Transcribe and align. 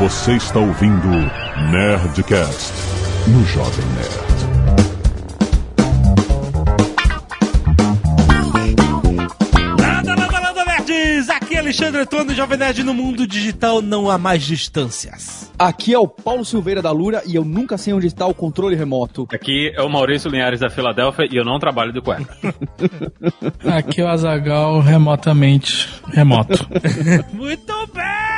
Você 0.00 0.32
está 0.32 0.58
ouvindo 0.58 1.08
Nerdcast 1.70 2.72
no 3.28 3.44
Jovem 3.44 3.84
Nerd. 3.96 4.40
Nada, 9.78 10.16
nada, 10.16 10.40
nada, 10.40 10.64
nerds! 10.64 11.28
Aqui 11.28 11.54
é 11.54 11.58
Alexandre 11.58 12.00
Antônio, 12.00 12.34
Jovem 12.34 12.56
Nerd 12.56 12.82
no 12.82 12.94
mundo 12.94 13.26
digital 13.26 13.82
não 13.82 14.10
há 14.10 14.16
mais 14.16 14.42
distâncias. 14.42 15.52
Aqui 15.58 15.92
é 15.92 15.98
o 15.98 16.08
Paulo 16.08 16.46
Silveira 16.46 16.80
da 16.80 16.90
Lura 16.90 17.22
e 17.26 17.36
eu 17.36 17.44
nunca 17.44 17.76
sei 17.76 17.92
onde 17.92 18.06
está 18.06 18.26
o 18.26 18.32
controle 18.32 18.74
remoto. 18.74 19.28
Aqui 19.30 19.70
é 19.76 19.82
o 19.82 19.90
Maurício 19.90 20.30
Linhares 20.30 20.60
da 20.60 20.70
Filadélfia 20.70 21.28
e 21.30 21.36
eu 21.36 21.44
não 21.44 21.58
trabalho 21.58 21.92
de 21.92 22.00
cueca. 22.00 22.34
Aqui 23.76 24.00
é 24.00 24.04
o 24.04 24.08
Azagal 24.08 24.80
remotamente 24.80 25.86
remoto. 26.06 26.66
Muito 27.34 27.86
bem, 27.92 28.29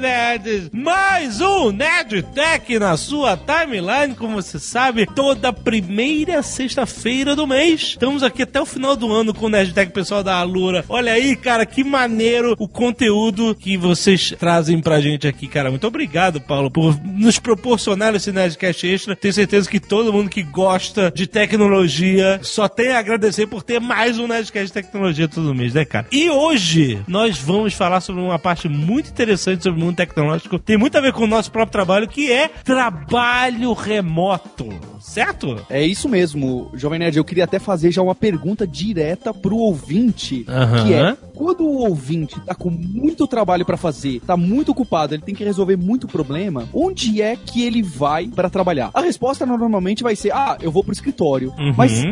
nerds! 0.00 0.70
Mais 0.72 1.40
um 1.40 1.70
Nerd 1.70 2.22
Tech 2.34 2.78
na 2.78 2.96
sua 2.96 3.36
timeline, 3.36 4.14
como 4.14 4.36
você 4.36 4.58
sabe, 4.58 5.06
toda 5.06 5.52
primeira 5.52 6.42
sexta-feira 6.42 7.36
do 7.36 7.46
mês. 7.46 7.82
Estamos 7.82 8.22
aqui 8.22 8.42
até 8.42 8.60
o 8.60 8.66
final 8.66 8.96
do 8.96 9.12
ano 9.12 9.32
com 9.32 9.46
o 9.46 9.48
Nerd 9.48 9.72
Tech 9.72 9.92
pessoal 9.92 10.22
da 10.22 10.36
Alura. 10.36 10.84
Olha 10.88 11.12
aí, 11.12 11.36
cara, 11.36 11.64
que 11.64 11.84
maneiro 11.84 12.54
o 12.58 12.68
conteúdo 12.68 13.54
que 13.54 13.76
vocês 13.76 14.34
trazem 14.38 14.80
pra 14.80 15.00
gente 15.00 15.28
aqui, 15.28 15.46
cara. 15.46 15.70
Muito 15.70 15.86
obrigado, 15.86 16.40
Paulo, 16.40 16.70
por 16.70 16.98
nos 17.04 17.38
proporcionar 17.38 18.14
esse 18.14 18.32
Nerdcast 18.32 18.86
Extra. 18.86 19.16
Tenho 19.16 19.34
certeza 19.34 19.70
que 19.70 19.80
todo 19.80 20.12
mundo 20.12 20.30
que 20.30 20.42
gosta 20.42 21.12
de 21.14 21.26
tecnologia 21.26 22.40
só 22.42 22.68
tem 22.68 22.92
a 22.92 22.98
agradecer 22.98 23.46
por 23.46 23.62
ter 23.62 23.80
mais 23.80 24.18
um 24.18 24.26
Nerdcast 24.26 24.66
de 24.66 24.72
tecnologia 24.72 25.28
todo 25.28 25.54
mês, 25.54 25.74
né, 25.74 25.84
cara? 25.84 26.06
E 26.10 26.28
hoje 26.30 27.00
nós 27.06 27.38
vamos 27.38 27.74
falar 27.74 28.00
sobre 28.00 28.22
uma 28.22 28.38
parte 28.38 28.68
muito 28.68 29.10
interessante 29.10 29.62
sobre 29.62 29.83
mundo 29.84 29.96
tecnológico. 29.96 30.58
Tem 30.58 30.76
muito 30.76 30.96
a 30.96 31.00
ver 31.00 31.12
com 31.12 31.24
o 31.24 31.26
nosso 31.26 31.50
próprio 31.50 31.72
trabalho, 31.72 32.08
que 32.08 32.30
é 32.32 32.48
trabalho 32.48 33.72
remoto. 33.72 34.68
Certo? 35.00 35.64
É 35.68 35.84
isso 35.84 36.08
mesmo, 36.08 36.70
Jovem 36.74 36.98
Nerd. 36.98 37.18
Eu 37.18 37.24
queria 37.24 37.44
até 37.44 37.58
fazer 37.58 37.92
já 37.92 38.00
uma 38.00 38.14
pergunta 38.14 38.66
direta 38.66 39.34
pro 39.34 39.56
ouvinte, 39.56 40.46
Aham. 40.48 40.84
que 40.84 40.94
é: 40.94 41.16
quando 41.34 41.62
o 41.62 41.86
ouvinte 41.86 42.40
tá 42.40 42.54
com 42.54 42.70
muito 42.70 43.26
trabalho 43.26 43.66
pra 43.66 43.76
fazer, 43.76 44.20
tá 44.20 44.34
muito 44.34 44.72
ocupado, 44.72 45.14
ele 45.14 45.22
tem 45.22 45.34
que 45.34 45.44
resolver 45.44 45.76
muito 45.76 46.08
problema, 46.08 46.66
onde 46.72 47.20
é 47.20 47.36
que 47.36 47.62
ele 47.62 47.82
vai 47.82 48.28
pra 48.28 48.48
trabalhar? 48.48 48.90
A 48.94 49.02
resposta 49.02 49.44
normalmente 49.44 50.02
vai 50.02 50.16
ser: 50.16 50.32
ah, 50.32 50.56
eu 50.60 50.72
vou 50.72 50.82
pro 50.82 50.92
escritório. 50.92 51.52
Uhum. 51.58 51.74
Mas 51.76 52.02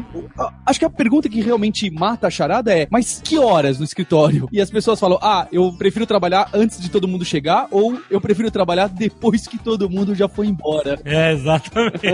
acho 0.66 0.78
que 0.78 0.84
a 0.84 0.90
pergunta 0.90 1.30
que 1.30 1.40
realmente 1.40 1.90
mata 1.90 2.26
a 2.26 2.30
charada 2.30 2.76
é: 2.76 2.86
mas 2.90 3.22
que 3.24 3.38
horas 3.38 3.78
no 3.78 3.84
escritório? 3.84 4.48
E 4.52 4.60
as 4.60 4.70
pessoas 4.70 5.00
falam: 5.00 5.18
ah, 5.22 5.48
eu 5.50 5.72
prefiro 5.72 6.06
trabalhar 6.06 6.50
antes 6.52 6.78
de 6.78 6.90
todo 6.90 7.08
mundo 7.08 7.24
chegar, 7.24 7.61
ou 7.70 8.00
eu 8.10 8.20
prefiro 8.20 8.50
trabalhar 8.50 8.88
depois 8.88 9.46
que 9.46 9.58
todo 9.58 9.88
mundo 9.88 10.14
já 10.14 10.28
foi 10.28 10.46
embora. 10.46 10.98
É, 11.04 11.32
exatamente. 11.32 12.06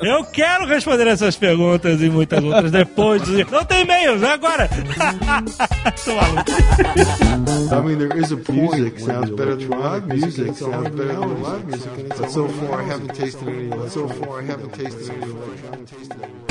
Eu 0.00 0.24
quero 0.24 0.66
responder 0.66 1.06
essas 1.06 1.36
perguntas 1.36 2.00
e 2.00 2.08
muitas 2.08 2.42
outras 2.42 2.70
depois. 2.70 3.22
Não 3.50 3.64
tem 3.64 3.82
e-mails, 3.82 4.22
é 4.22 4.32
agora. 4.32 4.68
Tô 6.04 6.14
maluco. 6.14 6.50
I 7.70 7.80
mean, 7.82 7.98
there 7.98 8.18
is 8.18 8.32
a 8.32 8.36
music 8.52 9.00
sounds 9.00 9.30
better 9.30 9.56
than 9.56 9.68
live 9.68 10.06
music. 10.06 10.54
Sounds 10.54 10.90
better 10.90 11.14
than 11.14 11.42
live 11.42 11.64
music. 11.66 12.08
But 12.08 12.30
so 12.30 12.48
far, 12.48 12.80
I 12.80 12.84
haven't 12.84 13.14
tasted 13.14 13.48
any. 13.48 13.68
But 13.68 13.90
so 13.90 14.08
far, 14.08 14.40
I 14.40 14.44
haven't 14.44 14.72
tasted 14.74 15.10
any. 15.10 15.32
I 15.32 15.56
haven't 15.70 15.88
tasted 15.88 16.22
any. 16.22 16.48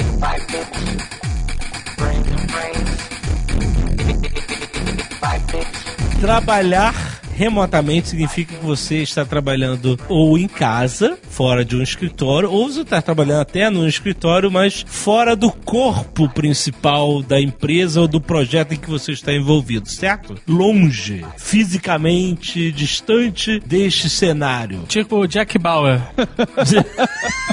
Trabalhar 6.19 7.17
remotamente 7.38 8.09
significa 8.09 8.55
que 8.55 8.66
você 8.66 9.03
está 9.03 9.23
trabalhando 9.23 9.99
ou 10.09 10.39
em 10.39 10.47
casa, 10.47 11.19
fora 11.30 11.63
de 11.63 11.75
um 11.75 11.83
escritório, 11.83 12.52
ou 12.52 12.67
você 12.67 12.81
está 12.81 12.99
trabalhando 12.99 13.41
até 13.41 13.69
num 13.69 13.88
escritório, 13.88 14.49
mas 14.49 14.83
fora 14.87 15.36
do 15.36 15.52
corpo 15.52 16.27
principal 16.30 17.21
da 17.21 17.39
empresa 17.39 18.02
ou 18.02 18.08
do 18.08 18.20
projeto 18.20 18.73
em 18.73 18.77
que 18.77 18.89
você 18.89 19.11
está 19.11 19.31
envolvido, 19.31 19.87
certo? 19.87 20.33
Longe, 20.47 21.23
fisicamente 21.37 22.71
distante 22.71 23.59
deste 23.59 24.09
cenário. 24.09 24.83
tipo 24.87 25.17
o 25.17 25.27
Jack 25.27 25.59
Bauer. 25.59 26.02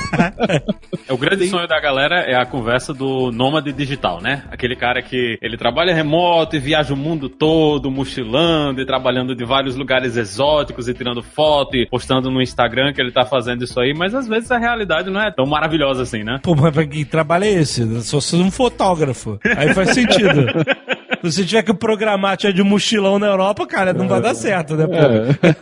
É, 0.48 1.12
o 1.12 1.16
grande 1.16 1.48
sonho 1.48 1.66
da 1.66 1.80
galera 1.80 2.20
é 2.20 2.36
a 2.36 2.46
conversa 2.46 2.94
do 2.94 3.32
nômade 3.32 3.72
digital, 3.72 4.20
né? 4.20 4.44
Aquele 4.50 4.76
cara 4.76 5.02
que 5.02 5.36
ele 5.42 5.56
trabalha 5.56 5.94
remoto 5.94 6.54
e 6.54 6.60
viaja 6.60 6.94
o 6.94 6.96
mundo 6.96 7.28
todo, 7.28 7.90
mochilando 7.90 8.80
e 8.80 8.86
trabalhando 8.86 9.34
de 9.34 9.44
vários 9.44 9.73
lugares 9.74 10.16
exóticos 10.16 10.88
e 10.88 10.94
tirando 10.94 11.22
foto 11.22 11.76
e 11.76 11.86
postando 11.86 12.30
no 12.30 12.40
Instagram 12.40 12.92
que 12.92 13.00
ele 13.00 13.12
tá 13.12 13.24
fazendo 13.24 13.64
isso 13.64 13.78
aí, 13.80 13.94
mas 13.94 14.14
às 14.14 14.26
vezes 14.26 14.50
a 14.50 14.58
realidade 14.58 15.10
não 15.10 15.20
é 15.20 15.30
tão 15.30 15.46
maravilhosa 15.46 16.02
assim, 16.02 16.22
né? 16.22 16.40
Pô, 16.42 16.54
mas 16.54 16.72
pra 16.72 16.86
que 16.86 17.04
trabalho 17.04 17.44
é 17.44 17.52
esse? 17.52 18.02
Só 18.02 18.20
sou 18.20 18.40
um 18.40 18.50
fotógrafo. 18.50 19.38
Aí 19.56 19.72
faz 19.74 19.90
sentido. 19.90 20.46
Se 21.30 21.38
você 21.38 21.44
tiver 21.44 21.62
que 21.62 21.72
programar 21.72 22.36
tiver 22.36 22.52
de 22.52 22.62
mochilão 22.62 23.18
na 23.18 23.26
Europa, 23.26 23.66
cara, 23.66 23.92
não 23.92 24.06
vai 24.06 24.20
dar 24.20 24.34
certo, 24.34 24.76
né, 24.76 24.86
pô? 24.86 24.94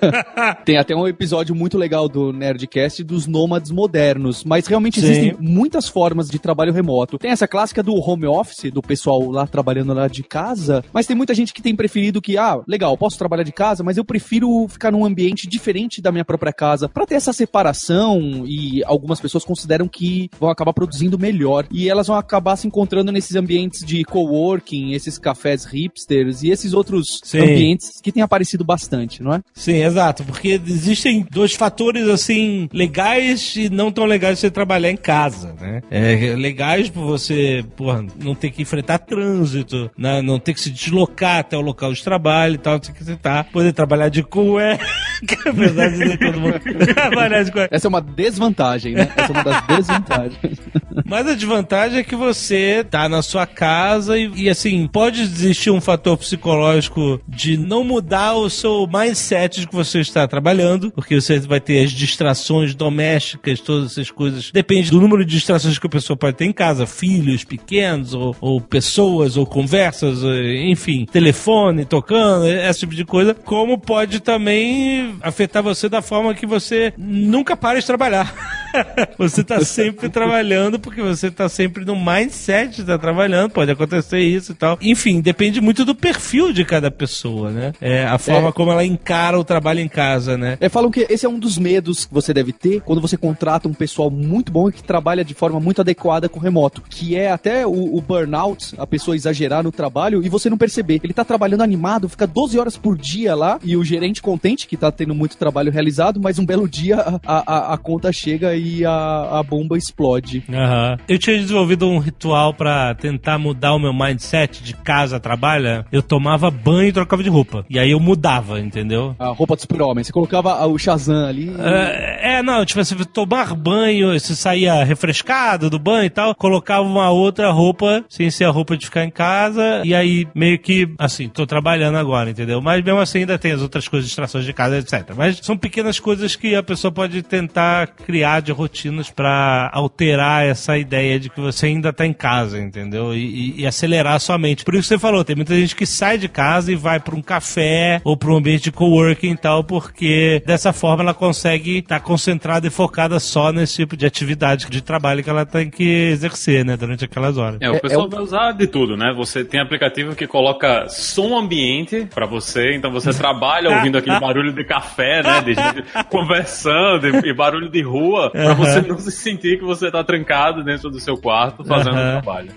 Tem 0.64 0.76
até 0.76 0.94
um 0.94 1.06
episódio 1.06 1.54
muito 1.54 1.78
legal 1.78 2.08
do 2.08 2.32
Nerdcast 2.32 3.04
dos 3.04 3.26
nômades 3.26 3.70
modernos, 3.70 4.42
mas 4.44 4.66
realmente 4.66 5.00
Sim. 5.00 5.06
existem 5.06 5.36
muitas 5.38 5.88
formas 5.88 6.28
de 6.28 6.38
trabalho 6.38 6.72
remoto. 6.72 7.18
Tem 7.18 7.30
essa 7.30 7.46
clássica 7.46 7.82
do 7.82 7.94
home 7.94 8.26
office, 8.26 8.72
do 8.72 8.82
pessoal 8.82 9.30
lá 9.30 9.46
trabalhando 9.46 9.94
lá 9.94 10.08
de 10.08 10.22
casa, 10.22 10.84
mas 10.92 11.06
tem 11.06 11.16
muita 11.16 11.34
gente 11.34 11.52
que 11.52 11.62
tem 11.62 11.76
preferido 11.76 12.20
que, 12.20 12.36
ah, 12.36 12.60
legal, 12.66 12.96
posso 12.96 13.18
trabalhar 13.18 13.44
de 13.44 13.52
casa, 13.52 13.84
mas 13.84 13.96
eu 13.96 14.04
prefiro 14.04 14.66
ficar 14.68 14.90
num 14.90 15.04
ambiente 15.04 15.48
diferente 15.48 16.02
da 16.02 16.10
minha 16.10 16.24
própria 16.24 16.52
casa, 16.52 16.88
pra 16.88 17.06
ter 17.06 17.14
essa 17.14 17.32
separação 17.32 18.44
e 18.46 18.82
algumas 18.84 19.20
pessoas 19.20 19.44
consideram 19.44 19.86
que 19.86 20.28
vão 20.40 20.50
acabar 20.50 20.72
produzindo 20.72 21.18
melhor 21.18 21.66
e 21.70 21.88
elas 21.88 22.08
vão 22.08 22.16
acabar 22.16 22.56
se 22.56 22.66
encontrando 22.66 23.12
nesses 23.12 23.36
ambientes 23.36 23.84
de 23.84 24.02
coworking, 24.04 24.92
esses 24.92 25.18
cafés 25.18 25.51
hipsters 25.64 26.42
e 26.42 26.50
esses 26.50 26.72
outros 26.72 27.20
Sim. 27.22 27.40
ambientes 27.40 28.00
que 28.02 28.10
têm 28.10 28.22
aparecido 28.22 28.64
bastante, 28.64 29.22
não 29.22 29.34
é? 29.34 29.40
Sim, 29.54 29.82
exato, 29.84 30.24
porque 30.24 30.60
existem 30.66 31.26
dois 31.30 31.54
fatores, 31.54 32.08
assim, 32.08 32.68
legais 32.72 33.54
e 33.56 33.68
não 33.68 33.92
tão 33.92 34.04
legais 34.04 34.36
de 34.36 34.40
você 34.40 34.50
trabalhar 34.50 34.90
em 34.90 34.96
casa, 34.96 35.54
né? 35.60 35.82
É, 35.90 36.34
legais 36.36 36.88
por 36.88 37.04
você, 37.04 37.64
porra, 37.76 38.04
não 38.22 38.34
ter 38.34 38.50
que 38.50 38.62
enfrentar 38.62 38.98
trânsito, 38.98 39.90
né? 39.96 40.22
não 40.22 40.38
ter 40.38 40.54
que 40.54 40.60
se 40.60 40.70
deslocar 40.70 41.38
até 41.38 41.56
o 41.56 41.60
local 41.60 41.92
de 41.92 42.02
trabalho 42.02 42.54
e 42.54 42.58
tal, 42.58 42.76
o 42.76 42.80
que 42.80 43.16
tá, 43.16 43.44
poder 43.44 43.72
trabalhar 43.72 44.08
de 44.08 44.22
cueca, 44.22 44.84
apesar 45.46 45.88
de 45.88 45.98
nem 45.98 46.16
todo 46.16 46.40
mundo 46.40 46.60
trabalhar 46.94 47.42
de 47.42 47.52
cueca. 47.52 47.74
Essa 47.74 47.86
é 47.86 47.90
uma 47.90 48.00
desvantagem, 48.00 48.94
né? 48.94 49.12
Essa 49.16 49.32
é 49.32 49.34
uma 49.34 49.44
das 49.44 49.66
desvantagens. 49.76 50.58
Mas 51.04 51.26
a 51.26 51.34
desvantagem 51.34 51.98
é 51.98 52.04
que 52.04 52.16
você 52.16 52.84
tá 52.88 53.08
na 53.08 53.22
sua 53.22 53.46
casa 53.46 54.18
e, 54.18 54.30
e, 54.34 54.50
assim, 54.50 54.86
pode 54.86 55.26
existir 55.42 55.70
um 55.70 55.80
fator 55.80 56.16
psicológico 56.16 57.20
de 57.28 57.56
não 57.56 57.84
mudar 57.84 58.34
o 58.34 58.48
seu 58.48 58.86
mindset 58.86 59.60
de 59.60 59.66
que 59.66 59.74
você 59.74 60.00
está 60.00 60.26
trabalhando, 60.26 60.90
porque 60.90 61.20
você 61.20 61.38
vai 61.40 61.60
ter 61.60 61.84
as 61.84 61.90
distrações 61.90 62.74
domésticas, 62.74 63.60
todas 63.60 63.92
essas 63.92 64.10
coisas. 64.10 64.50
Depende 64.52 64.90
do 64.90 65.00
número 65.00 65.24
de 65.24 65.32
distrações 65.32 65.78
que 65.78 65.86
a 65.86 65.90
pessoa 65.90 66.16
pode 66.16 66.36
ter 66.36 66.44
em 66.44 66.52
casa, 66.52 66.86
filhos 66.86 67.44
pequenos, 67.44 68.14
ou, 68.14 68.36
ou 68.40 68.60
pessoas, 68.60 69.36
ou 69.36 69.46
conversas, 69.46 70.20
enfim, 70.64 71.06
telefone 71.10 71.84
tocando, 71.84 72.46
esse 72.46 72.80
tipo 72.80 72.94
de 72.94 73.04
coisa. 73.04 73.34
Como 73.34 73.78
pode 73.78 74.20
também 74.20 75.14
afetar 75.22 75.62
você 75.62 75.88
da 75.88 76.02
forma 76.02 76.34
que 76.34 76.46
você 76.46 76.92
nunca 76.96 77.56
para 77.56 77.80
de 77.80 77.86
trabalhar. 77.86 78.32
você 79.18 79.44
tá 79.44 79.60
sempre 79.60 80.08
trabalhando 80.08 80.78
porque 80.78 81.02
você 81.02 81.30
tá 81.30 81.48
sempre 81.48 81.84
no 81.84 81.96
mindset 81.96 82.76
de 82.76 82.80
estar 82.82 82.98
trabalhando, 82.98 83.50
pode 83.50 83.70
acontecer 83.70 84.20
isso 84.20 84.52
e 84.52 84.54
tal. 84.54 84.78
Enfim, 84.80 85.20
depende 85.32 85.60
muito 85.62 85.84
do 85.84 85.94
perfil 85.94 86.52
de 86.52 86.64
cada 86.64 86.90
pessoa, 86.90 87.50
né? 87.50 87.72
É, 87.80 88.04
a 88.04 88.18
forma 88.18 88.48
É. 88.48 88.52
como 88.52 88.70
ela 88.70 88.84
encara 88.84 89.38
o 89.38 89.42
trabalho 89.44 89.80
em 89.80 89.88
casa, 89.88 90.36
né? 90.36 90.58
É, 90.60 90.68
falam 90.68 90.90
que 90.90 91.06
esse 91.08 91.24
é 91.24 91.28
um 91.28 91.38
dos 91.38 91.56
medos 91.58 92.04
que 92.04 92.12
você 92.12 92.34
deve 92.34 92.52
ter 92.52 92.82
quando 92.82 93.00
você 93.00 93.16
contrata 93.16 93.66
um 93.68 93.72
pessoal 93.74 94.10
muito 94.10 94.52
bom 94.52 94.68
e 94.68 94.72
que 94.72 94.82
trabalha 94.82 95.24
de 95.24 95.32
forma 95.34 95.58
muito 95.58 95.80
adequada 95.80 96.28
com 96.28 96.38
o 96.38 96.42
remoto, 96.42 96.82
que 96.88 97.16
é 97.16 97.30
até 97.32 97.66
o, 97.66 97.96
o 97.96 98.00
burnout, 98.00 98.74
a 98.78 98.86
pessoa 98.86 99.16
exagerar 99.16 99.62
no 99.62 99.72
trabalho 99.72 100.22
e 100.22 100.28
você 100.28 100.50
não 100.50 100.58
perceber. 100.58 101.00
Ele 101.02 101.14
tá 101.14 101.24
trabalhando 101.24 101.62
animado, 101.62 102.08
fica 102.08 102.26
12 102.26 102.58
horas 102.58 102.76
por 102.76 102.96
dia 102.98 103.34
lá 103.34 103.58
e 103.64 103.74
o 103.76 103.82
gerente 103.84 104.20
contente 104.20 104.66
que 104.66 104.76
tá 104.76 104.92
tendo 104.92 105.14
muito 105.14 105.36
trabalho 105.38 105.72
realizado, 105.72 106.20
mas 106.20 106.38
um 106.38 106.44
belo 106.44 106.68
dia 106.68 106.96
a, 107.26 107.70
a, 107.70 107.74
a 107.74 107.78
conta 107.78 108.12
chega 108.12 108.54
e 108.54 108.84
a, 108.84 109.38
a 109.38 109.42
bomba 109.42 109.78
explode. 109.78 110.44
Aham. 110.52 110.98
Eu 111.08 111.18
tinha 111.18 111.38
desenvolvido 111.38 111.88
um 111.88 111.98
ritual 111.98 112.52
pra 112.52 112.94
tentar 112.94 113.38
mudar 113.38 113.74
o 113.74 113.78
meu 113.78 113.92
mindset 113.94 114.62
de 114.62 114.74
casa 114.74 115.18
a 115.22 115.32
trabalho. 115.32 115.84
Eu 115.92 116.02
tomava 116.02 116.50
banho 116.50 116.88
e 116.88 116.92
trocava 116.92 117.22
de 117.22 117.28
roupa. 117.28 117.64
E 117.70 117.78
aí 117.78 117.90
eu 117.92 118.00
mudava, 118.00 118.60
entendeu? 118.60 119.14
A 119.18 119.28
roupa 119.28 119.54
do 119.56 119.60
super-homem. 119.62 120.02
Você 120.04 120.12
colocava 120.12 120.66
o 120.66 120.76
Shazam 120.78 121.26
ali. 121.26 121.54
É, 121.58 122.36
é, 122.38 122.42
não, 122.42 122.64
tipo, 122.64 122.82
você 122.84 122.94
tomar 123.04 123.54
banho, 123.54 124.18
você 124.18 124.34
saía 124.34 124.82
refrescado 124.84 125.70
do 125.70 125.78
banho 125.78 126.04
e 126.04 126.10
tal, 126.10 126.34
colocava 126.34 126.82
uma 126.86 127.10
outra 127.10 127.50
roupa, 127.50 128.04
sem 128.08 128.30
ser 128.30 128.44
a 128.44 128.50
roupa 128.50 128.76
de 128.76 128.86
ficar 128.86 129.04
em 129.04 129.10
casa, 129.10 129.82
e 129.84 129.94
aí 129.94 130.26
meio 130.34 130.58
que, 130.58 130.88
assim, 130.98 131.28
tô 131.28 131.46
trabalhando 131.46 131.96
agora, 131.98 132.30
entendeu? 132.30 132.60
Mas 132.60 132.82
mesmo 132.84 133.00
assim 133.00 133.18
ainda 133.20 133.38
tem 133.38 133.52
as 133.52 133.62
outras 133.62 133.86
coisas, 133.88 134.08
distrações 134.08 134.44
de 134.44 134.52
casa, 134.52 134.78
etc. 134.78 135.12
Mas 135.16 135.38
são 135.42 135.56
pequenas 135.56 135.98
coisas 136.00 136.34
que 136.36 136.54
a 136.54 136.62
pessoa 136.62 136.90
pode 136.90 137.22
tentar 137.22 137.86
criar 137.88 138.40
de 138.40 138.52
rotinas 138.52 139.10
pra 139.10 139.70
alterar 139.72 140.44
essa 140.46 140.76
ideia 140.78 141.18
de 141.20 141.28
que 141.30 141.40
você 141.40 141.66
ainda 141.66 141.92
tá 141.92 142.06
em 142.06 142.12
casa, 142.12 142.58
entendeu? 142.58 143.14
E, 143.14 143.18
e- 143.58 143.60
e 143.62 143.66
acelerar 143.66 144.14
a 144.14 144.18
sua 144.18 144.38
mente. 144.38 144.64
Por 144.64 144.74
isso 144.74 144.88
você 144.88 144.98
falou, 145.02 145.24
tem 145.24 145.36
muita 145.36 145.54
gente 145.54 145.76
que 145.76 145.84
sai 145.84 146.16
de 146.16 146.28
casa 146.28 146.72
e 146.72 146.76
vai 146.76 146.98
pra 147.00 147.14
um 147.14 147.20
café 147.22 148.00
ou 148.04 148.16
pra 148.16 148.30
um 148.32 148.36
ambiente 148.36 148.64
de 148.64 148.72
coworking 148.72 149.32
e 149.32 149.36
tal, 149.36 149.62
porque 149.64 150.42
dessa 150.46 150.72
forma 150.72 151.02
ela 151.02 151.12
consegue 151.14 151.78
estar 151.78 152.00
concentrada 152.00 152.66
e 152.66 152.70
focada 152.70 153.18
só 153.20 153.52
nesse 153.52 153.76
tipo 153.76 153.96
de 153.96 154.06
atividade 154.06 154.66
de 154.70 154.80
trabalho 154.80 155.22
que 155.22 155.28
ela 155.30 155.44
tem 155.44 155.68
que 155.68 155.84
exercer, 156.12 156.64
né, 156.64 156.76
durante 156.76 157.04
aquelas 157.04 157.36
horas. 157.36 157.58
É, 157.60 157.68
o 157.70 157.74
É- 157.74 157.80
pessoal 157.80 158.04
é 158.04 158.06
o- 158.06 158.10
vai 158.10 158.20
usar 158.22 158.52
de 158.52 158.66
tudo, 158.66 158.96
né? 158.96 159.12
Você 159.16 159.44
tem 159.44 159.60
aplicativo 159.60 160.14
que 160.14 160.26
coloca 160.26 160.86
som 160.88 161.36
ambiente 161.36 162.06
pra 162.14 162.24
você, 162.26 162.74
então 162.74 162.90
você 162.90 163.10
trabalha 163.12 163.70
ouvindo 163.76 163.98
aquele 163.98 164.18
barulho 164.20 164.52
de 164.52 164.64
café, 164.64 165.22
né? 165.22 165.40
De 165.42 165.54
gente 165.54 165.82
conversando 166.08 167.08
e, 167.08 167.30
e 167.30 167.34
barulho 167.34 167.68
de 167.68 167.82
rua, 167.82 168.30
pra 168.30 168.54
você 168.54 168.80
não 168.80 168.98
se 168.98 169.10
sentir 169.10 169.58
que 169.58 169.64
você 169.64 169.90
tá 169.90 170.02
trancado 170.04 170.62
dentro 170.64 170.88
do 170.90 171.00
seu 171.00 171.16
quarto 171.16 171.64
fazendo 171.64 171.96
o 171.96 172.20
trabalho. 172.20 172.50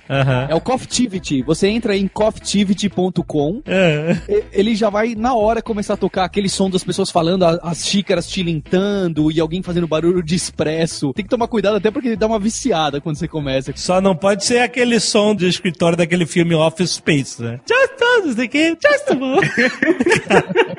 É 0.50 0.54
o 0.56 0.62
Coffeetivity. 0.62 1.42
Você 1.44 1.68
entra 1.68 1.96
em 1.96 2.08
coffeetivity.com, 2.36 3.62
É. 3.66 4.18
ele 4.52 4.76
já 4.76 4.90
vai 4.90 5.16
na 5.16 5.34
hora 5.34 5.62
começar 5.62 5.94
a 5.94 5.98
tocar 5.98 6.26
aquele 6.26 6.50
som 6.50 6.70
das 6.70 6.84
pessoas 6.84 7.10
falando, 7.10 7.44
as 7.44 7.86
xícaras 7.86 8.28
tilintando 8.28 9.32
e 9.32 9.40
alguém 9.40 9.62
fazendo 9.64 9.88
barulho 9.88 10.22
de 10.24 10.36
expresso. 10.36 11.14
Tem 11.14 11.24
que 11.24 11.30
tomar 11.30 11.48
cuidado 11.48 11.78
até 11.78 11.90
porque 11.92 12.16
dá 12.16 12.28
uma 12.28 12.40
viciada 12.40 13.00
quando 13.02 13.18
você 13.18 13.28
começa. 13.28 13.72
Só 13.76 14.02
não 14.02 14.16
pode 14.16 14.46
ser 14.46 14.60
aquele 14.60 15.00
som 15.00 15.36
de 15.36 15.48
escritório 15.48 15.98
daquele 15.98 16.26
filme 16.26 16.54
Office 16.56 16.92
Space, 16.92 17.42
né? 17.42 17.60
Just 17.68 17.96
o 18.38 18.48
que, 18.50 18.70
just. 18.70 19.06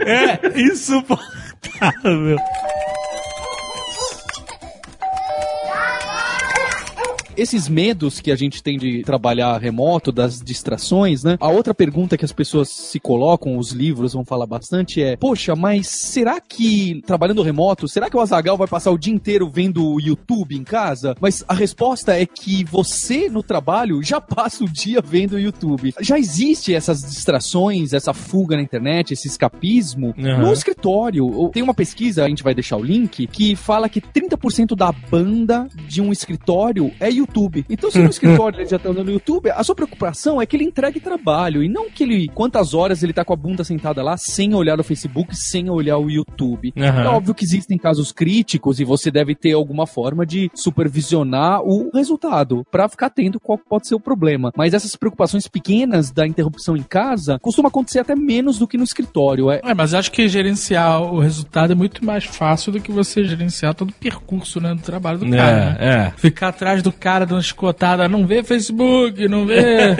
É 0.07 0.61
insuportável. 0.61 2.39
Esses 7.37 7.69
medos 7.69 8.21
que 8.21 8.31
a 8.31 8.37
gente 8.37 8.63
tem 8.63 8.79
de 8.79 9.03
trabalhar 9.03 9.59
remoto, 9.59 10.11
das 10.11 10.41
distrações, 10.41 11.23
né? 11.23 11.37
A 11.41 11.49
outra 11.49 11.75
pergunta 11.75 12.17
que 12.17 12.25
as 12.25 12.33
pessoas 12.33 12.69
se 12.69 12.99
colocam, 12.99 13.59
os 13.59 13.73
livros 13.73 14.15
vão 14.15 14.25
falar 14.25 14.47
bastante 14.47 15.03
é: 15.03 15.17
Poxa, 15.17 15.55
mas 15.55 15.89
será 15.89 16.41
que 16.41 17.03
trabalhando 17.07 17.43
remoto, 17.43 17.89
será 17.89 18.09
que 18.09 18.17
o 18.17 18.21
Azagal 18.21 18.57
vai 18.57 18.67
passar 18.67 18.91
o 18.91 18.99
dia 18.99 19.13
inteiro 19.13 19.49
vendo 19.49 19.87
o 19.87 20.01
YouTube 20.01 20.57
em 20.57 20.65
casa? 20.65 21.15
Mas 21.21 21.45
a 21.47 21.55
resposta 21.55 22.19
é 22.19 22.25
que 22.25 22.65
você 22.65 23.29
no 23.29 23.43
trabalho 23.43 24.03
já 24.03 24.21
passa 24.23 24.65
o 24.65 24.69
dia 24.69 25.01
vendo 25.01 25.33
o 25.33 25.41
YouTube. 25.41 25.95
Já 26.01 26.19
existe 26.19 26.75
essas 26.75 27.03
distrações, 27.03 27.93
essa 27.93 28.15
fuga 28.15 28.57
na 28.57 28.63
internet, 28.63 29.13
esse 29.13 29.29
escapismo 29.29 30.15
Aham. 30.19 30.39
no 30.39 30.53
escritório. 30.53 31.51
Tem 31.53 31.63
uma 31.63 31.75
pesquisa, 31.75 32.25
a 32.25 32.29
gente 32.29 32.43
vai 32.43 32.55
deixar 32.55 32.77
o 32.77 32.83
link, 32.83 33.27
que 33.27 33.55
fala 33.55 33.89
que 33.89 34.01
30% 34.01 34.75
da 34.75 34.93
banda 34.93 35.69
de 35.87 36.01
um 36.01 36.13
escritório 36.13 36.93
é 36.99 37.11
YouTube. 37.11 37.26
Então, 37.77 37.91
se 37.91 37.99
no 37.99 38.09
escritório 38.11 38.61
ele 38.61 38.69
já 38.69 38.79
tá 38.79 38.93
no 38.93 39.11
YouTube, 39.11 39.51
a 39.51 39.63
sua 39.63 39.75
preocupação 39.75 40.41
é 40.41 40.47
que 40.47 40.57
ele 40.57 40.65
entregue 40.65 41.01
trabalho 41.01 41.63
e 41.63 41.69
não 41.69 41.91
que 41.91 42.03
ele 42.03 42.29
quantas 42.29 42.75
horas 42.75 43.03
ele 43.03 43.13
tá 43.13 43.25
com 43.25 43.33
a 43.33 43.37
bunda 43.37 43.65
sentada 43.65 44.03
lá 44.03 44.17
sem 44.17 44.55
olhar 44.55 44.79
o 44.81 44.85
Facebook, 44.85 45.37
sem 45.37 45.69
olhar 45.69 45.99
o 45.99 46.11
YouTube. 46.11 46.73
Aham. 46.77 47.03
É 47.03 47.09
óbvio 47.09 47.35
que 47.35 47.45
existem 47.45 47.77
casos 47.77 48.13
críticos 48.13 48.81
e 48.81 48.85
você 48.85 49.11
deve 49.11 49.35
ter 49.35 49.53
alguma 49.53 49.87
forma 49.87 50.25
de 50.25 50.51
supervisionar 50.55 51.63
o 51.63 51.91
resultado 51.93 52.65
pra 52.71 52.89
ficar 52.89 53.07
atento 53.07 53.41
qual 53.41 53.59
pode 53.59 53.89
ser 53.89 53.95
o 53.95 54.01
problema. 54.01 54.53
Mas 54.57 54.75
essas 54.75 54.95
preocupações 54.97 55.49
pequenas 55.49 56.11
da 56.11 56.27
interrupção 56.27 56.77
em 56.77 56.83
casa 56.83 57.39
costuma 57.41 57.69
acontecer 57.69 58.01
até 58.01 58.15
menos 58.15 58.59
do 58.59 58.67
que 58.67 58.77
no 58.77 58.85
escritório. 58.85 59.51
É, 59.51 59.61
É, 59.65 59.75
mas 59.75 59.93
eu 59.93 59.99
acho 59.99 60.13
que 60.13 60.29
gerenciar 60.29 61.03
o 61.03 61.19
resultado 61.19 61.73
é 61.73 61.75
muito 61.75 62.05
mais 62.05 62.25
fácil 62.25 62.73
do 62.73 62.81
que 62.81 62.93
você 62.93 63.25
gerenciar 63.25 63.75
todo 63.75 63.91
o 63.91 63.95
percurso 63.95 64.61
né, 64.61 64.75
do 64.75 64.83
trabalho 64.83 65.19
do 65.19 65.31
cara. 65.31 65.71
né? 65.71 65.77
É, 65.79 65.89
é. 65.89 66.13
Ficar 66.17 66.49
atrás 66.49 66.83
do 66.83 66.93
cara 66.93 67.16
dando 67.25 67.43
chicotada, 67.43 68.09
não 68.09 68.27
vê 68.27 68.43
Facebook, 68.43 69.27
não 69.29 69.47
vê 69.47 69.97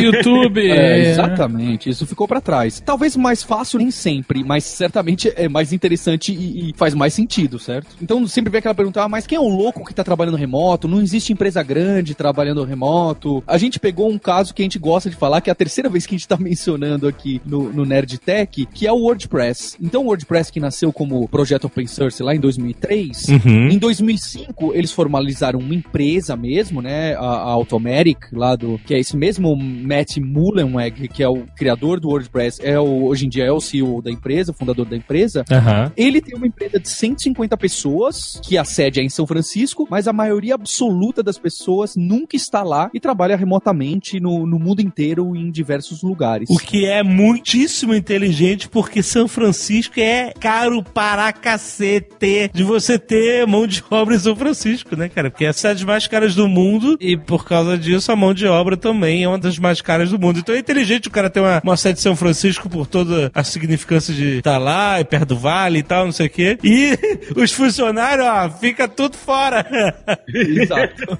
YouTube. 0.00 0.70
É, 0.70 1.10
exatamente, 1.10 1.90
isso 1.90 2.06
ficou 2.06 2.26
pra 2.26 2.40
trás. 2.40 2.80
Talvez 2.84 3.16
mais 3.16 3.42
fácil 3.42 3.78
nem 3.78 3.90
sempre, 3.90 4.42
mas 4.44 4.64
certamente 4.64 5.32
é 5.36 5.48
mais 5.48 5.72
interessante 5.72 6.32
e, 6.32 6.70
e 6.70 6.74
faz 6.76 6.94
mais 6.94 7.14
sentido, 7.14 7.58
certo? 7.58 7.88
Então 8.00 8.26
sempre 8.26 8.50
vem 8.50 8.58
aquela 8.58 8.74
pergunta, 8.74 9.02
ah, 9.02 9.08
mas 9.08 9.26
quem 9.26 9.36
é 9.36 9.40
o 9.40 9.48
louco 9.48 9.84
que 9.84 9.94
tá 9.94 10.02
trabalhando 10.04 10.36
remoto? 10.36 10.88
Não 10.88 11.00
existe 11.00 11.32
empresa 11.32 11.62
grande 11.62 12.14
trabalhando 12.14 12.64
remoto. 12.64 13.42
A 13.46 13.58
gente 13.58 13.78
pegou 13.78 14.10
um 14.10 14.18
caso 14.18 14.54
que 14.54 14.62
a 14.62 14.64
gente 14.64 14.78
gosta 14.78 15.10
de 15.10 15.16
falar, 15.16 15.40
que 15.40 15.50
é 15.50 15.52
a 15.52 15.56
terceira 15.56 15.88
vez 15.88 16.06
que 16.06 16.14
a 16.14 16.18
gente 16.18 16.28
tá 16.28 16.36
mencionando 16.40 17.06
aqui 17.08 17.40
no, 17.44 17.72
no 17.72 17.84
Nerd 17.84 18.18
Tech, 18.18 18.66
que 18.72 18.86
é 18.86 18.92
o 18.92 18.96
WordPress. 18.98 19.76
Então 19.80 20.02
o 20.02 20.06
WordPress 20.06 20.50
que 20.52 20.60
nasceu 20.60 20.92
como 20.92 21.26
projeto 21.28 21.64
open 21.66 21.86
source 21.86 22.22
lá 22.22 22.34
em 22.34 22.40
2003, 22.40 23.24
Uhum. 23.28 23.68
em 23.68 23.78
2005, 23.78 24.72
eles 24.74 24.92
formalizaram 24.92 25.58
uma 25.58 25.74
empresa 25.74 26.13
mesmo, 26.36 26.80
né? 26.82 27.14
A, 27.14 27.20
a 27.20 27.50
Automatic, 27.50 28.18
lá 28.32 28.56
do. 28.56 28.78
Que 28.86 28.94
é 28.94 28.98
esse 28.98 29.16
mesmo 29.16 29.56
Matt 29.56 30.16
Mullenweg, 30.18 31.08
que 31.08 31.22
é 31.22 31.28
o 31.28 31.44
criador 31.56 32.00
do 32.00 32.08
WordPress, 32.08 32.60
é 32.62 32.78
o, 32.78 33.04
hoje 33.04 33.26
em 33.26 33.28
dia 33.28 33.44
é 33.44 33.52
o 33.52 33.60
CEO 33.60 34.02
da 34.02 34.10
empresa, 34.10 34.52
o 34.52 34.54
fundador 34.54 34.86
da 34.86 34.96
empresa. 34.96 35.44
Aham. 35.50 35.92
Ele 35.96 36.20
tem 36.20 36.36
uma 36.36 36.46
empresa 36.46 36.78
de 36.78 36.88
150 36.88 37.56
pessoas, 37.56 38.40
que 38.44 38.58
a 38.58 38.64
sede 38.64 39.00
é 39.00 39.02
em 39.02 39.08
São 39.08 39.26
Francisco, 39.26 39.86
mas 39.90 40.08
a 40.08 40.12
maioria 40.12 40.54
absoluta 40.54 41.22
das 41.22 41.38
pessoas 41.38 41.94
nunca 41.96 42.36
está 42.36 42.62
lá 42.62 42.90
e 42.92 43.00
trabalha 43.00 43.36
remotamente 43.36 44.20
no, 44.20 44.46
no 44.46 44.58
mundo 44.58 44.80
inteiro 44.80 45.34
em 45.36 45.50
diversos 45.50 46.02
lugares. 46.02 46.48
O 46.50 46.58
que 46.58 46.86
é 46.86 47.02
muitíssimo 47.02 47.94
inteligente, 47.94 48.68
porque 48.68 49.02
São 49.02 49.28
Francisco 49.28 50.00
é 50.00 50.32
caro 50.38 50.82
para 50.82 51.32
cacete 51.32 52.50
de 52.52 52.62
você 52.62 52.98
ter 52.98 53.46
mão 53.46 53.66
de 53.66 53.82
obra 53.90 54.14
em 54.14 54.18
São 54.18 54.36
Francisco, 54.36 54.96
né, 54.96 55.08
cara? 55.08 55.30
Porque 55.30 55.44
é 55.44 55.48
a 55.48 55.52
cidade 55.52 55.84
mais 55.84 56.03
caras 56.06 56.34
do 56.34 56.48
mundo 56.48 56.96
e 57.00 57.16
por 57.16 57.44
causa 57.44 57.76
disso 57.76 58.10
a 58.12 58.16
mão 58.16 58.34
de 58.34 58.46
obra 58.46 58.76
também 58.76 59.24
é 59.24 59.28
uma 59.28 59.38
das 59.38 59.58
mais 59.58 59.80
caras 59.80 60.10
do 60.10 60.18
mundo. 60.18 60.38
Então 60.38 60.54
é 60.54 60.58
inteligente 60.58 61.08
o 61.08 61.10
cara 61.10 61.30
ter 61.30 61.40
uma, 61.40 61.60
uma 61.62 61.76
sede 61.76 61.98
em 61.98 62.02
São 62.02 62.16
Francisco 62.16 62.68
por 62.68 62.86
toda 62.86 63.30
a 63.34 63.44
significância 63.44 64.14
de 64.14 64.38
estar 64.38 64.58
lá 64.58 65.00
e 65.00 65.04
perto 65.04 65.30
do 65.30 65.36
vale 65.36 65.78
e 65.78 65.82
tal, 65.82 66.04
não 66.04 66.12
sei 66.12 66.26
o 66.26 66.30
quê. 66.30 66.58
E 66.62 66.98
os 67.36 67.52
funcionários, 67.52 68.26
ó, 68.26 68.50
fica 68.50 68.88
tudo 68.88 69.16
fora. 69.16 69.64
Exato. 70.28 71.18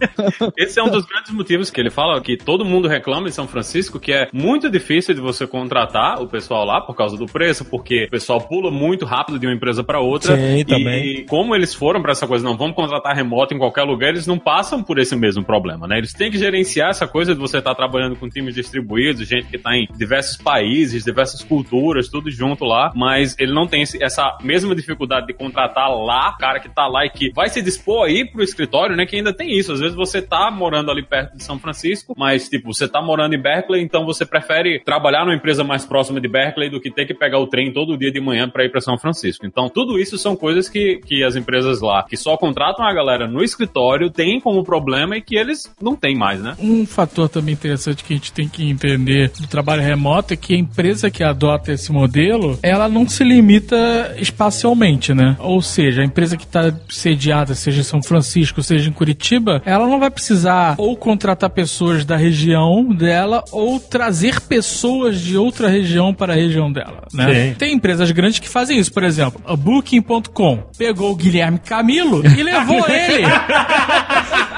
Esse 0.57 0.79
é 0.79 0.83
um 0.83 0.91
dos 0.91 1.05
grandes 1.05 1.33
motivos 1.33 1.71
que 1.71 1.81
ele 1.81 1.91
fala 1.91 2.21
que 2.21 2.37
todo 2.37 2.65
mundo 2.65 2.89
reclama 2.89 3.29
em 3.29 3.33
São 3.33 3.47
Francisco, 3.47 3.99
que 3.99 4.13
é 4.13 4.29
muito 4.33 4.71
difícil 4.71 5.15
de 5.15 5.21
você 5.21 5.47
contratar 5.47 6.23
o 6.23 6.29
pessoal 6.29 6.65
lá 6.65 6.81
por 6.81 6.95
causa 6.95 7.17
do 7.17 7.27
preço, 7.27 7.65
porque 7.65 8.05
o 8.05 8.11
pessoal 8.11 8.41
pula 8.41 8.71
muito 8.71 9.05
rápido 9.05 9.39
de 9.39 9.47
uma 9.47 9.55
empresa 9.55 9.83
para 9.83 10.01
outra. 10.01 10.37
Sim, 10.37 10.59
e 10.59 10.65
também. 10.65 11.27
como 11.27 11.55
eles 11.55 11.75
foram 11.75 12.03
para 12.03 12.13
essa 12.13 12.27
coisa, 12.27 12.45
não 12.45 12.57
vamos 12.57 12.75
contratar 12.75 13.15
remoto 13.15 13.55
em 13.55 13.59
qualquer 13.59 13.83
lugar, 13.83 14.11
eles 14.11 14.27
não 14.27 14.39
passam 14.39 14.74
por 14.83 14.99
esse 14.99 15.15
mesmo 15.17 15.45
problema, 15.45 15.87
né? 15.87 15.99
Eles 15.99 16.13
têm 16.13 16.31
que 16.31 16.39
gerenciar 16.39 16.91
essa 16.91 17.07
coisa 17.07 17.35
de 17.35 17.41
você 17.41 17.59
estar 17.59 17.75
trabalhando 17.75 18.17
com 18.17 18.29
times 18.29 18.55
distribuídos, 18.55 19.27
gente 19.27 19.49
que 19.49 19.59
tá 19.59 19.77
em 19.77 19.87
diversos 19.97 20.37
países, 20.37 21.05
diversas 21.05 21.43
culturas, 21.43 22.09
tudo 22.09 22.31
junto 22.31 22.65
lá, 22.65 22.93
mas 22.95 23.37
ele 23.39 23.53
não 23.53 23.67
tem 23.67 23.83
essa 24.01 24.37
mesma 24.43 24.75
dificuldade 24.75 25.27
de 25.27 25.35
contratar 25.35 25.91
lá, 25.91 26.37
cara 26.39 26.61
que 26.61 26.69
tá 26.69 26.87
lá 26.87 27.05
e 27.05 27.11
que 27.11 27.31
vai 27.33 27.49
se 27.49 27.63
dispor 27.63 28.07
a 28.07 28.11
ir 28.11 28.31
pro 28.31 28.43
escritório, 28.43 28.97
né? 28.97 29.07
Que 29.07 29.17
ainda 29.17 29.33
tem 29.33 29.57
isso. 29.57 29.73
Às 29.73 29.81
vezes 29.81 29.97
você 29.97 30.21
tá 30.21 30.51
morando 30.51 30.91
ali 30.91 31.05
perto 31.05 31.37
de 31.37 31.45
São 31.45 31.59
Francisco, 31.59 32.15
mas, 32.17 32.49
tipo, 32.49 32.73
você 32.73 32.89
tá 32.89 33.01
morando 33.03 33.35
em 33.35 33.41
Berkeley, 33.41 33.83
então 33.83 34.05
você 34.05 34.25
prefere 34.25 34.81
trabalhar 34.81 35.25
numa 35.25 35.35
empresa 35.35 35.65
mais 35.65 35.85
próxima 35.85 36.21
de 36.21 36.29
Berkeley 36.29 36.71
do 36.71 36.81
que 36.81 36.91
ter 36.91 37.07
que 37.07 37.15
pegar 37.15 37.39
o 37.39 37.47
trem 37.47 37.73
todo 37.73 37.97
dia 37.97 38.11
de 38.11 38.21
manhã 38.21 38.49
para 38.49 38.65
ir 38.65 38.71
para 38.71 38.81
São 38.81 38.99
Francisco. 38.99 39.47
Então, 39.47 39.69
tudo 39.69 39.99
isso 39.99 40.17
são 40.19 40.37
coisas 40.37 40.69
que, 40.69 41.01
que 41.07 41.23
as 41.23 41.37
empresas 41.37 41.81
lá, 41.81 42.05
que 42.09 42.17
só 42.17 42.37
contratam 42.37 42.85
a 42.85 42.93
galera 42.93 43.27
no 43.27 43.43
escritório, 43.43 44.11
têm 44.11 44.41
como 44.55 44.61
o 44.61 44.65
problema 44.65 45.17
e 45.17 45.21
que 45.21 45.37
eles 45.37 45.71
não 45.83 45.97
têm 45.97 46.17
mais, 46.17 46.41
né? 46.41 46.55
Um 46.61 46.87
fator 46.87 47.29
também 47.29 47.55
interessante 47.55 48.05
que 48.05 48.13
a 48.13 48.17
gente 48.17 48.33
tem 48.33 48.49
que 48.49 48.69
entender 48.69 49.33
do 49.41 49.49
trabalho 49.49 49.83
remoto 49.83 50.33
é 50.33 50.37
que 50.37 50.55
a 50.55 50.59
empresa 50.59 51.11
que 51.11 51.25
adota 51.25 51.73
esse 51.73 51.91
modelo, 51.91 52.59
ela 52.63 52.89
não 52.89 53.09
se 53.09 53.25
limita 53.25 54.15
espacialmente, 54.19 55.13
né? 55.13 55.37
Ou 55.41 55.61
seja, 55.61 56.03
a 56.03 56.05
empresa 56.05 56.37
que 56.37 56.45
está 56.45 56.73
sediada, 56.89 57.55
seja 57.55 57.81
em 57.81 57.85
São 57.85 58.03
Francisco, 58.03 58.63
seja 58.63 58.89
em 58.89 58.93
Curitiba, 58.93 59.61
ela 59.65 59.89
não 59.89 59.99
vai 59.99 60.11
precisar 60.11 60.75
ou 60.79 60.97
contratar 60.97 61.51
pessoas 61.51 62.05
da 62.05 62.17
região 62.17 62.85
dela 62.95 63.45
ou 63.51 63.81
trazer 63.81 64.41
pessoas 64.41 65.21
de 65.21 65.37
outra 65.37 65.69
região 65.69 66.15
para 66.15 66.33
a 66.33 66.37
região 66.37 66.71
dela, 66.71 67.07
né? 67.13 67.49
Sim. 67.49 67.55
Tem 67.55 67.75
empresas 67.75 68.11
grandes 68.11 68.39
que 68.39 68.49
fazem 68.49 68.79
isso, 68.79 68.93
por 68.93 69.03
exemplo, 69.03 69.41
a 69.47 69.57
Booking.com 69.57 70.65
pegou 70.77 71.11
o 71.11 71.17
Guilherme 71.17 71.59
Camilo 71.59 72.23
e 72.27 72.43
levou 72.43 72.87
ele. 72.89 73.25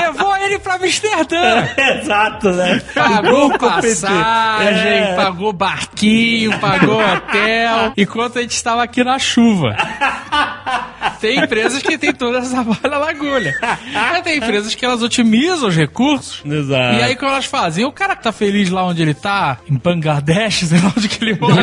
levou 0.00 0.36
ele 0.36 0.58
pra 0.58 0.74
Amsterdã. 0.74 1.66
Exato, 1.76 2.50
né? 2.52 2.80
Pagou 2.94 3.58
passagem, 3.58 4.92
É. 4.98 5.14
pagou 5.16 5.52
barquinho, 5.52 6.58
pagou 6.58 7.00
hotel, 7.00 7.92
enquanto 7.96 8.38
a 8.38 8.42
gente 8.42 8.52
estava 8.54 8.82
aqui 8.82 9.02
na 9.04 9.18
chuva. 9.18 9.76
Tem 11.20 11.38
empresas 11.38 11.82
que 11.82 11.96
tem 11.98 12.12
toda 12.12 12.38
essa 12.38 12.62
bala 12.64 12.98
na 12.98 13.08
agulha. 13.10 13.54
Mas 13.92 14.22
tem 14.22 14.38
empresas 14.38 14.74
que 14.74 14.84
elas 14.84 15.02
otimizam 15.02 15.68
os 15.68 15.76
recursos. 15.76 16.42
Exato. 16.44 16.98
E 16.98 17.02
aí, 17.02 17.16
como 17.16 17.30
elas 17.30 17.44
fazem? 17.44 17.84
O 17.84 17.92
cara 17.92 18.14
que 18.16 18.22
tá 18.22 18.32
feliz 18.32 18.70
lá 18.70 18.84
onde 18.84 19.02
ele 19.02 19.14
tá, 19.14 19.58
em 19.70 19.76
Bangladesh, 19.76 20.64
sei 20.68 20.80
lá 20.80 20.92
onde 20.96 21.08
que 21.08 21.22
ele 21.24 21.38
mora, 21.38 21.62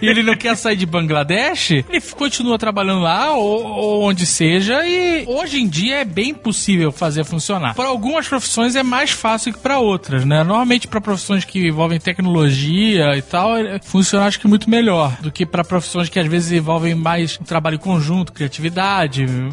e 0.00 0.06
ele 0.08 0.22
não 0.22 0.36
quer 0.36 0.56
sair 0.56 0.76
de 0.76 0.86
Bangladesh, 0.86 1.70
ele 1.72 2.00
continua 2.16 2.58
trabalhando 2.58 3.00
lá, 3.02 3.32
ou, 3.32 3.64
ou 3.64 4.02
onde 4.02 4.26
seja, 4.26 4.86
e 4.86 5.24
hoje 5.26 5.60
em 5.60 5.68
dia 5.68 5.96
é 5.96 6.04
bem 6.04 6.34
possível 6.34 6.90
fazer 6.92 7.24
funcionar. 7.24 7.74
Para 7.74 7.88
algumas 7.88 8.26
profissões 8.28 8.74
é 8.76 8.82
mais 8.82 9.10
fácil 9.10 9.52
que 9.52 9.58
para 9.58 9.78
outras, 9.78 10.24
né? 10.24 10.42
Normalmente 10.42 10.86
para 10.88 11.00
profissões 11.00 11.44
que 11.44 11.68
envolvem 11.68 11.98
tecnologia 12.00 13.16
e 13.16 13.22
tal, 13.22 13.56
é- 13.56 13.78
funciona 13.82 14.26
acho 14.26 14.40
que 14.40 14.48
muito 14.48 14.68
melhor 14.68 15.16
do 15.20 15.30
que 15.30 15.44
para 15.44 15.64
profissões 15.64 16.08
que 16.08 16.18
às 16.18 16.26
vezes 16.26 16.52
envolvem 16.52 16.94
mais 16.94 17.38
um 17.40 17.44
trabalho 17.44 17.78
conjunto, 17.78 18.32
criatividade, 18.32 18.61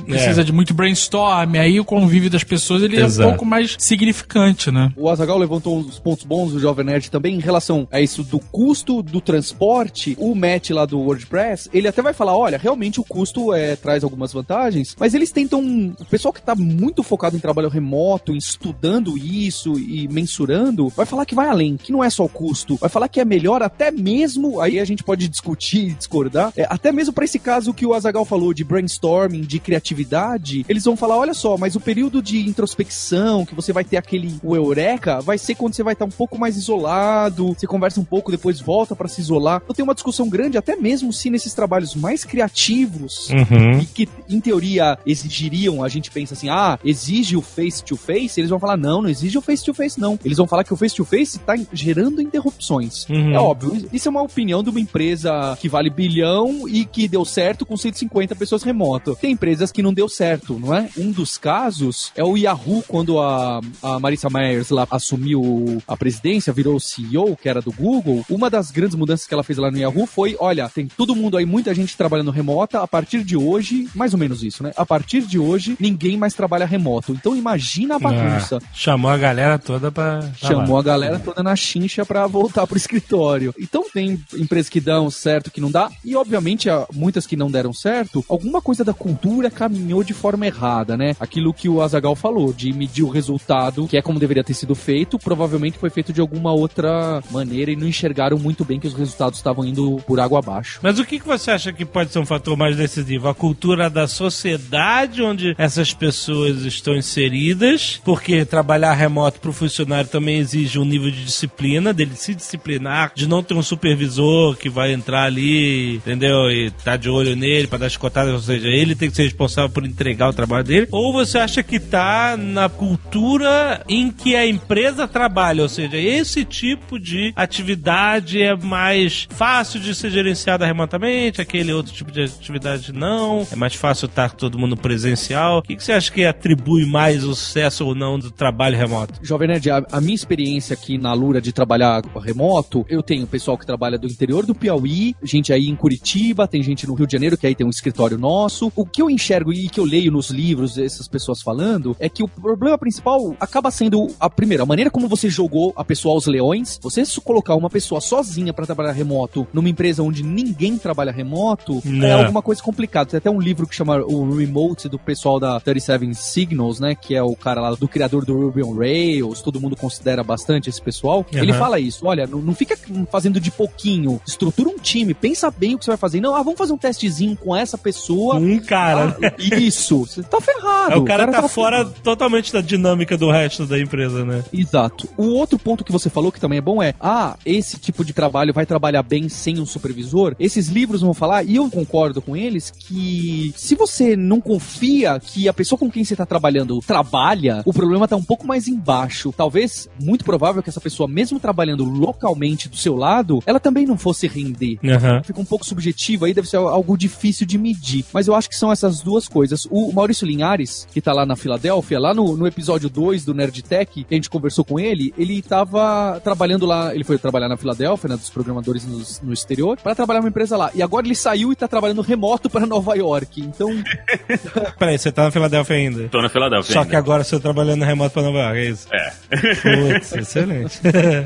precisa 0.05 0.43
de 0.43 0.51
muito 0.51 0.73
brainstorm, 0.73 1.55
aí 1.55 1.79
o 1.79 1.85
convívio 1.85 2.29
das 2.29 2.43
pessoas 2.43 2.83
ele 2.83 2.97
é 2.97 3.01
Exato. 3.01 3.27
um 3.27 3.31
pouco 3.31 3.45
mais 3.45 3.75
significante, 3.79 4.71
né? 4.71 4.91
O 4.95 5.09
Azagal 5.09 5.37
levantou 5.37 5.79
uns 5.79 5.99
pontos 5.99 6.25
bons 6.25 6.51
do 6.51 6.59
Jovem 6.59 6.85
Nerd 6.85 7.09
também 7.09 7.35
em 7.35 7.39
relação 7.39 7.87
a 7.91 8.01
isso 8.01 8.23
do 8.23 8.39
custo 8.39 9.01
do 9.01 9.21
transporte. 9.21 10.15
O 10.19 10.35
Matt 10.35 10.69
lá 10.71 10.85
do 10.85 10.99
WordPress, 10.99 11.69
ele 11.73 11.87
até 11.87 12.01
vai 12.01 12.13
falar: 12.13 12.35
olha, 12.35 12.57
realmente 12.57 12.99
o 12.99 13.03
custo 13.03 13.53
é, 13.53 13.75
traz 13.75 14.03
algumas 14.03 14.33
vantagens, 14.33 14.95
mas 14.99 15.13
eles 15.13 15.31
tentam. 15.31 15.59
O 15.99 16.05
pessoal 16.05 16.33
que 16.33 16.41
tá 16.41 16.55
muito 16.55 17.03
focado 17.03 17.35
em 17.35 17.39
trabalho 17.39 17.69
remoto, 17.69 18.33
em 18.33 18.37
estudando 18.37 19.17
isso 19.17 19.79
e 19.79 20.07
mensurando, 20.07 20.89
vai 20.89 21.05
falar 21.05 21.25
que 21.25 21.35
vai 21.35 21.47
além, 21.47 21.77
que 21.77 21.91
não 21.91 22.03
é 22.03 22.09
só 22.09 22.25
o 22.25 22.29
custo, 22.29 22.75
vai 22.75 22.89
falar 22.89 23.07
que 23.07 23.19
é 23.19 23.25
melhor 23.25 23.61
até 23.61 23.91
mesmo. 23.91 24.59
Aí 24.59 24.79
a 24.79 24.85
gente 24.85 25.03
pode 25.03 25.27
discutir 25.27 25.89
e 25.89 25.93
discordar, 25.93 26.51
é, 26.57 26.65
até 26.69 26.91
mesmo 26.91 27.13
para 27.13 27.25
esse 27.25 27.39
caso 27.39 27.73
que 27.73 27.85
o 27.85 27.93
Azagal 27.93 28.25
falou 28.25 28.53
de 28.53 28.63
brainstorming, 28.89 29.41
de 29.41 29.60
criatividade, 29.60 30.65
eles 30.67 30.84
vão 30.84 30.98
falar: 30.98 31.17
olha 31.17 31.34
só, 31.34 31.58
mas 31.58 31.75
o 31.75 31.79
período 31.79 32.22
de 32.22 32.48
introspecção, 32.48 33.46
que 33.46 33.53
você 33.53 33.72
vai 33.72 33.84
ter 33.84 33.98
aquele 33.98 34.36
o 34.43 34.55
eureka, 34.55 35.22
vai 35.22 35.38
ser 35.38 35.55
quando 35.55 35.74
você 35.74 35.84
vai 35.84 35.93
estar 35.93 36.05
um 36.05 36.10
pouco 36.10 36.38
mais 36.38 36.58
isolado, 36.58 37.53
você 37.53 37.67
conversa 37.67 38.00
um 38.00 38.03
pouco, 38.03 38.31
depois 38.31 38.60
volta 38.60 38.96
para 38.96 39.08
se 39.08 39.22
isolar. 39.22 39.62
Então 39.63 39.75
tem 39.75 39.84
uma 39.84 39.93
discussão 39.93 40.27
grande, 40.27 40.58
até 40.58 40.75
mesmo 40.75 41.13
se 41.13 41.29
nesses 41.29 41.53
trabalhos 41.53 41.93
mais 41.96 42.25
criativos 42.25 43.29
Uhum. 43.29 43.79
e 43.79 43.86
que 43.86 44.10
em 44.27 44.39
teoria 44.39 44.98
exigiriam, 45.05 45.84
a 45.84 45.89
gente 45.89 46.10
pensa 46.10 46.34
assim, 46.34 46.50
ah, 46.50 46.79
exige 46.84 47.36
o 47.36 47.41
face 47.41 47.84
to 47.84 47.96
face, 47.96 48.39
eles 48.39 48.50
vão 48.50 48.60
falar 48.60 48.77
não, 48.77 49.01
não 49.01 49.10
exige 49.10 49.38
o 49.38 49.41
face 49.41 49.63
to 49.63 49.74
face 49.74 50.00
não. 50.00 50.17
Eles 50.24 50.38
vão 50.38 50.48
falar 50.48 50.63
que 50.63 50.74
o 50.74 50.77
face 50.77 50.96
to 50.96 51.05
face 51.05 51.38
está 51.38 51.55
gerando 51.72 52.22
interrupções. 52.22 53.08
Uhum. 53.10 53.34
É 53.34 53.39
óbvio, 53.39 53.88
isso 53.91 54.08
é 54.08 54.12
uma 54.12 54.22
opinião 54.22 54.63
de 54.63 54.69
uma 54.69 54.79
empresa 54.79 55.58
que 55.60 55.69
vale 55.69 55.89
bilhão 55.89 56.67
e 56.67 56.86
que 56.86 57.08
deu 57.08 57.24
certo 57.25 57.65
com 57.65 57.75
150 57.77 58.36
pessoas 58.36 58.63
remoto. 58.79 59.17
Tem 59.19 59.31
empresas 59.31 59.71
que 59.71 59.83
não 59.83 59.93
deu 59.93 60.07
certo, 60.07 60.57
não 60.57 60.74
é? 60.74 60.89
Um 60.98 61.12
dos 61.12 61.38
casos 61.38 62.12
é 62.15 62.24
o 62.24 62.38
Yahoo, 62.38 62.83
quando 62.88 63.19
a, 63.19 63.59
a 63.83 64.00
Marissa 64.00 64.29
Myers 64.29 64.69
lá 64.69 64.88
assumiu 64.89 65.81
a 65.88 65.98
presidência, 65.98 66.53
virou 66.53 66.79
CEO, 66.79 67.36
que 67.36 67.50
era 67.50 67.62
do 67.62 67.71
Google. 67.71 68.24
Uma 68.29 68.50
das 68.50 68.71
grandes 68.71 68.95
mudanças 68.95 69.27
que 69.27 69.33
ela 69.33 69.43
fez 69.43 69.59
lá 69.59 69.69
no 69.69 69.77
Yahoo 69.77 70.05
foi: 70.05 70.38
olha, 70.39 70.69
tem 70.69 70.88
todo 70.88 71.15
mundo 71.15 71.36
aí, 71.36 71.45
muita 71.45 71.74
gente 71.74 71.98
trabalhando 71.98 72.31
remota. 72.31 72.81
A 72.81 72.88
partir 72.88 73.24
de 73.24 73.36
hoje, 73.36 73.89
mais 73.93 74.13
ou 74.13 74.19
menos 74.19 74.43
isso, 74.43 74.63
né? 74.63 74.71
A 74.77 74.86
partir 74.86 75.21
de 75.24 75.38
hoje, 75.38 75.75
ninguém 75.79 76.17
mais 76.17 76.33
trabalha 76.33 76.65
remoto. 76.65 77.12
Então 77.12 77.36
imagina 77.36 77.95
a 77.95 78.00
bagunça. 78.00 78.59
Ah, 78.62 78.67
chamou 78.74 79.12
a 79.12 79.17
galera 79.17 79.59
toda 79.59 79.91
pra. 79.91 80.31
Chamou 80.36 80.77
a 80.77 80.83
galera 80.83 81.19
toda 81.19 81.43
na 81.43 81.55
chincha 81.55 82.05
pra 82.05 82.25
voltar 82.27 82.65
pro 82.65 82.77
escritório. 82.77 83.53
Então 83.59 83.83
tem 83.91 84.24
empresas 84.33 84.69
que 84.69 84.79
dão 84.79 85.09
certo, 85.09 85.51
que 85.51 85.59
não 85.59 85.71
dá. 85.71 85.89
E 86.05 86.15
obviamente, 86.15 86.69
há 86.69 86.86
muitas 86.93 87.27
que 87.27 87.36
não 87.36 87.51
deram 87.51 87.74
certo, 87.74 88.24
alguma 88.29 88.62
coisa 88.62 88.68
da 88.77 88.93
cultura 88.93 89.49
caminhou 89.49 90.03
de 90.03 90.13
forma 90.13 90.45
errada, 90.45 90.95
né? 90.95 91.15
Aquilo 91.19 91.53
que 91.53 91.67
o 91.67 91.81
Azagal 91.81 92.15
falou, 92.15 92.53
de 92.53 92.71
medir 92.73 93.03
o 93.03 93.09
resultado, 93.09 93.88
que 93.88 93.97
é 93.97 94.01
como 94.01 94.19
deveria 94.19 94.43
ter 94.43 94.53
sido 94.53 94.75
feito, 94.75 95.17
provavelmente 95.17 95.77
foi 95.77 95.89
feito 95.89 96.13
de 96.13 96.21
alguma 96.21 96.51
outra 96.51 97.21
maneira 97.31 97.71
e 97.71 97.75
não 97.75 97.88
enxergaram 97.88 98.38
muito 98.38 98.63
bem 98.63 98.79
que 98.79 98.88
os 98.88 98.93
resultados 98.93 99.39
estavam 99.39 99.65
indo 99.65 99.97
por 100.05 100.19
água 100.19 100.39
abaixo. 100.39 100.79
Mas 100.81 100.99
o 100.99 101.05
que, 101.05 101.19
você 101.19 101.51
acha 101.51 101.73
que 101.73 101.85
pode 101.85 102.11
ser 102.11 102.19
um 102.19 102.25
fator 102.25 102.57
mais 102.57 102.75
decisivo? 102.75 103.27
A 103.27 103.35
cultura 103.35 103.89
da 103.89 104.07
sociedade 104.07 105.21
onde 105.21 105.55
essas 105.57 105.93
pessoas 105.93 106.63
estão 106.63 106.95
inseridas, 106.95 107.99
porque 108.03 108.45
trabalhar 108.45 108.93
remoto 108.93 109.39
para 109.39 109.49
o 109.49 109.53
funcionário 109.53 110.09
também 110.09 110.38
exige 110.38 110.79
um 110.79 110.85
nível 110.85 111.11
de 111.11 111.23
disciplina, 111.23 111.93
dele 111.93 112.15
se 112.15 112.33
disciplinar, 112.33 113.11
de 113.15 113.27
não 113.27 113.43
ter 113.43 113.53
um 113.53 113.63
supervisor 113.63 114.55
que 114.55 114.69
vai 114.69 114.93
entrar 114.93 115.23
ali, 115.23 115.95
entendeu? 115.95 116.49
E 116.49 116.71
tá 116.71 116.97
de 116.97 117.09
olho 117.09 117.35
nele 117.35 117.67
para 117.67 117.79
dar 117.79 117.89
chicotadas, 117.89 118.33
ou 118.33 118.39
seja, 118.59 118.67
ele 118.69 118.95
tem 118.95 119.09
que 119.09 119.15
ser 119.15 119.23
responsável 119.23 119.69
por 119.69 119.85
entregar 119.85 120.29
o 120.29 120.33
trabalho 120.33 120.63
dele. 120.63 120.87
Ou 120.91 121.13
você 121.13 121.37
acha 121.37 121.63
que 121.63 121.79
tá 121.79 122.35
na 122.37 122.69
cultura 122.69 123.83
em 123.87 124.11
que 124.11 124.35
a 124.35 124.45
empresa 124.45 125.07
trabalha, 125.07 125.63
ou 125.63 125.69
seja, 125.69 125.97
esse 125.97 126.45
tipo 126.45 126.99
de 126.99 127.33
atividade 127.35 128.41
é 128.41 128.55
mais 128.55 129.27
fácil 129.29 129.79
de 129.79 129.95
ser 129.95 130.11
gerenciada 130.11 130.65
remotamente, 130.65 131.41
aquele 131.41 131.73
outro 131.73 131.93
tipo 131.93 132.11
de 132.11 132.23
atividade 132.23 132.91
não, 132.93 133.47
é 133.51 133.55
mais 133.55 133.75
fácil 133.75 134.05
estar 134.05 134.31
todo 134.31 134.59
mundo 134.59 134.75
presencial. 134.75 135.59
O 135.59 135.61
que, 135.61 135.75
que 135.75 135.83
você 135.83 135.93
acha 135.93 136.11
que 136.11 136.25
atribui 136.25 136.85
mais 136.85 137.23
o 137.23 137.35
sucesso 137.35 137.85
ou 137.85 137.95
não 137.95 138.19
do 138.19 138.31
trabalho 138.31 138.77
remoto? 138.77 139.13
Jovem 139.21 139.47
Nerd, 139.47 139.69
a, 139.69 139.85
a 139.91 140.01
minha 140.01 140.15
experiência 140.15 140.73
aqui 140.73 140.97
na 140.97 141.13
Lura 141.13 141.41
de 141.41 141.51
trabalhar 141.51 142.01
remoto, 142.21 142.85
eu 142.89 143.01
tenho 143.01 143.25
pessoal 143.27 143.57
que 143.57 143.65
trabalha 143.65 143.97
do 143.97 144.07
interior 144.07 144.45
do 144.45 144.55
Piauí, 144.55 145.15
gente 145.23 145.53
aí 145.53 145.67
em 145.67 145.75
Curitiba, 145.75 146.47
tem 146.47 146.61
gente 146.61 146.87
no 146.87 146.93
Rio 146.93 147.07
de 147.07 147.13
Janeiro 147.13 147.37
que 147.37 147.47
aí 147.47 147.55
tem 147.55 147.65
um 147.65 147.69
escritório 147.69 148.17
nosso. 148.17 148.49
O 148.75 148.86
que 148.86 149.01
eu 149.01 149.10
enxergo 149.10 149.53
e 149.53 149.70
que 149.70 149.79
eu 149.79 149.86
leio 149.86 150.12
nos 150.12 150.29
livros 150.29 150.77
essas 150.77 151.08
pessoas 151.08 151.41
falando 151.41 151.96
é 152.00 152.10
que 152.10 152.24
o 152.24 152.27
problema 152.27 152.77
principal 152.77 153.36
acaba 153.39 153.72
sendo 153.72 154.08
a 154.20 154.29
primeira, 154.29 154.63
a 154.63 154.65
maneira 154.65 154.89
como 154.89 155.08
você 155.08 155.29
jogou 155.29 155.74
a 155.75 155.84
pessoa 155.84 156.15
aos 156.15 156.25
leões. 156.25 156.79
Você 156.82 157.06
se 157.06 157.20
colocar 157.22 157.56
uma 157.56 157.70
pessoa 157.70 158.01
sozinha 158.01 158.53
para 158.53 158.65
trabalhar 158.65 158.91
remoto 158.91 159.48
numa 159.53 159.70
empresa 159.70 160.03
onde 160.03 160.24
ninguém 160.24 160.77
trabalha 160.77 161.12
remoto 161.12 161.82
é 161.86 161.89
Não. 161.89 162.20
alguma 162.22 162.41
coisa 162.41 162.62
complicada. 162.62 163.10
Tem 163.10 163.18
até 163.18 163.29
um 163.29 163.39
livro 163.39 163.68
que 163.68 163.75
chama 163.75 163.98
o 163.98 164.36
Remote 164.36 164.89
do 164.89 164.98
pessoal 164.98 165.39
da 165.39 165.60
37 165.60 166.15
Signals, 166.15 166.79
né, 166.79 166.96
que 166.96 167.15
é 167.15 167.24
o 167.24 167.36
cara 167.36 167.62
lá 167.62 167.72
do 167.75 167.88
criador 167.88 168.25
do 168.25 168.34
Ruby 168.34 168.63
on 168.63 168.75
Rails, 168.75 169.41
todo 169.41 169.60
mundo 169.60 169.75
considera 169.75 170.24
bastante 170.24 170.70
esse 170.70 170.82
pessoal. 170.82 171.25
Uhum. 171.34 171.39
Ele 171.39 171.53
fala 171.53 171.79
isso, 171.79 172.06
olha, 172.06 172.25
não, 172.25 172.39
não 172.39 172.56
fica 172.56 172.77
fazendo 173.12 173.39
de 173.39 173.51
pouquinho, 173.51 174.22
estrutura 174.25 174.70
um 174.70 174.77
time, 174.77 175.13
pensa 175.13 175.51
bem 175.51 175.75
o 175.75 175.79
que 175.79 175.86
você 175.86 175.91
vai 175.91 175.98
fazer. 175.98 176.22
Não, 176.22 176.36
ah, 176.36 176.44
vamos 176.44 176.58
fazer 176.58 176.74
um 176.74 176.77
testezinho 176.77 177.36
com 177.36 177.56
essa 177.56 177.77
pessoa. 177.77 178.38
Um 178.39 178.60
cara. 178.60 179.17
Ah, 179.22 179.34
isso, 179.38 180.00
você 180.00 180.24
tá 180.24 180.39
ferrado. 180.39 180.93
É, 180.93 180.98
o 180.98 181.03
cara, 181.03 181.25
tá, 181.25 181.34
ferrado. 181.34 181.50
fora 181.50 181.86
totalmente 181.86 182.51
da 182.51 182.62
dinâmica 182.62 183.17
do 183.17 183.29
resto 183.29 183.65
da 183.65 183.79
empresa, 183.79 184.25
né? 184.25 184.43
Exato. 184.51 185.08
O 185.17 185.27
outro 185.29 185.58
ponto 185.58 185.84
que 185.84 185.91
você 185.91 186.10
falou 186.10 186.31
que 186.31 186.39
também 186.39 186.60
é 186.60 186.62
bom 186.62 186.81
é: 186.81 186.93
ah, 187.00 187.38
esse 187.46 187.77
tipo 187.77 188.03
de 188.03 188.13
trabalho 188.13 188.53
vai 188.53 188.65
trabalhar 188.65 189.03
bem 189.03 189.29
sem 189.29 189.60
um 189.60 189.65
supervisor. 189.65 190.36
Esses 190.39 190.67
livros 190.67 191.01
vão 191.01 191.13
falar, 191.13 191.43
e 191.43 191.55
eu 191.55 191.69
concordo 191.69 192.22
com 192.22 192.36
eles, 192.36 192.72
que 192.72 193.53
se 193.55 193.75
você 193.75 194.15
não 194.15 194.39
confia 194.39 195.19
que 195.19 195.48
a 195.48 195.53
pessoa 195.53 195.77
com 195.77 195.89
quem 195.89 196.03
você 196.03 196.13
está 196.13 196.25
trabalhando 196.25 196.79
trabalha, 196.86 197.62
o 197.65 197.74
problema 197.74 198.08
tá 198.08 198.15
um 198.15 198.24
pouco 198.24 198.48
mais 198.48 198.67
embaixo. 198.67 199.34
Talvez, 199.36 199.89
muito 200.01 200.24
provável 200.24 200.63
que 200.63 200.69
essa 200.69 200.81
pessoa, 200.81 201.08
mesmo 201.08 201.39
trabalhando 201.39 201.84
localmente 201.84 202.69
do 202.69 202.77
seu 202.77 202.96
lado, 202.96 203.41
ela 203.46 203.60
também 203.60 203.86
não 203.86 203.98
fosse 203.98 204.27
render. 204.27 204.77
Aham. 204.84 205.22
Fica 205.24 205.41
um 205.41 205.46
pouco 205.46 205.65
subjetivo 205.65 206.25
aí, 206.25 206.34
deve 206.34 206.48
ser 206.48 206.58
algo 206.58 206.98
difícil 206.98 207.46
de 207.46 207.58
medir. 207.58 208.05
Mas 208.13 208.27
eu 208.29 208.36
acho 208.36 208.50
que 208.50 208.55
são 208.55 208.71
essas 208.71 209.01
duas 209.01 209.27
coisas. 209.27 209.67
O 209.69 209.91
Maurício 209.91 210.25
Linhares, 210.25 210.88
que 210.91 211.01
tá 211.01 211.13
lá 211.13 211.25
na 211.25 211.36
Filadélfia, 211.36 212.00
lá 212.00 212.13
no, 212.13 212.36
no 212.36 212.48
episódio 212.48 212.89
2 212.89 213.25
do 213.25 213.33
Nerd 213.33 213.62
Tech, 213.63 214.03
que 214.03 214.05
a 214.09 214.15
gente 214.15 214.29
conversou 214.29 214.63
com 214.63 214.79
ele, 214.79 215.13
ele 215.17 215.41
tava 215.41 216.19
trabalhando 216.24 216.65
lá, 216.65 216.93
ele 216.93 217.03
foi 217.03 217.17
trabalhar 217.17 217.50
na 217.50 217.57
Filadélfia, 217.57 218.09
né, 218.09 218.17
dos 218.17 218.29
programadores 218.29 218.86
no, 218.86 219.27
no 219.27 219.33
exterior, 219.33 219.77
para 219.81 219.95
trabalhar 219.95 220.19
numa 220.19 220.29
empresa 220.29 220.55
lá. 220.55 220.71
E 220.74 220.81
agora 220.81 221.05
ele 221.05 221.15
saiu 221.15 221.51
e 221.51 221.55
tá 221.55 221.67
trabalhando 221.67 222.01
remoto 222.01 222.50
para 222.50 222.65
Nova 222.65 222.95
York. 222.95 223.41
Então, 223.41 223.69
Peraí, 224.77 224.98
você 224.98 225.12
tá 225.12 225.24
na 225.24 225.31
Filadélfia 225.31 225.75
ainda. 225.75 226.07
Tô 226.09 226.21
na 226.21 226.29
Filadélfia. 226.29 226.74
Só 226.74 226.79
ainda. 226.79 226.89
que 226.89 226.95
agora 226.95 227.24
você 227.24 227.36
tá 227.36 227.41
trabalhando 227.41 227.83
remoto 227.83 228.13
pra 228.13 228.24
Nova 228.24 228.39
York, 228.39 228.57
é 228.57 228.69
isso? 228.69 228.88
É. 228.91 229.13
Putz, 229.29 230.13
excelente. 230.13 230.79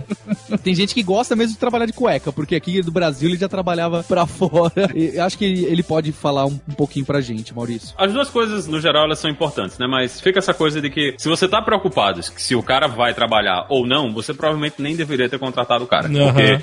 tem 0.64 0.74
gente 0.74 0.94
que 0.94 1.04
gosta 1.04 1.36
mesmo 1.36 1.54
de 1.54 1.60
trabalhar 1.60 1.86
de 1.86 1.94
cueca, 1.94 2.32
porque 2.32 2.56
aqui 2.56 2.82
do 2.82 2.92
Brasil 2.92 3.30
ele 3.30 3.38
já 3.38 3.50
trabalhava 3.50 4.04
pra 4.04 4.26
fora. 4.26 4.90
E 4.96 5.20
acho 5.20 5.38
que 5.38 5.46
ele 5.46 5.84
pode 5.84 6.12
falar 6.12 6.46
um, 6.46 6.60
um 6.68 6.74
pouquinho 6.94 7.06
pra 7.06 7.20
gente, 7.22 7.54
Maurício. 7.56 7.94
As 7.98 8.14
duas 8.14 8.30
coisas, 8.30 8.68
no 8.68 8.80
geral, 8.80 9.06
elas 9.06 9.18
são 9.20 9.30
importantes, 9.30 9.78
né? 9.80 9.88
Mas 9.88 10.22
fica 10.22 10.38
essa 10.40 10.54
coisa 10.54 10.80
de 10.80 10.90
que 10.90 11.16
se 11.18 11.28
você 11.28 11.48
tá 11.48 11.62
preocupado 11.62 12.14
que 12.14 12.42
se 12.42 12.56
o 12.56 12.62
cara 12.62 12.88
vai 12.88 13.14
trabalhar 13.14 13.66
ou 13.70 13.88
não, 13.88 14.14
você 14.14 14.34
provavelmente 14.34 14.76
nem 14.80 14.96
deveria 14.96 15.28
ter 15.28 15.40
contratado 15.40 15.84
o 15.84 15.88
cara. 15.88 16.08
Porque, 16.10 16.60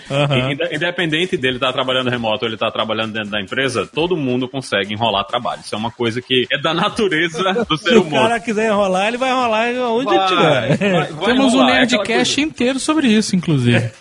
independente 0.74 1.36
dele 1.36 1.56
estar 1.56 1.72
trabalhando 1.72 2.08
remoto 2.10 2.44
ou 2.44 2.48
ele 2.48 2.54
estar 2.54 2.70
trabalhando 2.70 3.12
dentro 3.12 3.30
da 3.30 3.40
empresa, 3.40 3.86
todo 3.92 4.16
mundo 4.16 4.48
consegue 4.48 4.94
enrolar 4.94 5.24
trabalho. 5.24 5.60
Isso 5.64 5.74
é 5.74 5.78
uma 5.78 5.90
coisa 5.90 6.20
que 6.22 6.46
é 6.52 6.60
da 6.60 6.72
natureza 6.72 7.52
do 7.68 7.76
Se 7.76 7.84
ser 7.84 7.96
o 7.96 8.02
humano. 8.02 8.28
cara 8.28 8.40
quiser 8.40 8.68
enrolar, 8.68 9.08
ele 9.08 9.16
vai 9.16 9.30
enrolar 9.30 9.68
onde 9.90 10.14
Vai, 10.14 10.28
tiver. 10.28 10.76
vai- 10.78 11.12
vai 11.12 11.26
Temos 11.26 11.54
um 11.54 11.56
enrolar, 11.58 11.76
é 11.76 11.82
aquela 11.82 12.02
Nerdcast 12.04 12.40
inteiro 12.40 12.78
sobre 12.78 13.08
isso, 13.08 13.34
inclusive. 13.34 13.90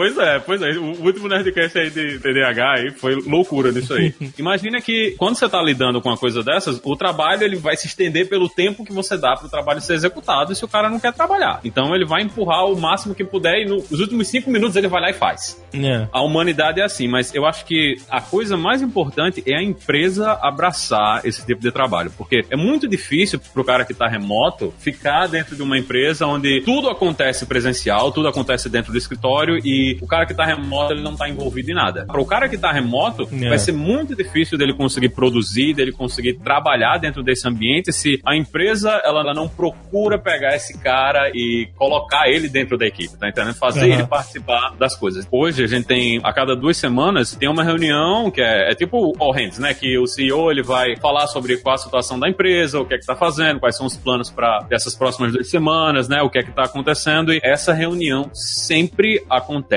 Pois 0.00 0.16
é, 0.16 0.38
pois 0.38 0.62
é. 0.62 0.70
O 0.78 1.04
último 1.04 1.28
Nerdcast 1.28 1.78
aí 1.78 1.90
de 1.90 2.18
TDAH 2.20 2.72
aí 2.78 2.90
foi 2.90 3.16
loucura 3.16 3.70
nisso 3.70 3.92
aí. 3.92 4.14
Imagina 4.38 4.80
que 4.80 5.14
quando 5.18 5.34
você 5.36 5.46
tá 5.46 5.60
lidando 5.62 6.00
com 6.00 6.08
uma 6.08 6.16
coisa 6.16 6.42
dessas, 6.42 6.80
o 6.82 6.96
trabalho 6.96 7.42
ele 7.44 7.56
vai 7.56 7.76
se 7.76 7.86
estender 7.86 8.26
pelo 8.26 8.48
tempo 8.48 8.82
que 8.82 8.94
você 8.94 9.18
dá 9.18 9.36
pro 9.36 9.46
trabalho 9.50 9.78
ser 9.82 9.92
executado 9.92 10.54
e 10.54 10.56
se 10.56 10.64
o 10.64 10.68
cara 10.68 10.88
não 10.88 10.98
quer 10.98 11.12
trabalhar. 11.12 11.60
Então 11.64 11.94
ele 11.94 12.06
vai 12.06 12.22
empurrar 12.22 12.64
o 12.64 12.80
máximo 12.80 13.14
que 13.14 13.22
puder 13.22 13.60
e 13.60 13.66
no- 13.66 13.84
nos 13.90 14.00
últimos 14.00 14.28
cinco 14.28 14.50
minutos 14.50 14.74
ele 14.74 14.88
vai 14.88 15.02
lá 15.02 15.10
e 15.10 15.12
faz. 15.12 15.62
É. 15.74 16.08
A 16.10 16.22
humanidade 16.22 16.80
é 16.80 16.84
assim, 16.84 17.06
mas 17.06 17.34
eu 17.34 17.44
acho 17.44 17.66
que 17.66 17.96
a 18.08 18.22
coisa 18.22 18.56
mais 18.56 18.80
importante 18.80 19.42
é 19.46 19.54
a 19.58 19.62
empresa 19.62 20.32
abraçar 20.40 21.20
esse 21.26 21.44
tipo 21.44 21.60
de 21.60 21.70
trabalho, 21.70 22.10
porque 22.16 22.42
é 22.48 22.56
muito 22.56 22.88
difícil 22.88 23.38
pro 23.52 23.62
cara 23.62 23.84
que 23.84 23.92
tá 23.92 24.08
remoto 24.08 24.72
ficar 24.78 25.26
dentro 25.26 25.54
de 25.54 25.62
uma 25.62 25.76
empresa 25.76 26.26
onde 26.26 26.62
tudo 26.62 26.88
acontece 26.88 27.44
presencial, 27.44 28.10
tudo 28.12 28.28
acontece 28.28 28.70
dentro 28.70 28.92
do 28.92 28.96
escritório 28.96 29.58
e 29.62 29.89
o 30.00 30.06
cara 30.06 30.26
que 30.26 30.34
tá 30.34 30.44
remoto 30.44 30.92
ele 30.92 31.02
não 31.02 31.16
tá 31.16 31.28
envolvido 31.28 31.70
em 31.70 31.74
nada. 31.74 32.04
Para 32.06 32.20
o 32.20 32.26
cara 32.26 32.48
que 32.48 32.58
tá 32.58 32.72
remoto, 32.72 33.28
É. 33.32 33.48
vai 33.48 33.58
ser 33.58 33.72
muito 33.72 34.14
difícil 34.14 34.56
dele 34.58 34.74
conseguir 34.74 35.10
produzir, 35.10 35.74
dele 35.74 35.92
conseguir 35.92 36.34
trabalhar 36.34 36.98
dentro 36.98 37.22
desse 37.22 37.46
ambiente 37.48 37.92
se 37.92 38.20
a 38.24 38.36
empresa 38.36 38.90
ela 39.04 39.32
não 39.34 39.48
procura 39.48 40.18
pegar 40.18 40.54
esse 40.54 40.78
cara 40.78 41.30
e 41.34 41.68
colocar 41.76 42.28
ele 42.28 42.48
dentro 42.48 42.76
da 42.78 42.86
equipe, 42.86 43.16
tá 43.18 43.28
entendendo? 43.28 43.54
Fazer 43.54 43.80
Aham. 43.86 43.94
ele 43.94 44.06
participar 44.06 44.74
das 44.78 44.96
coisas. 44.96 45.26
Hoje 45.30 45.62
a 45.64 45.66
gente 45.66 45.86
tem, 45.86 46.20
a 46.22 46.32
cada 46.32 46.54
duas 46.56 46.76
semanas, 46.76 47.34
tem 47.34 47.48
uma 47.48 47.62
reunião 47.62 48.30
que 48.30 48.40
é, 48.40 48.70
é 48.70 48.74
tipo 48.74 49.12
All 49.18 49.32
Hands, 49.32 49.58
né? 49.58 49.74
Que 49.74 49.98
o 49.98 50.06
CEO 50.06 50.50
ele 50.50 50.62
vai 50.62 50.96
falar 50.96 51.26
sobre 51.26 51.56
qual 51.58 51.74
a 51.74 51.78
situação 51.78 52.18
da 52.18 52.28
empresa, 52.28 52.80
o 52.80 52.84
que 52.84 52.94
é 52.94 52.98
que 52.98 53.06
tá 53.06 53.14
fazendo, 53.16 53.60
quais 53.60 53.76
são 53.76 53.86
os 53.86 53.96
planos 53.96 54.30
para 54.30 54.66
essas 54.70 54.94
próximas 54.94 55.32
duas 55.32 55.48
semanas, 55.48 56.08
né? 56.08 56.22
O 56.22 56.30
que 56.30 56.38
é 56.38 56.42
que 56.42 56.52
tá 56.52 56.64
acontecendo. 56.64 57.32
E 57.32 57.40
essa 57.42 57.72
reunião 57.72 58.30
sempre 58.32 59.22
acontece 59.28 59.69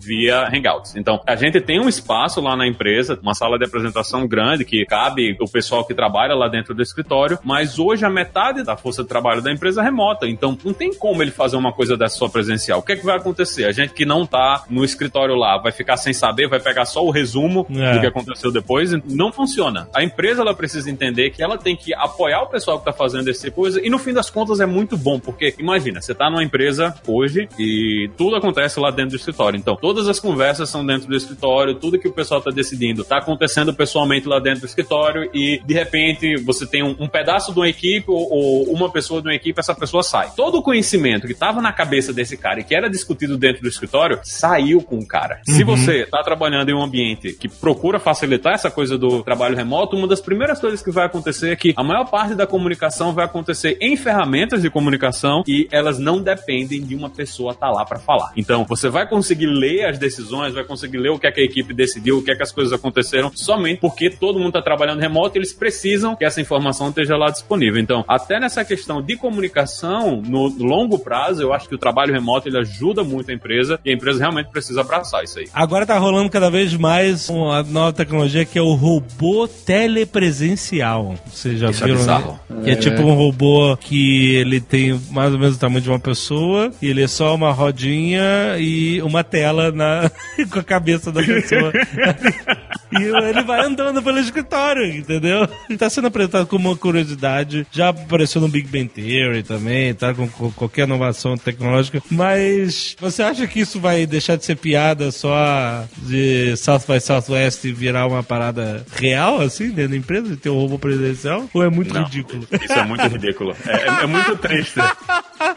via 0.00 0.48
Hangouts. 0.48 0.96
Então, 0.96 1.20
a 1.26 1.34
gente 1.36 1.60
tem 1.60 1.80
um 1.80 1.88
espaço 1.88 2.40
lá 2.40 2.56
na 2.56 2.66
empresa, 2.66 3.18
uma 3.22 3.34
sala 3.34 3.58
de 3.58 3.64
apresentação 3.64 4.26
grande 4.26 4.64
que 4.64 4.84
cabe 4.86 5.36
o 5.40 5.48
pessoal 5.50 5.84
que 5.84 5.94
trabalha 5.94 6.34
lá 6.34 6.48
dentro 6.48 6.74
do 6.74 6.82
escritório, 6.82 7.38
mas 7.42 7.78
hoje 7.78 8.04
a 8.04 8.10
metade 8.10 8.62
da 8.62 8.76
força 8.76 9.02
de 9.02 9.08
trabalho 9.08 9.42
da 9.42 9.50
empresa 9.52 9.80
é 9.80 9.84
remota. 9.84 10.26
Então, 10.28 10.56
não 10.64 10.72
tem 10.72 10.94
como 10.94 11.22
ele 11.22 11.30
fazer 11.30 11.56
uma 11.56 11.72
coisa 11.72 11.96
dessa 11.96 12.16
só 12.16 12.28
presencial. 12.28 12.78
O 12.80 12.82
que 12.82 12.92
é 12.92 12.96
que 12.96 13.04
vai 13.04 13.16
acontecer? 13.16 13.64
A 13.64 13.72
gente 13.72 13.92
que 13.92 14.04
não 14.04 14.24
tá 14.26 14.64
no 14.70 14.84
escritório 14.84 15.34
lá 15.34 15.58
vai 15.58 15.72
ficar 15.72 15.96
sem 15.96 16.12
saber, 16.12 16.48
vai 16.48 16.60
pegar 16.60 16.84
só 16.84 17.04
o 17.04 17.10
resumo 17.10 17.66
É. 17.70 17.94
do 17.94 18.00
que 18.00 18.06
aconteceu 18.06 18.52
depois. 18.52 18.92
Não 19.04 19.32
funciona. 19.32 19.88
A 19.94 20.02
empresa 20.02 20.42
ela 20.42 20.54
precisa 20.54 20.90
entender 20.90 21.30
que 21.30 21.42
ela 21.42 21.58
tem 21.58 21.76
que 21.76 21.94
apoiar 21.94 22.42
o 22.42 22.46
pessoal 22.46 22.78
que 22.78 22.84
tá 22.84 22.92
fazendo 22.92 23.28
essa 23.28 23.50
coisa 23.50 23.84
e 23.84 23.90
no 23.90 23.98
fim 23.98 24.12
das 24.12 24.30
contas 24.30 24.60
é 24.60 24.66
muito 24.66 24.96
bom, 24.96 25.18
porque 25.18 25.54
imagina, 25.58 26.00
você 26.00 26.14
tá 26.14 26.30
numa 26.30 26.44
empresa 26.44 26.94
hoje 27.06 27.48
e 27.58 28.10
tudo 28.16 28.36
acontece 28.36 28.78
lá 28.78 28.90
dentro 28.90 29.10
do 29.10 29.16
escritório. 29.16 29.31
Então, 29.56 29.76
todas 29.76 30.08
as 30.08 30.18
conversas 30.20 30.68
são 30.68 30.84
dentro 30.84 31.08
do 31.08 31.16
escritório, 31.16 31.74
tudo 31.74 31.98
que 31.98 32.08
o 32.08 32.12
pessoal 32.12 32.40
tá 32.40 32.50
decidindo 32.50 33.04
tá 33.04 33.18
acontecendo 33.18 33.74
pessoalmente 33.74 34.28
lá 34.28 34.38
dentro 34.38 34.60
do 34.60 34.66
escritório 34.66 35.28
e 35.34 35.60
de 35.64 35.74
repente 35.74 36.36
você 36.36 36.66
tem 36.66 36.82
um, 36.82 36.96
um 36.98 37.08
pedaço 37.08 37.52
de 37.52 37.58
uma 37.58 37.68
equipe 37.68 38.10
ou, 38.10 38.32
ou 38.32 38.72
uma 38.72 38.90
pessoa 38.90 39.20
de 39.20 39.28
uma 39.28 39.34
equipe, 39.34 39.58
essa 39.58 39.74
pessoa 39.74 40.02
sai. 40.02 40.30
Todo 40.36 40.58
o 40.58 40.62
conhecimento 40.62 41.26
que 41.26 41.34
tava 41.34 41.60
na 41.60 41.72
cabeça 41.72 42.12
desse 42.12 42.36
cara 42.36 42.60
e 42.60 42.64
que 42.64 42.74
era 42.74 42.88
discutido 42.88 43.36
dentro 43.36 43.62
do 43.62 43.68
escritório 43.68 44.20
saiu 44.22 44.82
com 44.82 44.98
o 44.98 45.06
cara. 45.06 45.40
Se 45.44 45.64
você 45.64 46.06
tá 46.06 46.22
trabalhando 46.22 46.68
em 46.68 46.74
um 46.74 46.82
ambiente 46.82 47.32
que 47.32 47.48
procura 47.48 47.98
facilitar 47.98 48.54
essa 48.54 48.70
coisa 48.70 48.98
do 48.98 49.22
trabalho 49.22 49.56
remoto, 49.56 49.96
uma 49.96 50.06
das 50.06 50.20
primeiras 50.20 50.60
coisas 50.60 50.82
que 50.82 50.90
vai 50.90 51.06
acontecer 51.06 51.52
é 51.52 51.56
que 51.56 51.74
a 51.76 51.82
maior 51.82 52.04
parte 52.04 52.34
da 52.34 52.46
comunicação 52.46 53.12
vai 53.12 53.24
acontecer 53.24 53.76
em 53.80 53.96
ferramentas 53.96 54.62
de 54.62 54.70
comunicação 54.70 55.42
e 55.46 55.68
elas 55.70 55.98
não 55.98 56.22
dependem 56.22 56.82
de 56.82 56.94
uma 56.94 57.10
pessoa 57.10 57.52
estar 57.52 57.70
lá 57.70 57.84
para 57.84 57.98
falar. 57.98 58.32
Então, 58.36 58.64
você 58.64 58.88
vai 58.88 59.08
conseguir 59.08 59.21
ler 59.46 59.86
as 59.86 59.98
decisões, 59.98 60.54
vai 60.54 60.64
conseguir 60.64 60.98
ler 60.98 61.10
o 61.10 61.18
que 61.18 61.26
é 61.26 61.32
que 61.32 61.40
a 61.40 61.44
equipe 61.44 61.72
decidiu, 61.74 62.18
o 62.18 62.22
que 62.22 62.30
é 62.30 62.36
que 62.36 62.42
as 62.42 62.52
coisas 62.52 62.72
aconteceram, 62.72 63.30
somente 63.34 63.80
porque 63.80 64.10
todo 64.10 64.38
mundo 64.38 64.48
está 64.48 64.62
trabalhando 64.62 65.00
remoto 65.00 65.36
e 65.36 65.38
eles 65.38 65.52
precisam 65.52 66.14
que 66.16 66.24
essa 66.24 66.40
informação 66.40 66.88
esteja 66.88 67.16
lá 67.16 67.30
disponível. 67.30 67.80
Então, 67.80 68.04
até 68.08 68.38
nessa 68.38 68.64
questão 68.64 69.02
de 69.02 69.16
comunicação, 69.16 70.22
no 70.22 70.48
longo 70.58 70.98
prazo, 70.98 71.42
eu 71.42 71.52
acho 71.52 71.68
que 71.68 71.74
o 71.74 71.78
trabalho 71.78 72.12
remoto 72.12 72.48
ele 72.48 72.58
ajuda 72.58 73.02
muito 73.04 73.30
a 73.30 73.34
empresa 73.34 73.78
e 73.84 73.90
a 73.90 73.94
empresa 73.94 74.20
realmente 74.20 74.50
precisa 74.50 74.80
abraçar 74.80 75.24
isso 75.24 75.38
aí. 75.38 75.48
Agora 75.52 75.86
tá 75.86 75.98
rolando 75.98 76.30
cada 76.30 76.50
vez 76.50 76.74
mais 76.74 77.28
uma 77.28 77.62
nova 77.62 77.92
tecnologia 77.92 78.44
que 78.44 78.58
é 78.58 78.62
o 78.62 78.74
robô 78.74 79.48
telepresencial. 79.48 81.14
Vocês 81.26 81.58
já 81.58 81.70
Isso 81.70 81.82
é 81.82 81.86
viram? 81.86 81.98
né? 81.98 82.02
bizarro. 82.02 82.40
Que 82.64 82.70
é 82.70 82.76
tipo 82.76 83.02
um 83.02 83.14
robô 83.14 83.76
que 83.76 84.34
ele 84.36 84.60
tem 84.60 85.00
mais 85.10 85.32
ou 85.32 85.38
menos 85.38 85.56
o 85.56 85.58
tamanho 85.58 85.80
de 85.80 85.88
uma 85.88 85.98
pessoa, 85.98 86.70
e 86.80 86.88
ele 86.88 87.02
é 87.02 87.08
só 87.08 87.34
uma 87.34 87.52
rodinha 87.52 88.56
e 88.58 89.00
uma 89.12 89.22
tela 89.22 89.70
na... 89.70 90.10
com 90.50 90.58
a 90.58 90.64
cabeça 90.64 91.12
da 91.12 91.22
pessoa. 91.22 91.72
e 92.98 93.02
ele 93.28 93.42
vai 93.42 93.60
andando 93.64 94.02
pelo 94.02 94.18
escritório, 94.18 94.84
entendeu? 94.86 95.48
Tá 95.78 95.88
sendo 95.90 96.08
apresentado 96.08 96.46
como 96.46 96.68
uma 96.70 96.76
curiosidade. 96.76 97.66
Já 97.72 97.88
apareceu 97.88 98.40
no 98.40 98.48
Big 98.48 98.68
Bang 98.68 98.88
Theory 98.88 99.42
também, 99.42 99.94
tá? 99.94 100.12
Com, 100.14 100.28
com 100.28 100.50
qualquer 100.52 100.86
inovação 100.86 101.36
tecnológica. 101.36 102.02
Mas 102.10 102.96
você 103.00 103.22
acha 103.22 103.46
que 103.46 103.60
isso 103.60 103.80
vai 103.80 104.06
deixar 104.06 104.36
de 104.36 104.44
ser 104.44 104.56
piada 104.56 105.10
só 105.10 105.84
de 105.98 106.56
South 106.56 106.82
by 106.88 107.00
Southwest 107.00 107.64
e 107.64 107.72
virar 107.72 108.06
uma 108.06 108.22
parada 108.22 108.84
real, 108.96 109.40
assim, 109.40 109.70
dentro 109.70 109.90
da 109.92 109.96
empresa? 109.96 110.28
De 110.28 110.36
ter 110.36 110.50
um 110.50 110.58
robô 110.58 110.78
presidencial? 110.78 111.48
Ou 111.52 111.62
é 111.62 111.68
muito 111.70 111.92
Não. 111.94 112.04
ridículo? 112.04 112.46
Isso 112.62 112.72
é 112.72 112.84
muito 112.84 113.06
ridículo. 113.06 113.56
É, 113.66 113.72
é- 113.72 114.02
é 114.04 114.06
muito 114.06 114.36
triste. 114.36 114.74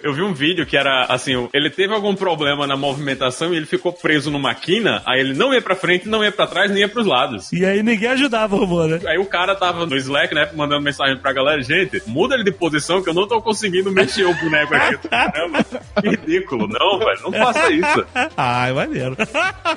Eu 0.04 0.13
vi 0.13 0.21
um 0.21 0.34
vídeo 0.34 0.65
que 0.65 0.76
era 0.78 1.06
assim: 1.06 1.48
ele 1.54 1.69
teve 1.69 1.93
algum 1.93 2.15
problema 2.15 2.65
na 2.67 2.76
movimentação 2.78 3.54
e 3.54 3.58
ele 3.58 3.65
ficou 3.65 3.93
preso 3.93 4.30
numa 4.32 4.54
quina, 4.54 5.02
aí 5.06 5.19
ele 5.19 5.34
não 5.34 5.54
ia 5.54 5.62
pra 5.62 5.76
frente, 5.76 6.08
não 6.08 6.24
ia 6.24 6.32
pra 6.32 6.48
trás, 6.48 6.69
nem 6.71 6.80
ia 6.82 6.89
pros 6.89 7.06
lados. 7.06 7.24
E 7.53 7.65
aí 7.65 7.81
ninguém 7.83 8.09
ajudava 8.09 8.55
o 8.55 8.59
robô, 8.59 8.85
né? 8.85 8.99
Aí 9.07 9.17
o 9.17 9.25
cara 9.25 9.55
tava 9.55 9.85
no 9.85 9.95
Slack, 9.97 10.33
né, 10.33 10.49
mandando 10.55 10.81
mensagem 10.81 11.17
pra 11.17 11.33
galera, 11.33 11.61
gente, 11.61 12.01
muda 12.07 12.35
ele 12.35 12.43
de 12.43 12.51
posição 12.51 13.01
que 13.01 13.09
eu 13.09 13.13
não 13.13 13.27
tô 13.27 13.41
conseguindo 13.41 13.91
mexer 13.91 14.25
o 14.25 14.33
boneco 14.33 14.73
aqui. 14.75 14.97
Caramba, 15.09 15.65
ridículo. 16.03 16.67
Não, 16.67 16.99
velho, 16.99 17.19
não 17.23 17.31
faça 17.31 17.71
isso. 17.71 18.05
Ai, 18.38 18.71
maneiro. 18.73 19.15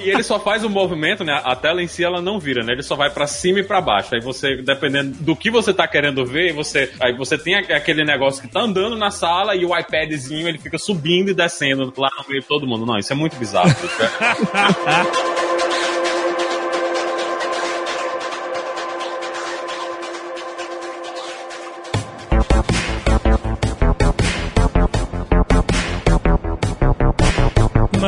E 0.01 0.11
ele 0.11 0.23
só 0.23 0.39
faz 0.39 0.65
o 0.65 0.69
movimento, 0.71 1.25
né? 1.25 1.41
A 1.45 1.55
tela 1.57 1.83
em 1.83 1.87
si 1.89 2.05
ela 2.05 2.21
não 2.21 2.39
vira, 2.39 2.63
né? 2.65 2.73
Ele 2.73 2.83
só 2.83 2.95
vai 2.97 3.11
pra 3.11 3.27
cima 3.27 3.61
e 3.61 3.65
pra 3.65 3.81
baixo. 3.81 4.15
Aí 4.15 4.21
você, 4.21 4.57
dependendo 4.63 5.15
do 5.21 5.35
que 5.37 5.51
você 5.51 5.73
tá 5.73 5.87
querendo 5.87 6.25
ver, 6.27 6.53
você, 6.53 6.91
aí 7.01 7.17
você 7.17 7.37
tem 7.39 7.55
aque- 7.57 7.73
aquele 7.73 8.05
negócio 8.05 8.43
que 8.43 8.49
tá 8.49 8.61
andando 8.61 8.97
na 8.97 9.11
sala 9.11 9.55
e 9.55 9.65
o 9.65 9.77
iPadzinho 9.77 10.49
ele 10.49 10.59
fica 10.59 10.79
subindo 10.79 11.31
e 11.31 11.35
descendo 11.35 11.93
lá 11.97 12.11
no 12.19 12.29
meio 12.29 12.41
de 12.43 12.47
todo 12.49 12.67
mundo. 12.67 12.85
Não, 12.87 12.99
isso 12.99 13.13
é 13.13 13.17
muito 13.17 13.37
bizarro. 13.37 13.69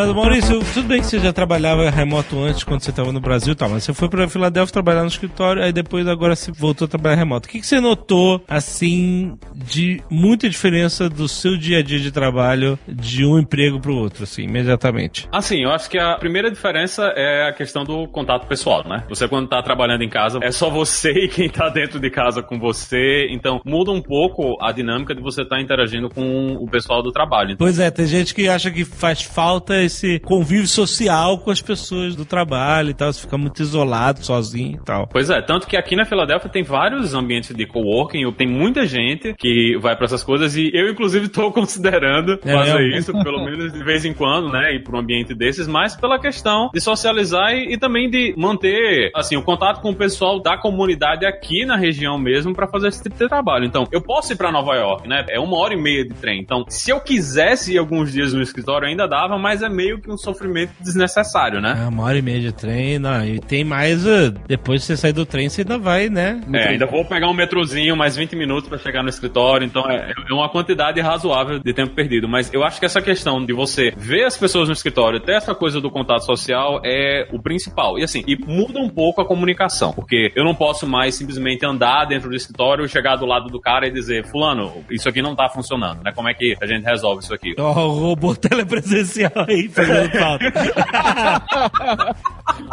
Mas, 0.01 0.15
Maurício, 0.15 0.61
tudo 0.73 0.89
bem 0.89 1.01
que 1.01 1.07
você 1.07 1.19
já 1.19 1.31
trabalhava 1.31 1.91
remoto 1.91 2.43
antes, 2.43 2.65
quando 2.65 2.81
você 2.81 2.89
estava 2.89 3.13
no 3.13 3.21
Brasil 3.21 3.53
e 3.53 3.55
tal, 3.55 3.69
mas 3.69 3.85
você 3.85 3.93
foi 3.93 4.09
pra 4.09 4.27
Filadélfia 4.27 4.73
trabalhar 4.73 5.03
no 5.03 5.09
escritório, 5.09 5.63
aí 5.63 5.75
depois 5.75 6.09
agora 6.09 6.35
você 6.35 6.51
voltou 6.51 6.87
a 6.87 6.89
trabalhar 6.89 7.17
remoto. 7.17 7.47
O 7.47 7.53
que, 7.53 7.61
que 7.61 7.67
você 7.67 7.81
notou, 7.81 8.43
assim, 8.49 9.37
de 9.55 10.03
muita 10.09 10.49
diferença 10.49 11.07
do 11.07 11.29
seu 11.29 11.55
dia 11.59 11.81
a 11.81 11.83
dia 11.83 11.99
de 11.99 12.11
trabalho 12.11 12.79
de 12.89 13.27
um 13.27 13.39
emprego 13.39 13.79
pro 13.79 13.95
outro, 13.95 14.25
assim, 14.25 14.45
imediatamente? 14.45 15.29
Assim, 15.31 15.65
eu 15.65 15.71
acho 15.71 15.91
que 15.91 15.99
a 15.99 16.17
primeira 16.17 16.51
diferença 16.51 17.13
é 17.15 17.51
a 17.51 17.53
questão 17.53 17.85
do 17.85 18.09
contato 18.09 18.47
pessoal, 18.47 18.83
né? 18.89 19.05
Você 19.11 19.29
quando 19.29 19.51
tá 19.51 19.63
trabalhando 19.63 20.03
em 20.03 20.09
casa, 20.09 20.39
é 20.43 20.51
só 20.51 20.71
você 20.71 21.11
e 21.27 21.29
quem 21.29 21.51
tá 21.51 21.69
dentro 21.69 22.01
de 22.01 22.09
casa 22.09 22.43
com 22.43 22.59
você, 22.59 23.29
então 23.31 23.61
muda 23.67 23.91
um 23.91 24.01
pouco 24.01 24.57
a 24.63 24.73
dinâmica 24.73 25.15
de 25.15 25.21
você 25.21 25.43
estar 25.43 25.57
tá 25.57 25.63
interagindo 25.63 26.09
com 26.09 26.55
o 26.55 26.67
pessoal 26.71 27.03
do 27.03 27.13
trabalho. 27.13 27.55
Pois 27.59 27.79
é, 27.79 27.91
tem 27.91 28.07
gente 28.07 28.35
que 28.35 28.49
acha 28.49 28.71
que 28.71 28.83
faz 28.83 29.21
falta 29.21 29.90
esse 29.91 30.19
convívio 30.21 30.67
social 30.67 31.39
com 31.39 31.51
as 31.51 31.61
pessoas 31.61 32.15
do 32.15 32.25
trabalho 32.25 32.91
e 32.91 32.95
tal, 32.95 33.13
você 33.13 33.21
fica 33.21 33.37
muito 33.37 33.61
isolado, 33.61 34.25
sozinho 34.25 34.79
e 34.81 34.85
tal. 34.85 35.07
Pois 35.09 35.29
é, 35.31 35.43
tanto 35.43 35.67
que 35.67 35.77
aqui 35.77 35.97
na 35.97 36.05
Filadélfia 36.05 36.49
tem 36.49 36.63
vários 36.63 37.13
ambientes 37.15 37.55
de 37.55 37.67
coworking, 37.67 38.31
tem 38.33 38.47
muita 38.47 38.87
gente 38.87 39.35
que 39.35 39.77
vai 39.81 39.97
para 39.97 40.05
essas 40.07 40.23
coisas 40.23 40.57
e 40.57 40.71
eu 40.73 40.89
inclusive 40.89 41.29
tô 41.29 41.51
considerando 41.53 42.39
É 42.45 42.53
fazer 42.53 42.79
mesmo? 42.79 42.99
isso, 42.99 43.13
pelo 43.25 43.43
menos 43.45 43.73
de 43.73 43.83
vez 43.85 44.05
em 44.05 44.15
quando, 44.15 44.49
né, 44.51 44.75
ir 44.75 44.83
para 44.85 44.97
um 44.97 45.01
ambiente 45.01 45.35
desses, 45.35 45.67
mas 45.67 45.97
pela 45.97 46.19
questão 46.19 46.71
de 46.73 46.81
socializar 46.81 47.53
e, 47.53 47.75
e 47.75 47.79
também 47.79 48.09
de 48.09 48.35
manter, 48.37 49.11
assim, 49.15 49.37
o 49.37 49.43
contato 49.43 49.81
com 49.81 49.91
o 49.91 49.97
pessoal 49.97 50.41
da 50.41 50.57
comunidade 50.57 51.27
aqui 51.27 51.65
na 51.67 51.77
região 51.77 52.19
mesmo 52.19 52.55
para 52.55 52.67
fazer 52.69 52.89
esse 52.89 53.03
tipo 53.03 53.17
de 53.17 53.29
trabalho. 53.29 53.65
Então, 53.65 53.87
eu 53.91 54.01
posso 54.01 54.33
ir 54.33 54.37
para 54.37 54.53
Nova 54.53 54.75
York, 54.77 55.09
né, 55.09 55.25
é 55.29 55.41
uma 55.41 55.57
hora 55.59 55.75
e 55.75 55.77
meia 55.81 56.05
de 56.05 56.15
trem. 56.15 56.41
Então, 56.41 56.65
se 56.69 56.91
eu 56.91 57.01
quisesse 57.01 57.75
ir 57.75 57.79
alguns 57.79 58.13
dias 58.13 58.33
no 58.33 58.41
escritório, 58.43 58.87
ainda 58.87 59.07
dava, 59.07 59.39
mas 59.39 59.63
é 59.63 59.69
meio 59.81 59.99
que 59.99 60.11
um 60.11 60.17
sofrimento 60.17 60.73
desnecessário, 60.81 61.61
né? 61.61 61.85
É, 61.85 61.89
uma 61.89 62.05
hora 62.05 62.19
e 62.19 62.23
meia 62.23 62.41
de 62.41 62.53
trem, 62.53 62.99
não, 62.99 63.25
e 63.25 63.41
tem 63.41 63.65
mais, 63.65 64.07
uh, 64.07 64.31
depois 64.47 64.83
que 64.83 64.87
você 64.89 64.97
sair 64.97 65.13
do 65.13 65.25
trem, 65.25 65.49
você 65.49 65.63
ainda 65.63 65.79
vai, 65.79 66.09
né? 66.09 66.41
É, 66.53 66.69
ainda 66.69 66.87
vou 66.87 67.05
pegar 67.05 67.29
um 67.29 67.35
metrozinho, 67.35 67.97
mais 67.97 68.17
20 68.17 68.37
minutos 68.37 68.69
pra 68.69 68.79
chegar 68.79 69.03
no 69.03 69.09
escritório, 69.09 69.65
então 69.65 69.89
é, 69.91 70.13
é 70.29 70.35
uma 70.35 70.49
quantidade 70.51 71.01
razoável 71.01 71.59
de 71.59 71.73
tempo 71.73 71.95
perdido. 71.95 72.29
Mas 72.29 72.53
eu 72.53 72.63
acho 72.63 72.79
que 72.79 72.85
essa 72.85 73.01
questão 73.01 73.45
de 73.45 73.53
você 73.53 73.93
ver 73.97 74.25
as 74.25 74.37
pessoas 74.37 74.69
no 74.69 74.75
escritório, 74.75 75.21
ter 75.21 75.33
essa 75.33 75.55
coisa 75.55 75.81
do 75.81 75.91
contato 75.91 76.25
social 76.25 76.81
é 76.85 77.27
o 77.33 77.41
principal. 77.41 77.99
E 77.99 78.05
assim, 78.05 78.23
e 78.27 78.37
muda 78.37 78.79
um 78.79 78.89
pouco 78.89 79.21
a 79.21 79.27
comunicação, 79.27 79.93
porque 79.93 80.31
eu 80.35 80.45
não 80.45 80.55
posso 80.55 80.87
mais 80.87 81.15
simplesmente 81.15 81.65
andar 81.65 82.05
dentro 82.05 82.29
do 82.29 82.37
escritório, 82.37 82.87
chegar 82.89 83.17
do 83.17 83.25
lado 83.25 83.49
do 83.49 83.61
cara 83.61 83.87
e 83.87 83.91
dizer, 83.91 84.27
fulano, 84.27 84.85
isso 84.91 85.09
aqui 85.09 85.23
não 85.23 85.35
tá 85.35 85.49
funcionando, 85.49 86.03
né? 86.03 86.13
Como 86.15 86.29
é 86.29 86.35
que 86.35 86.57
a 86.61 86.67
gente 86.67 86.85
resolve 86.85 87.23
isso 87.23 87.33
aqui? 87.33 87.55
Ó, 87.59 87.87
o 87.87 88.11
robô 88.11 88.35
telepresencial 88.51 89.33
aí 89.49 89.70
fazendo 89.71 90.11
falta. 90.11 90.45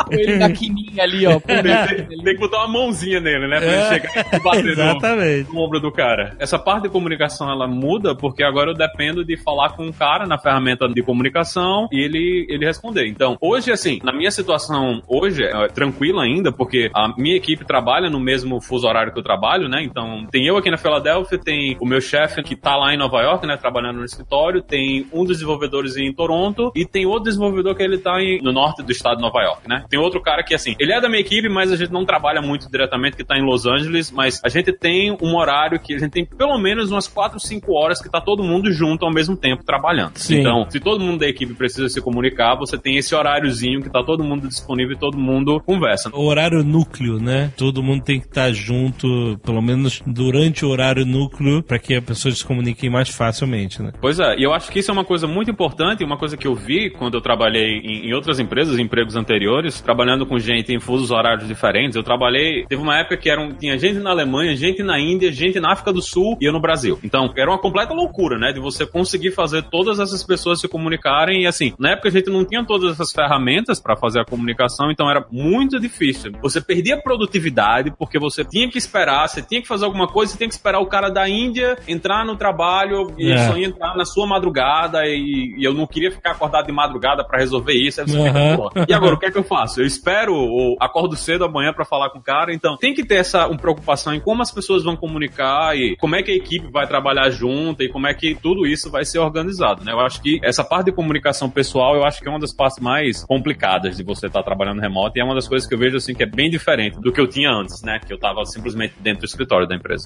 Ele 0.10 0.38
na 0.38 0.50
quininha 0.52 1.04
ali, 1.04 1.26
ó. 1.28 1.40
Tem, 1.40 1.62
tem- 1.64 2.08
tem 2.08 2.34
que 2.36 2.40
botar 2.40 2.58
uma 2.66 2.68
mãozinha 2.68 3.20
nele, 3.20 3.48
né? 3.48 3.60
Pra 3.60 3.68
ele 3.68 3.84
chegar 4.02 4.34
e 4.34 4.40
bater 4.40 4.64
no, 4.64 4.70
Exatamente. 4.72 5.54
no 5.54 5.60
ombro 5.60 5.80
do 5.80 5.92
cara. 5.92 6.36
Essa 6.40 6.58
parte 6.58 6.84
de 6.84 6.90
comunicação 6.90 7.50
ela 7.50 7.68
muda 7.68 8.16
porque 8.16 8.44
agora 8.44 8.72
eu 8.72 8.74
dependo 8.74 9.24
de 9.24 9.38
falar 9.38 9.70
com 9.72 9.86
um 9.86 9.92
cara 9.92 10.26
na 10.26 10.38
ferramenta 10.38 10.88
de 10.88 11.02
comunicação 11.04 11.88
e 11.92 12.00
ele, 12.04 12.46
ele 12.50 12.66
responder. 12.66 13.08
Então, 13.08 13.38
hoje, 13.42 13.72
assim, 13.72 14.00
na 14.04 14.12
minha 14.12 14.32
situação 14.32 15.02
hoje 15.08 15.44
é 15.44 15.68
tranquila 15.68 16.24
ainda, 16.24 16.52
porque 16.52 16.90
a 16.94 17.14
minha 17.18 17.36
equipe 17.36 17.66
trabalha 17.66 18.10
no 18.10 18.20
mesmo 18.20 18.60
fuso 18.62 18.88
horário 18.88 19.12
que 19.14 19.20
eu 19.20 19.24
trabalho, 19.24 19.68
né? 19.70 19.84
Então, 19.84 20.26
tem 20.32 20.46
eu 20.46 20.58
aqui 20.58 20.72
na 20.72 20.78
Filadélfia, 20.78 21.38
tem 21.38 21.78
o 21.80 21.86
meu 21.86 22.02
chefe 22.02 22.42
que 22.42 22.56
tá 22.56 22.76
lá 22.76 22.94
em 22.94 22.98
Nova 22.98 23.22
York, 23.22 23.46
né? 23.46 23.58
Trabalhando 23.58 23.98
no 24.00 24.06
escritório, 24.06 24.62
tem 24.62 25.06
um 25.14 25.24
dos 25.24 25.38
desenvolvedores 25.38 25.98
em 25.98 26.12
Toronto 26.14 26.72
e 26.76 26.86
tem 26.88 27.06
outro 27.06 27.24
desenvolvedor 27.26 27.76
que 27.76 27.84
ele 27.84 27.98
tá 27.98 28.22
em- 28.22 28.42
no 28.42 28.52
norte 28.52 28.84
do 28.84 28.92
estado 28.92 29.18
de 29.18 29.22
Nova 29.22 29.42
York, 29.42 29.68
né? 29.68 29.86
Tem 29.90 30.00
outro 30.00 30.22
cara 30.22 30.44
que, 30.44 30.54
assim, 30.54 30.76
ele 30.80 30.92
é 30.94 31.02
da 31.02 31.08
minha 31.10 31.22
equipe, 31.22 31.50
mas 31.50 31.72
a 31.72 31.76
gente 31.76 31.92
não 31.92 32.06
trabalha 32.06 32.42
muito 32.42 32.70
diretamente, 32.70 33.18
que 33.18 33.24
tá 33.24 33.38
em 33.38 33.44
Los 33.46 33.66
Angeles, 33.66 34.12
mas 34.12 34.42
a 34.44 34.50
gente 34.50 34.72
tem 34.72 35.16
um 35.22 35.36
horário 35.36 35.80
que 35.80 35.94
a 35.94 36.00
gente 36.00 36.12
tem 36.12 36.26
pelo 36.26 36.58
menos 36.58 36.92
umas 36.92 37.08
4, 37.08 37.40
5 37.40 37.74
horas 37.74 38.02
que 38.02 38.10
tá 38.10 38.20
todo 38.22 38.44
mundo 38.44 38.72
junto 38.72 39.06
ao 39.06 39.12
mesmo 39.14 39.36
tempo 39.36 39.64
trabalhando. 39.64 40.18
Sim. 40.18 40.40
Então, 40.40 40.66
se 40.70 40.80
todo 40.80 41.04
mundo 41.04 41.20
da 41.20 41.28
equipe 41.28 41.54
precisa 41.54 41.88
se 41.90 42.02
comunicar, 42.02 42.56
você 42.56 42.78
tem 42.78 42.98
esse 42.98 43.14
horáriozinho 43.16 43.82
que 43.82 43.90
tá 43.90 44.04
todo 44.04 44.24
mundo 44.24 44.48
disponível 44.48 44.96
e 44.96 45.00
todo 45.00 45.18
mundo 45.18 45.60
conversa. 45.66 46.10
O 46.14 46.26
horário 46.26 46.64
núcleo, 46.64 47.20
né? 47.20 47.52
Todo 47.58 47.82
mundo 47.84 48.04
tem 48.04 48.20
que 48.20 48.28
estar 48.28 48.52
junto, 48.54 49.38
pelo 49.44 49.62
menos 49.62 50.02
durante 50.06 50.66
o 50.66 50.70
horário 50.70 51.06
núcleo, 51.06 51.64
para 51.64 51.80
que 51.80 51.96
a 51.96 52.02
pessoa 52.02 52.34
se 52.34 52.46
comunique 52.46 52.90
mais 52.90 53.10
facilmente, 53.10 53.82
né? 53.82 53.92
Pois 54.00 54.20
é, 54.20 54.36
e 54.38 54.44
eu 54.44 54.54
acho 54.54 54.72
que 54.72 54.80
isso 54.80 54.92
é 54.92 54.94
uma 54.94 55.06
coisa 55.06 55.28
muito 55.28 55.50
importante, 55.50 56.04
uma 56.04 56.18
coisa 56.18 56.38
que 56.38 56.48
eu 56.48 56.56
vi 56.56 56.77
quando 56.90 57.16
eu 57.16 57.22
trabalhei 57.22 57.80
em, 57.80 58.08
em 58.08 58.14
outras 58.14 58.40
empresas, 58.40 58.78
em 58.80 58.84
empregos 58.84 59.16
anteriores, 59.16 59.82
trabalhando 59.82 60.26
com 60.26 60.38
gente 60.40 60.74
em 60.74 60.80
fusos 60.80 61.12
horários 61.12 61.48
diferentes. 61.48 61.96
Eu 61.96 62.04
trabalhei, 62.04 62.66
teve 62.68 62.82
uma 62.82 62.98
época 62.98 63.18
que 63.18 63.30
eram, 63.30 63.52
tinha 63.54 63.78
gente 63.78 64.00
na 64.00 64.12
Alemanha, 64.12 64.56
gente 64.56 64.82
na 64.84 65.00
Índia, 65.00 65.32
gente 65.32 65.60
na 65.60 65.72
África 65.74 65.92
do 65.92 66.02
Sul 66.02 66.38
e 66.42 66.46
eu 66.46 66.54
no 66.54 66.60
Brasil. 66.62 67.00
Então, 67.04 67.32
era 67.36 67.50
uma 67.50 67.60
completa 67.60 67.94
loucura, 67.94 68.38
né, 68.38 68.52
de 68.54 68.60
você 68.60 68.86
conseguir 68.86 69.32
fazer 69.32 69.64
todas 69.64 70.00
essas 70.00 70.24
pessoas 70.24 70.60
se 70.62 70.68
comunicarem 70.68 71.44
e 71.44 71.48
assim, 71.48 71.74
na 71.78 71.92
época 71.92 72.08
a 72.10 72.12
gente 72.12 72.30
não 72.30 72.46
tinha 72.46 72.64
todas 72.66 72.92
essas 72.94 73.12
ferramentas 73.12 73.80
para 73.80 73.96
fazer 73.96 74.20
a 74.22 74.26
comunicação, 74.26 74.90
então 74.92 75.10
era 75.10 75.26
muito 75.32 75.80
difícil. 75.80 76.32
Você 76.42 76.62
perdia 76.62 76.98
produtividade 77.02 77.92
porque 77.98 78.18
você 78.20 78.44
tinha 78.46 78.70
que 78.70 78.78
esperar, 78.78 79.28
você 79.28 79.42
tinha 79.42 79.62
que 79.62 79.68
fazer 79.68 79.86
alguma 79.86 80.08
coisa, 80.08 80.32
você 80.32 80.38
tinha 80.38 80.48
que 80.48 80.54
esperar 80.54 80.80
o 80.80 80.86
cara 80.86 81.10
da 81.10 81.28
Índia 81.28 81.78
entrar 81.88 82.26
no 82.26 82.36
trabalho 82.36 83.14
e 83.18 83.32
É. 83.32 83.38
só 83.48 83.58
entrar 83.58 83.96
na 83.96 84.06
sua 84.06 84.26
madrugada 84.28 85.06
e, 85.06 85.56
e 85.58 85.64
eu 85.64 85.74
não 85.74 85.86
queria 85.86 86.12
ficar 86.12 86.32
acordado 86.32 86.57
de 86.62 86.72
madrugada 86.72 87.24
pra 87.24 87.40
resolver 87.40 87.74
isso. 87.74 88.02
Aí 88.02 88.08
você 88.08 88.18
fica, 88.18 88.30
Aham. 88.40 88.56
"Pô, 88.58 88.72
e 88.88 88.94
agora 88.94 89.16
o 89.16 89.20
que 89.20 89.26
é 89.26 89.32
que 89.32 89.38
eu 89.38 89.44
faço? 89.44 89.82
Eu 89.82 89.86
espero 89.86 90.34
ou 90.34 90.76
acordo 90.80 91.16
cedo 91.16 91.46
amanhã 91.46 91.74
pra 91.74 91.86
falar 91.86 92.10
com 92.10 92.20
o 92.20 92.24
cara. 92.24 92.54
Então 92.54 92.78
tem 92.78 92.94
que 92.94 93.06
ter 93.06 93.16
essa 93.16 93.48
uma 93.48 93.58
preocupação 93.58 94.14
em 94.14 94.20
como 94.20 94.42
as 94.42 94.52
pessoas 94.52 94.84
vão 94.84 94.96
comunicar 94.96 95.76
e 95.78 95.96
como 95.98 96.16
é 96.16 96.24
que 96.24 96.32
a 96.32 96.36
equipe 96.36 96.70
vai 96.72 96.88
trabalhar 96.88 97.30
junto 97.30 97.84
e 97.84 97.90
como 97.90 98.08
é 98.08 98.14
que 98.14 98.36
tudo 98.36 98.66
isso 98.66 98.90
vai 98.92 99.06
ser 99.06 99.20
organizado, 99.20 99.84
né? 99.84 99.92
Eu 99.92 100.00
acho 100.00 100.22
que 100.22 100.40
essa 100.44 100.64
parte 100.64 100.86
de 100.88 100.92
comunicação 100.92 101.50
pessoal, 101.50 101.96
eu 101.96 102.04
acho 102.04 102.22
que 102.22 102.28
é 102.28 102.32
uma 102.32 102.40
das 102.40 102.54
partes 102.54 102.80
mais 102.80 103.24
complicadas 103.26 103.98
de 103.98 104.04
você 104.04 104.28
estar 104.28 104.44
trabalhando 104.44 104.80
remoto 104.82 105.18
e 105.18 105.22
é 105.22 105.24
uma 105.24 105.36
das 105.36 105.48
coisas 105.48 105.68
que 105.68 105.74
eu 105.74 105.80
vejo 105.80 105.98
assim 105.98 106.14
que 106.14 106.24
é 106.24 106.26
bem 106.26 106.50
diferente 106.50 107.00
do 107.00 107.12
que 107.12 107.20
eu 107.20 107.28
tinha 107.28 107.50
antes, 107.52 107.82
né? 107.84 108.00
Que 108.06 108.14
eu 108.14 108.20
tava 108.20 108.46
simplesmente 108.46 108.94
dentro 109.00 109.22
do 109.22 109.26
escritório 109.26 109.68
da 109.68 109.76
empresa. 109.76 110.06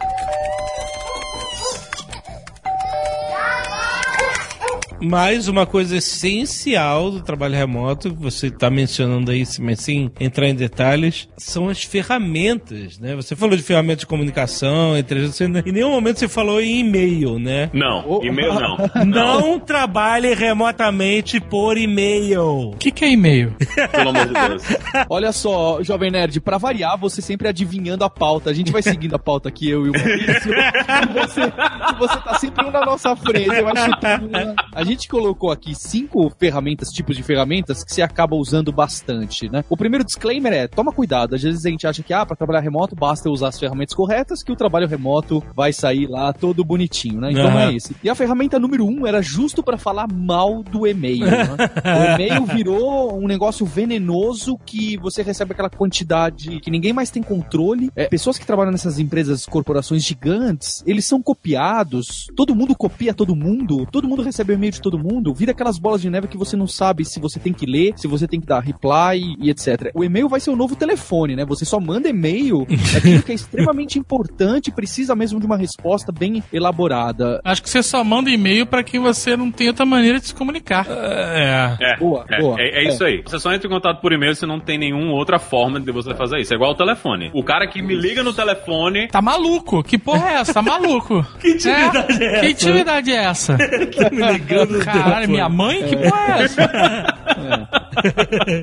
Mas 5.01 5.47
uma 5.47 5.65
coisa 5.65 5.97
essencial 5.97 7.11
do 7.11 7.21
trabalho 7.21 7.55
remoto, 7.55 8.09
que 8.11 8.21
você 8.21 8.47
está 8.47 8.69
mencionando 8.69 9.31
aí, 9.31 9.43
mas 9.59 9.79
sem 9.81 10.11
entrar 10.19 10.47
em 10.47 10.55
detalhes, 10.55 11.27
são 11.37 11.69
as 11.69 11.83
ferramentas, 11.83 12.99
né? 12.99 13.15
Você 13.15 13.35
falou 13.35 13.55
de 13.55 13.63
ferramentas 13.63 14.01
de 14.01 14.05
comunicação, 14.07 14.95
entre 14.97 15.27
você, 15.27 15.45
em 15.45 15.71
nenhum 15.71 15.91
momento 15.91 16.19
você 16.19 16.27
falou 16.27 16.61
em 16.61 16.79
e-mail, 16.79 17.39
né? 17.39 17.69
Não, 17.73 18.03
Oh. 18.07 18.23
e-mail 18.23 18.53
não. 18.59 19.05
Não 19.05 19.59
trabalhe 19.59 20.33
remotamente 20.33 21.39
por 21.39 21.77
e-mail. 21.77 22.69
O 22.71 22.77
que, 22.77 22.91
que 22.91 23.05
é 23.05 23.11
e-mail? 23.11 23.53
Pelo 23.91 24.09
amor 24.09 24.27
de 24.27 24.33
Deus. 24.33 24.63
Olha 25.09 25.31
só, 25.31 25.81
Jovem 25.83 26.11
Nerd, 26.11 26.39
pra 26.41 26.57
variar, 26.57 26.97
você 26.97 27.21
sempre 27.21 27.47
adivinhando 27.47 28.03
a 28.03 28.09
pauta. 28.09 28.49
A 28.49 28.53
gente 28.53 28.71
vai 28.71 28.81
seguindo 28.81 29.15
a 29.15 29.19
pauta 29.19 29.49
aqui, 29.49 29.69
eu 29.69 29.85
e 29.85 29.89
o 29.89 29.93
Maurício. 29.93 30.51
E 31.01 31.13
você, 31.13 31.41
você 31.97 32.17
tá 32.21 32.33
sempre 32.35 32.65
um 32.65 32.71
na 32.71 32.85
nossa 32.85 33.15
frente, 33.15 33.47
vai 33.61 33.75
chutando. 33.75 34.27
né? 34.29 34.55
A 34.73 34.83
gente 34.83 34.90
colocou 35.07 35.51
aqui 35.51 35.73
cinco 35.75 36.31
ferramentas, 36.39 36.89
tipos 36.89 37.15
de 37.15 37.23
ferramentas 37.23 37.83
que 37.83 37.93
você 37.93 38.01
acaba 38.01 38.35
usando 38.35 38.71
bastante, 38.71 39.49
né? 39.49 39.63
O 39.69 39.77
primeiro 39.77 40.03
disclaimer 40.03 40.53
é, 40.53 40.67
toma 40.67 40.91
cuidado. 40.91 41.35
Às 41.35 41.43
vezes 41.43 41.65
a 41.65 41.69
gente 41.69 41.87
acha 41.87 42.03
que, 42.03 42.13
ah, 42.13 42.25
pra 42.25 42.35
trabalhar 42.35 42.59
remoto 42.61 42.95
basta 42.95 43.29
usar 43.29 43.49
as 43.49 43.59
ferramentas 43.59 43.95
corretas, 43.95 44.43
que 44.43 44.51
o 44.51 44.55
trabalho 44.55 44.87
remoto 44.87 45.43
vai 45.55 45.73
sair 45.73 46.07
lá 46.07 46.33
todo 46.33 46.63
bonitinho, 46.63 47.19
né? 47.19 47.31
Então 47.31 47.47
Aham. 47.47 47.71
é 47.71 47.75
esse. 47.75 47.95
E 48.03 48.09
a 48.09 48.15
ferramenta 48.15 48.59
número 48.59 48.85
um 48.85 49.05
era 49.05 49.21
justo 49.21 49.63
pra 49.63 49.77
falar 49.77 50.07
mal 50.11 50.63
do 50.63 50.87
e-mail, 50.87 51.25
né? 51.25 51.47
O 51.91 52.15
e-mail 52.15 52.45
virou 52.45 53.17
um 53.17 53.27
negócio 53.27 53.65
venenoso 53.65 54.57
que 54.65 54.97
você 54.97 55.21
recebe 55.21 55.53
aquela 55.53 55.69
quantidade 55.69 56.59
que 56.59 56.71
ninguém 56.71 56.93
mais 56.93 57.09
tem 57.09 57.21
controle. 57.21 57.91
É, 57.95 58.07
pessoas 58.07 58.37
que 58.37 58.45
trabalham 58.45 58.71
nessas 58.71 58.99
empresas, 58.99 59.45
corporações 59.45 60.03
gigantes, 60.03 60.83
eles 60.85 61.05
são 61.05 61.21
copiados. 61.21 62.27
Todo 62.35 62.55
mundo 62.55 62.75
copia 62.75 63.13
todo 63.13 63.35
mundo. 63.35 63.85
Todo 63.91 64.07
mundo 64.07 64.21
recebe 64.21 64.53
e-mail 64.53 64.71
de 64.71 64.80
todo 64.81 64.97
mundo. 64.99 65.33
Vira 65.33 65.51
aquelas 65.51 65.77
bolas 65.79 66.01
de 66.01 66.09
neve 66.09 66.27
que 66.27 66.37
você 66.37 66.55
não 66.57 66.67
sabe 66.67 67.05
se 67.05 67.19
você 67.19 67.39
tem 67.39 67.53
que 67.53 67.65
ler, 67.65 67.93
se 67.95 68.07
você 68.07 68.27
tem 68.27 68.39
que 68.39 68.47
dar 68.47 68.59
reply 68.61 69.35
e 69.39 69.49
etc. 69.49 69.91
O 69.93 70.03
e-mail 70.03 70.27
vai 70.27 70.39
ser 70.39 70.49
o 70.49 70.55
novo 70.55 70.75
telefone, 70.75 71.35
né? 71.35 71.45
Você 71.45 71.65
só 71.65 71.79
manda 71.79 72.09
e-mail 72.09 72.65
aquilo 72.97 73.21
que 73.23 73.31
é 73.31 73.35
extremamente 73.35 73.97
importante, 73.99 74.71
precisa 74.71 75.15
mesmo 75.15 75.39
de 75.39 75.45
uma 75.45 75.57
resposta 75.57 76.11
bem 76.11 76.43
elaborada. 76.51 77.39
Acho 77.43 77.61
que 77.61 77.69
você 77.69 77.83
só 77.83 78.03
manda 78.03 78.29
e-mail 78.29 78.65
pra 78.65 78.83
que 78.83 78.99
você 78.99 79.35
não 79.37 79.51
tenha 79.51 79.69
outra 79.71 79.85
maneira 79.85 80.19
de 80.19 80.27
se 80.27 80.35
comunicar. 80.35 80.85
É. 80.89 81.77
É, 81.79 81.97
Boa, 81.97 82.25
é, 82.29 82.39
boa. 82.39 82.55
é, 82.59 82.83
é 82.85 82.87
isso 82.89 83.03
aí. 83.03 83.21
Você 83.25 83.39
só 83.39 83.53
entra 83.53 83.67
em 83.67 83.71
contato 83.71 84.01
por 84.01 84.11
e-mail 84.11 84.35
se 84.35 84.45
não 84.45 84.59
tem 84.59 84.77
nenhuma 84.77 85.13
outra 85.13 85.39
forma 85.39 85.79
de 85.79 85.91
você 85.91 86.13
fazer 86.15 86.39
isso. 86.39 86.53
É 86.53 86.55
igual 86.55 86.71
o 86.71 86.75
telefone. 86.75 87.29
O 87.33 87.43
cara 87.43 87.67
que 87.67 87.81
me 87.81 87.95
liga 87.95 88.23
no 88.23 88.33
telefone. 88.33 89.07
Tá 89.09 89.21
maluco? 89.21 89.83
Que 89.83 89.97
porra 89.97 90.29
é 90.29 90.33
essa? 90.35 90.53
Tá 90.53 90.61
maluco? 90.61 91.25
Que 91.41 91.51
intimidade 91.51 92.23
é 92.23 92.39
Que 92.39 92.45
essa? 92.45 92.45
intimidade 92.49 93.11
é 93.11 93.15
essa? 93.23 93.57
me 94.11 94.31
ligando 94.33 94.67
do 94.69 94.70
Caralho, 94.79 95.29
minha 95.29 95.49
mãe? 95.49 95.83
Que 95.87 95.95
porra 95.97 96.39
é 96.39 96.43
essa? 96.43 96.71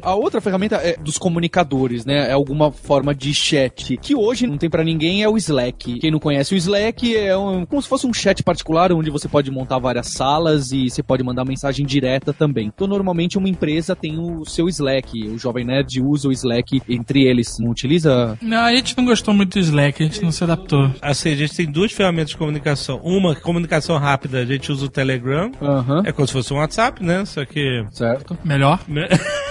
A 0.02 0.14
outra 0.14 0.40
ferramenta 0.40 0.76
é 0.76 0.96
dos 0.96 1.18
comunicadores, 1.18 2.04
né? 2.04 2.28
É 2.28 2.32
alguma 2.32 2.70
forma 2.72 3.14
de 3.14 3.32
chat. 3.34 3.96
Que 3.98 4.14
hoje 4.14 4.46
não 4.46 4.56
tem 4.56 4.70
pra 4.70 4.82
ninguém 4.84 5.22
é 5.22 5.28
o 5.28 5.36
Slack. 5.36 5.98
Quem 5.98 6.10
não 6.10 6.18
conhece 6.18 6.54
o 6.54 6.56
Slack 6.56 7.16
é 7.16 7.36
um- 7.36 7.64
como 7.66 7.80
se 7.82 7.88
fosse 7.88 8.06
um 8.06 8.12
chat 8.12 8.42
particular 8.42 8.92
onde 8.92 9.10
você 9.10 9.28
pode 9.28 9.50
montar 9.50 9.78
várias 9.78 10.08
salas 10.08 10.72
e 10.72 10.88
você 10.90 11.02
pode 11.02 11.22
mandar 11.22 11.44
mensagem 11.44 11.84
direta 11.86 12.32
também. 12.32 12.66
Então, 12.74 12.86
normalmente, 12.86 13.36
uma 13.38 13.48
empresa 13.48 13.94
tem 13.94 14.18
o 14.18 14.44
seu 14.44 14.68
Slack. 14.68 15.28
O 15.28 15.38
Jovem 15.38 15.64
Nerd 15.64 16.00
usa 16.00 16.28
o 16.28 16.32
Slack 16.32 16.80
entre 16.88 17.24
eles. 17.24 17.58
Não 17.58 17.70
utiliza? 17.70 18.36
Não, 18.40 18.58
a 18.64 18.74
gente 18.74 18.96
não 18.96 19.04
gostou 19.04 19.34
muito 19.34 19.54
do 19.54 19.60
Slack, 19.60 20.02
a 20.02 20.06
gente 20.06 20.22
não 20.22 20.32
se 20.32 20.42
adaptou. 20.44 20.90
Assim, 21.02 21.32
a 21.32 21.36
gente 21.36 21.54
tem 21.54 21.66
duas 21.70 21.92
ferramentas 21.92 22.30
de 22.30 22.36
comunicação. 22.36 23.00
Uma, 23.02 23.34
comunicação 23.34 23.96
rápida, 23.98 24.38
a 24.40 24.44
gente 24.44 24.70
usa 24.72 24.86
o 24.86 24.88
Telegram. 24.88 25.50
Aham. 25.88 26.02
É 26.04 26.12
como 26.12 26.26
se 26.26 26.32
fosse 26.34 26.52
um 26.52 26.58
WhatsApp, 26.58 27.02
né? 27.02 27.24
Só 27.24 27.44
que. 27.44 27.84
Certo. 27.90 28.36
Melhor. 28.44 28.78
É, 28.90 29.08